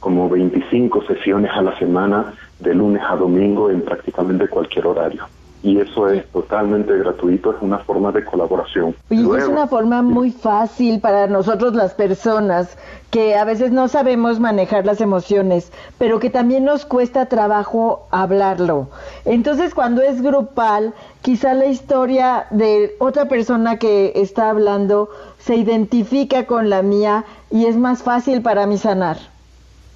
como 0.00 0.28
25 0.28 1.04
sesiones 1.04 1.52
a 1.52 1.62
la 1.62 1.78
semana 1.78 2.34
de 2.58 2.74
lunes 2.74 3.02
a 3.06 3.16
domingo 3.16 3.70
en 3.70 3.82
prácticamente 3.82 4.48
cualquier 4.48 4.86
horario 4.86 5.26
y 5.62 5.78
eso 5.78 6.08
es 6.08 6.26
totalmente 6.28 6.96
gratuito, 6.96 7.50
es 7.52 7.56
una 7.60 7.78
forma 7.78 8.12
de 8.12 8.24
colaboración. 8.24 8.94
Y 9.10 9.20
es 9.36 9.46
una 9.46 9.66
forma 9.66 10.00
muy 10.00 10.30
fácil 10.30 11.00
para 11.00 11.26
nosotros 11.26 11.74
las 11.74 11.92
personas 11.92 12.78
que 13.10 13.34
a 13.34 13.44
veces 13.44 13.70
no 13.70 13.88
sabemos 13.88 14.40
manejar 14.40 14.86
las 14.86 15.00
emociones, 15.00 15.70
pero 15.98 16.18
que 16.18 16.30
también 16.30 16.64
nos 16.64 16.86
cuesta 16.86 17.26
trabajo 17.26 18.06
hablarlo. 18.10 18.88
Entonces, 19.24 19.74
cuando 19.74 20.00
es 20.00 20.22
grupal, 20.22 20.94
quizá 21.20 21.52
la 21.52 21.66
historia 21.66 22.46
de 22.50 22.94
otra 22.98 23.26
persona 23.26 23.78
que 23.78 24.12
está 24.14 24.48
hablando 24.48 25.10
se 25.38 25.56
identifica 25.56 26.46
con 26.46 26.70
la 26.70 26.82
mía 26.82 27.24
y 27.50 27.66
es 27.66 27.76
más 27.76 28.02
fácil 28.02 28.40
para 28.40 28.66
mí 28.66 28.78
sanar. 28.78 29.18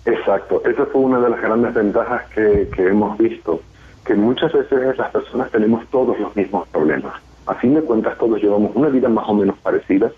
Exacto, 0.04 0.60
esa 0.66 0.84
fue 0.86 1.00
una 1.00 1.20
de 1.20 1.30
las 1.30 1.40
grandes 1.40 1.72
ventajas 1.72 2.24
que, 2.34 2.68
que 2.76 2.88
hemos 2.88 3.16
visto 3.16 3.60
que 4.04 4.14
muchas 4.14 4.52
veces 4.52 4.98
las 4.98 5.10
personas 5.10 5.50
tenemos 5.50 5.86
todos 5.86 6.18
los 6.18 6.34
mismos 6.36 6.68
problemas. 6.68 7.14
A 7.46 7.54
fin 7.54 7.74
de 7.74 7.82
cuentas 7.82 8.16
todos 8.18 8.42
llevamos 8.42 8.72
una 8.74 8.88
vida 8.88 9.08
más 9.08 9.28
o 9.28 9.34
menos 9.34 9.56
parecida 9.58 10.10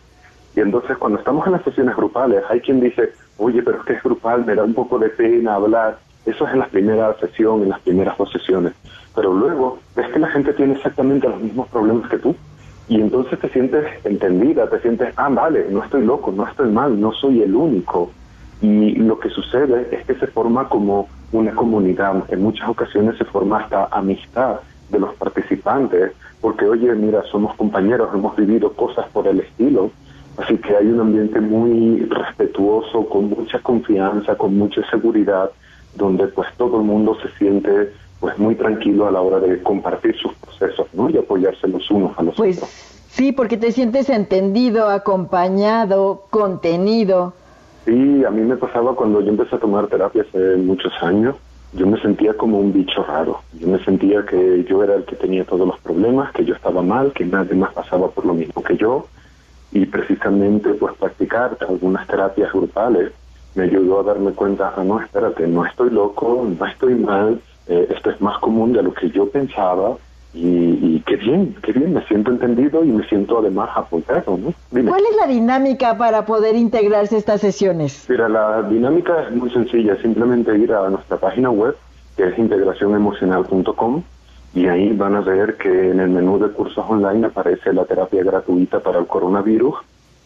y 0.57 0.61
entonces 0.61 0.97
cuando 0.97 1.18
estamos 1.18 1.47
en 1.47 1.53
las 1.53 1.62
sesiones 1.62 1.95
grupales 1.95 2.43
hay 2.49 2.61
quien 2.61 2.80
dice, 2.80 3.12
oye, 3.37 3.62
pero 3.62 3.78
es 3.78 3.84
que 3.84 3.93
es 3.93 4.03
grupal, 4.03 4.45
me 4.47 4.55
da 4.55 4.64
un 4.64 4.72
poco 4.72 4.99
de 4.99 5.11
pena 5.11 5.55
hablar. 5.55 5.99
Eso 6.24 6.47
es 6.47 6.53
en 6.55 6.61
la 6.61 6.66
primera 6.66 7.14
sesión, 7.20 7.62
en 7.62 7.68
las 7.68 7.80
primeras 7.80 8.16
dos 8.16 8.32
sesiones. 8.32 8.72
Pero 9.14 9.34
luego 9.34 9.78
ves 9.95 10.09
que 10.09 10.18
la 10.18 10.28
gente 10.28 10.55
tiene 10.55 10.74
exactamente 10.74 11.28
los 11.28 11.41
mismos 11.41 11.68
problemas 11.68 12.09
que 12.09 12.18
tú. 12.18 12.34
Y 12.89 13.01
entonces 13.01 13.39
te 13.39 13.49
sientes 13.51 13.84
entendida, 14.05 14.68
te 14.70 14.80
sientes, 14.80 15.12
ah, 15.16 15.28
vale, 15.28 15.66
no 15.70 15.84
estoy 15.84 16.05
loco, 16.05 16.32
no 16.32 16.47
estoy 16.47 16.70
mal, 16.70 16.99
no 16.99 17.12
soy 17.12 17.43
el 17.43 17.55
único. 17.55 18.11
Y 18.62 18.95
lo 18.95 19.18
que 19.18 19.28
sucede 19.28 19.89
es 19.93 20.07
que 20.07 20.14
se 20.14 20.26
forma 20.28 20.68
como 20.70 21.09
una 21.33 21.55
comunidad, 21.55 22.24
en 22.29 22.43
muchas 22.43 22.68
ocasiones 22.68 23.16
se 23.18 23.24
forma 23.24 23.61
hasta 23.61 23.87
amistad 23.87 24.61
de 24.91 24.99
los 24.99 25.14
participantes, 25.14 26.12
porque 26.41 26.66
oye, 26.66 26.95
mira, 26.95 27.22
somos 27.31 27.55
compañeros, 27.57 28.11
hemos 28.14 28.37
vivido 28.37 28.72
cosas 28.72 29.07
por 29.12 29.27
el 29.27 29.41
estilo, 29.41 29.91
así 30.37 30.57
que 30.59 30.77
hay 30.77 30.87
un 30.87 31.01
ambiente 31.01 31.41
muy 31.41 32.05
respetuoso, 32.05 33.09
con 33.09 33.31
mucha 33.31 33.59
confianza, 33.61 34.37
con 34.37 34.57
mucha 34.57 34.89
seguridad, 34.91 35.51
donde 35.97 36.29
pues 36.29 36.49
todo 36.57 36.79
el 36.79 36.85
mundo 36.85 37.16
se 37.20 37.29
siente 37.39 37.93
pues 38.20 38.39
muy 38.39 38.55
tranquilo 38.55 39.07
a 39.07 39.11
la 39.11 39.20
hora 39.20 39.41
de 39.41 39.62
compartir 39.62 40.16
sus 40.16 40.33
procesos, 40.35 40.87
¿no? 40.95 41.11
Y 41.11 41.18
apoyarse 41.18 41.68
los 41.68 41.91
unos 41.91 42.18
a 42.18 42.22
los 42.22 42.35
pues, 42.35 42.57
otros. 42.57 42.70
Sí, 43.11 43.33
porque 43.33 43.57
te 43.57 43.72
sientes 43.72 44.09
entendido, 44.11 44.89
acompañado, 44.89 46.24
contenido. 46.31 47.35
Sí, 47.87 48.24
a 48.24 48.30
mí 48.30 48.43
me 48.43 48.57
pasaba 48.57 48.97
cuando 48.97 49.20
yo 49.20 49.30
empecé 49.30 49.55
a 49.55 49.61
tomar 49.61 49.87
terapia 49.87 50.22
hace 50.22 50.57
muchos 50.57 50.93
años, 51.03 51.37
yo 51.72 51.87
me 51.87 52.01
sentía 52.01 52.34
como 52.34 52.59
un 52.59 52.72
bicho 52.72 53.05
raro. 53.05 53.41
Yo 53.53 53.68
me 53.68 53.78
sentía 53.84 54.26
que 54.26 54.64
yo 54.64 54.82
era 54.82 54.97
el 54.97 55.05
que 55.05 55.14
tenía 55.14 55.45
todos 55.45 55.68
los 55.68 55.78
problemas, 55.80 56.32
que 56.32 56.45
yo 56.45 56.55
estaba 56.55 56.82
mal, 56.82 57.12
que 57.12 57.24
nadie 57.24 57.55
más 57.55 57.72
pasaba 57.72 58.09
por 58.11 58.26
lo 58.26 58.34
mismo 58.34 58.61
que 58.62 58.76
yo. 58.76 59.07
Y 59.70 59.87
precisamente 59.87 60.74
pues 60.74 60.95
practicar 60.97 61.57
algunas 61.68 62.07
terapias 62.09 62.53
grupales 62.53 63.12
me 63.55 63.64
ayudó 63.64 64.01
a 64.01 64.03
darme 64.03 64.32
cuenta, 64.32 64.74
ah, 64.76 64.82
no, 64.84 65.01
espérate, 65.01 65.47
no 65.47 65.64
estoy 65.64 65.91
loco, 65.91 66.45
no 66.59 66.66
estoy 66.66 66.95
mal, 66.97 67.41
eh, 67.68 67.87
esto 67.91 68.11
es 68.11 68.20
más 68.20 68.39
común 68.39 68.72
de 68.72 68.82
lo 68.82 68.93
que 68.93 69.11
yo 69.11 69.30
pensaba 69.30 69.97
y, 70.37 71.03
qué 71.07 71.16
bien, 71.16 71.55
qué 71.62 71.72
bien, 71.72 71.95
me 71.95 72.05
siento 72.07 72.30
entendido 72.30 72.84
y 72.84 72.89
me 72.89 73.07
siento 73.09 73.39
además 73.39 73.70
apoyado, 73.74 74.37
¿no? 74.37 74.53
¿Cuál 74.70 75.03
es 75.11 75.16
la 75.16 75.26
dinámica 75.26 75.97
para 75.97 76.26
poder 76.26 76.55
integrarse 76.57 77.16
a 77.16 77.18
estas 77.18 77.41
sesiones? 77.41 78.07
Mira, 78.09 78.28
la 78.28 78.62
dinámica 78.62 79.22
es 79.22 79.34
muy 79.34 79.51
sencilla, 79.51 79.97
simplemente 80.03 80.57
ir 80.59 80.72
a 80.72 80.91
nuestra 80.91 81.16
página 81.16 81.51
web, 81.51 81.74
que 82.16 82.28
es 82.28 82.39
integracionemocional.com, 82.39 84.03
y 84.55 84.66
ahí 84.66 84.93
van 84.93 85.16
a 85.16 85.20
ver 85.20 85.57
que 85.57 85.91
en 85.91 86.01
el 86.01 86.11
menú 86.11 86.39
de 86.39 86.49
cursos 86.51 86.84
online 86.87 87.26
aparece 87.26 87.72
la 87.72 87.84
terapia 87.84 88.22
gratuita 88.22 88.80
para 88.80 88.99
el 88.99 89.07
coronavirus, 89.07 89.76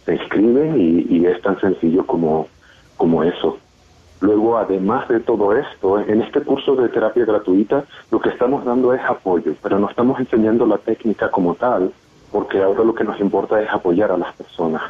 se 0.04 0.14
inscriben 0.14 0.80
y, 0.80 1.06
y 1.08 1.26
es 1.26 1.40
tan 1.42 1.60
sencillo 1.60 2.04
como, 2.04 2.48
como 2.96 3.22
eso. 3.22 3.58
Luego, 4.20 4.58
además 4.58 5.08
de 5.08 5.20
todo 5.20 5.56
esto, 5.56 5.98
en 5.98 6.20
este 6.20 6.42
curso 6.42 6.76
de 6.76 6.90
terapia 6.90 7.24
gratuita, 7.24 7.84
lo 8.10 8.20
que 8.20 8.28
estamos 8.28 8.64
dando 8.64 8.92
es 8.92 9.00
apoyo, 9.02 9.54
pero 9.62 9.78
no 9.78 9.88
estamos 9.88 10.20
enseñando 10.20 10.66
la 10.66 10.76
técnica 10.76 11.30
como 11.30 11.54
tal, 11.54 11.90
porque 12.30 12.62
ahora 12.62 12.84
lo 12.84 12.94
que 12.94 13.04
nos 13.04 13.18
importa 13.18 13.60
es 13.62 13.70
apoyar 13.70 14.12
a 14.12 14.18
las 14.18 14.34
personas. 14.34 14.82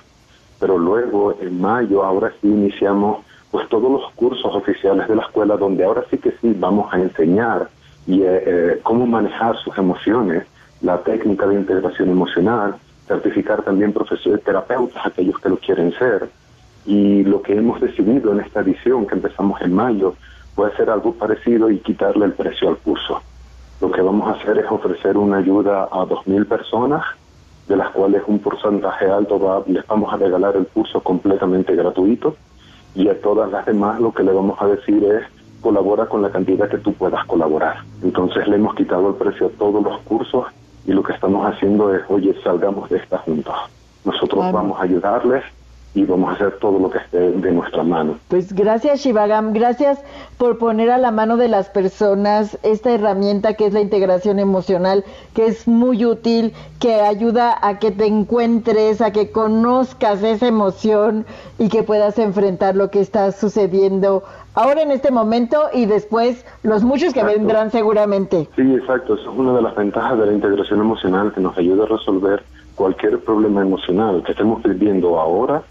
Pero 0.58 0.76
luego, 0.78 1.36
en 1.40 1.60
mayo, 1.60 2.02
ahora 2.02 2.32
sí 2.40 2.48
iniciamos 2.48 3.24
pues 3.52 3.68
todos 3.68 3.90
los 3.90 4.10
cursos 4.12 4.54
oficiales 4.54 5.08
de 5.08 5.16
la 5.16 5.22
escuela, 5.22 5.56
donde 5.56 5.84
ahora 5.84 6.04
sí 6.10 6.18
que 6.18 6.32
sí 6.40 6.54
vamos 6.58 6.92
a 6.92 6.98
enseñar 6.98 7.68
y 8.06 8.22
eh, 8.22 8.42
eh, 8.46 8.80
cómo 8.82 9.06
manejar 9.06 9.56
sus 9.58 9.76
emociones, 9.78 10.44
la 10.82 10.98
técnica 11.02 11.46
de 11.46 11.54
integración 11.54 12.10
emocional, 12.10 12.76
certificar 13.06 13.62
también 13.62 13.92
profesores 13.92 14.42
terapeutas, 14.42 15.04
aquellos 15.04 15.38
que 15.38 15.48
lo 15.48 15.56
quieren 15.56 15.92
ser. 15.92 16.28
Y 16.90 17.22
lo 17.22 17.40
que 17.40 17.56
hemos 17.56 17.80
decidido 17.80 18.32
en 18.32 18.40
esta 18.40 18.62
edición, 18.62 19.06
que 19.06 19.14
empezamos 19.14 19.60
en 19.60 19.72
mayo, 19.72 20.14
puede 20.56 20.74
ser 20.74 20.90
algo 20.90 21.12
parecido 21.14 21.70
y 21.70 21.78
quitarle 21.78 22.24
el 22.24 22.32
precio 22.32 22.68
al 22.68 22.78
curso. 22.78 23.22
Lo 23.80 23.92
que 23.92 24.02
vamos 24.02 24.26
a 24.26 24.32
hacer 24.32 24.58
es 24.58 24.68
ofrecer 24.68 25.16
una 25.16 25.36
ayuda 25.36 25.84
a 25.84 26.04
2.000 26.04 26.48
personas, 26.48 27.04
de 27.68 27.76
las 27.76 27.90
cuales 27.90 28.22
un 28.26 28.40
porcentaje 28.40 29.06
alto 29.08 29.38
va, 29.38 29.62
les 29.68 29.86
vamos 29.86 30.12
a 30.12 30.16
regalar 30.16 30.56
el 30.56 30.66
curso 30.66 31.00
completamente 31.00 31.76
gratuito 31.76 32.34
y 32.96 33.06
a 33.06 33.20
todas 33.20 33.48
las 33.52 33.64
demás 33.66 34.00
lo 34.00 34.12
que 34.12 34.24
le 34.24 34.32
vamos 34.32 34.60
a 34.60 34.66
decir 34.66 35.04
es 35.04 35.22
colabora 35.60 36.06
con 36.06 36.22
la 36.22 36.30
cantidad 36.30 36.68
que 36.68 36.78
tú 36.78 36.92
puedas 36.94 37.24
colaborar. 37.26 37.84
Entonces 38.02 38.48
le 38.48 38.56
hemos 38.56 38.74
quitado 38.74 39.10
el 39.10 39.14
precio 39.14 39.46
a 39.46 39.50
todos 39.50 39.80
los 39.80 39.96
cursos 40.00 40.46
y 40.84 40.90
lo 40.90 41.04
que 41.04 41.12
estamos 41.12 41.46
haciendo 41.46 41.94
es, 41.94 42.02
oye, 42.08 42.34
salgamos 42.42 42.90
de 42.90 42.96
esta 42.96 43.18
junta. 43.18 43.52
Nosotros 44.04 44.52
vamos 44.52 44.80
a 44.80 44.82
ayudarles 44.82 45.44
y 45.94 46.04
vamos 46.04 46.30
a 46.30 46.32
hacer 46.34 46.58
todo 46.60 46.78
lo 46.78 46.90
que 46.90 46.98
esté 46.98 47.18
de 47.18 47.52
nuestra 47.52 47.82
mano. 47.82 48.16
Pues 48.28 48.52
gracias 48.52 49.00
Shivagam, 49.00 49.52
gracias 49.52 50.00
por 50.38 50.58
poner 50.58 50.90
a 50.90 50.98
la 50.98 51.10
mano 51.10 51.36
de 51.36 51.48
las 51.48 51.68
personas 51.68 52.58
esta 52.62 52.92
herramienta 52.92 53.54
que 53.54 53.66
es 53.66 53.72
la 53.72 53.80
integración 53.80 54.38
emocional, 54.38 55.04
que 55.34 55.46
es 55.46 55.66
muy 55.66 56.04
útil, 56.04 56.52
que 56.78 56.94
ayuda 57.00 57.58
a 57.60 57.78
que 57.78 57.90
te 57.90 58.06
encuentres, 58.06 59.00
a 59.00 59.12
que 59.12 59.32
conozcas 59.32 60.22
esa 60.22 60.46
emoción 60.46 61.26
y 61.58 61.68
que 61.68 61.82
puedas 61.82 62.18
enfrentar 62.18 62.76
lo 62.76 62.90
que 62.90 63.00
está 63.00 63.32
sucediendo 63.32 64.22
ahora 64.54 64.82
en 64.82 64.92
este 64.92 65.10
momento 65.10 65.70
y 65.72 65.86
después 65.86 66.44
los 66.62 66.84
muchos 66.84 67.12
que 67.12 67.24
vendrán 67.24 67.72
seguramente. 67.72 68.48
Sí, 68.54 68.74
exacto, 68.74 69.14
eso 69.14 69.32
es 69.32 69.38
una 69.38 69.54
de 69.54 69.62
las 69.62 69.74
ventajas 69.74 70.18
de 70.18 70.26
la 70.26 70.32
integración 70.32 70.80
emocional 70.80 71.32
que 71.32 71.40
nos 71.40 71.58
ayuda 71.58 71.84
a 71.84 71.88
resolver 71.88 72.44
cualquier 72.76 73.18
problema 73.18 73.62
emocional 73.62 74.22
que 74.24 74.32
estemos 74.32 74.62
viviendo 74.62 75.18
ahora 75.18 75.62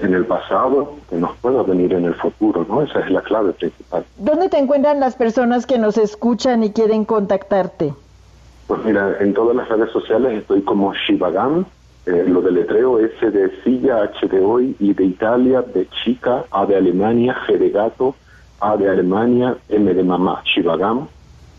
en 0.00 0.14
el 0.14 0.24
pasado 0.24 0.94
que 1.08 1.16
nos 1.16 1.36
pueda 1.38 1.62
venir 1.62 1.92
en 1.92 2.04
el 2.04 2.14
futuro, 2.14 2.64
¿no? 2.68 2.82
Esa 2.82 3.00
es 3.00 3.10
la 3.10 3.22
clave 3.22 3.52
principal. 3.52 4.04
¿Dónde 4.18 4.48
te 4.48 4.58
encuentran 4.58 5.00
las 5.00 5.16
personas 5.16 5.66
que 5.66 5.78
nos 5.78 5.98
escuchan 5.98 6.62
y 6.62 6.72
quieren 6.72 7.04
contactarte? 7.04 7.94
Pues 8.66 8.84
mira, 8.84 9.16
en 9.20 9.34
todas 9.34 9.56
las 9.56 9.68
redes 9.68 9.90
sociales 9.90 10.38
estoy 10.38 10.62
como 10.62 10.94
Shivagam, 10.94 11.66
eh, 12.06 12.24
lo 12.26 12.40
deletreo 12.40 12.98
S 12.98 13.30
de 13.30 13.50
silla, 13.62 14.02
H 14.02 14.28
de 14.28 14.40
hoy, 14.40 14.76
y 14.78 14.94
de 14.94 15.04
Italia, 15.04 15.62
de 15.62 15.88
chica, 16.04 16.44
A 16.50 16.66
de 16.66 16.76
Alemania, 16.76 17.36
G 17.46 17.58
de 17.58 17.70
gato, 17.70 18.14
A 18.60 18.76
de 18.76 18.88
Alemania, 18.88 19.56
M 19.68 19.92
de 19.92 20.02
mamá, 20.04 20.42
Shivagam. 20.44 21.08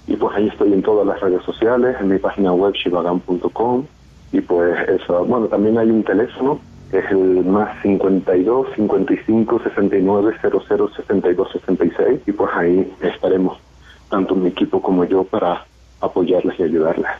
Y 0.08 0.16
pues 0.16 0.36
ahí 0.36 0.48
estoy 0.48 0.74
en 0.74 0.82
todas 0.82 1.06
las 1.06 1.20
redes 1.20 1.44
sociales, 1.44 1.96
en 2.00 2.10
mi 2.10 2.18
página 2.18 2.54
web 2.54 2.74
shivagam.com. 2.74 3.86
Y 4.32 4.42
pues 4.42 4.90
eso, 4.90 5.26
bueno, 5.26 5.48
también 5.48 5.78
hay 5.78 5.90
un 5.90 6.04
teléfono 6.04 6.60
es 6.92 7.10
el 7.12 7.46
más 7.46 7.82
52 7.82 8.68
55 8.76 9.62
69 9.64 10.34
00 10.42 10.89
62 10.96 11.52
66 11.52 12.22
y 12.28 12.32
pues 12.32 12.52
ahí 12.56 12.94
estaremos 13.02 13.58
tanto 14.10 14.36
mi 14.36 14.50
equipo 14.50 14.82
como 14.82 15.06
yo 15.06 15.24
para 15.24 15.66
apoyarles 16.02 16.60
y 16.60 16.64
ayudarles. 16.64 17.12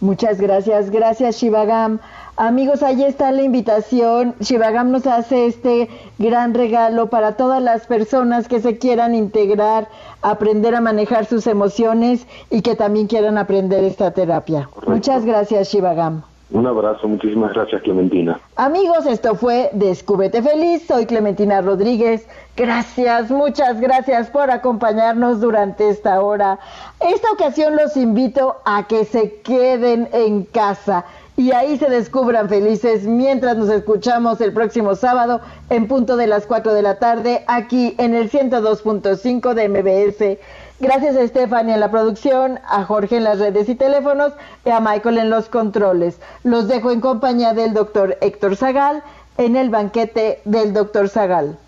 Muchas 0.00 0.40
gracias, 0.40 0.90
gracias 0.90 1.36
Shivagam. 1.36 1.98
Amigos, 2.36 2.82
ahí 2.82 3.04
está 3.04 3.32
la 3.32 3.42
invitación. 3.42 4.34
Shivagam 4.40 4.90
nos 4.90 5.06
hace 5.06 5.44
este 5.44 5.90
gran 6.18 6.54
regalo 6.54 7.10
para 7.10 7.36
todas 7.36 7.62
las 7.62 7.86
personas 7.86 8.48
que 8.48 8.60
se 8.60 8.78
quieran 8.78 9.14
integrar, 9.14 9.88
aprender 10.22 10.74
a 10.74 10.80
manejar 10.80 11.26
sus 11.26 11.46
emociones 11.46 12.26
y 12.48 12.62
que 12.62 12.76
también 12.76 13.08
quieran 13.08 13.36
aprender 13.36 13.84
esta 13.84 14.12
terapia. 14.12 14.70
Muchas 14.86 15.26
gracias 15.26 15.70
Shivagam. 15.70 16.22
Un 16.52 16.66
abrazo, 16.66 17.06
muchísimas 17.06 17.52
gracias 17.52 17.80
Clementina. 17.82 18.40
Amigos, 18.56 19.06
esto 19.06 19.36
fue 19.36 19.70
Descúbrete 19.72 20.42
Feliz, 20.42 20.84
soy 20.86 21.06
Clementina 21.06 21.60
Rodríguez. 21.60 22.26
Gracias, 22.56 23.30
muchas 23.30 23.80
gracias 23.80 24.30
por 24.30 24.50
acompañarnos 24.50 25.40
durante 25.40 25.88
esta 25.88 26.20
hora. 26.20 26.58
Esta 26.98 27.30
ocasión 27.30 27.76
los 27.76 27.96
invito 27.96 28.56
a 28.64 28.88
que 28.88 29.04
se 29.04 29.40
queden 29.42 30.08
en 30.12 30.42
casa 30.42 31.04
y 31.36 31.52
ahí 31.52 31.78
se 31.78 31.88
descubran 31.88 32.48
felices 32.48 33.04
mientras 33.04 33.56
nos 33.56 33.70
escuchamos 33.70 34.40
el 34.40 34.52
próximo 34.52 34.96
sábado 34.96 35.40
en 35.70 35.86
punto 35.86 36.16
de 36.16 36.26
las 36.26 36.46
4 36.46 36.74
de 36.74 36.82
la 36.82 36.98
tarde 36.98 37.44
aquí 37.46 37.94
en 37.98 38.14
el 38.14 38.28
102.5 38.28 39.54
de 39.54 39.68
MBS 39.68 40.38
Gracias 40.80 41.14
a 41.14 41.26
Stephanie 41.26 41.74
en 41.74 41.80
la 41.80 41.90
producción, 41.90 42.58
a 42.66 42.84
Jorge 42.84 43.18
en 43.18 43.24
las 43.24 43.38
redes 43.38 43.68
y 43.68 43.74
teléfonos 43.74 44.32
y 44.64 44.70
a 44.70 44.80
Michael 44.80 45.18
en 45.18 45.28
los 45.28 45.50
controles. 45.50 46.16
Los 46.42 46.68
dejo 46.68 46.90
en 46.90 47.02
compañía 47.02 47.52
del 47.52 47.74
doctor 47.74 48.16
Héctor 48.22 48.56
Zagal 48.56 49.02
en 49.36 49.56
el 49.56 49.68
banquete 49.68 50.40
del 50.46 50.72
doctor 50.72 51.10
Zagal. 51.10 51.58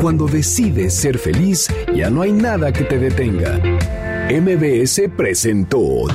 Cuando 0.00 0.26
decides 0.26 0.94
ser 0.94 1.18
feliz, 1.18 1.68
ya 1.94 2.10
no 2.10 2.22
hay 2.22 2.32
nada 2.32 2.72
que 2.72 2.84
te 2.84 2.98
detenga. 2.98 3.60
MBS 4.30 5.02
presentó 5.16 6.06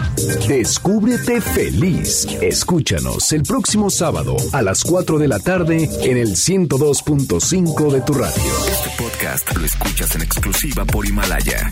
Descúbrete 0.47 1.39
feliz. 1.41 2.27
Escúchanos 2.41 3.31
el 3.33 3.43
próximo 3.43 3.89
sábado 3.89 4.37
a 4.53 4.61
las 4.61 4.83
4 4.83 5.19
de 5.19 5.27
la 5.27 5.39
tarde 5.39 5.89
en 6.01 6.17
el 6.17 6.35
102.5 6.35 7.91
de 7.91 8.01
tu 8.01 8.13
radio. 8.13 8.51
Este 8.71 8.89
podcast 8.97 9.55
lo 9.55 9.65
escuchas 9.65 10.15
en 10.15 10.21
exclusiva 10.21 10.85
por 10.85 11.05
Himalaya. 11.05 11.71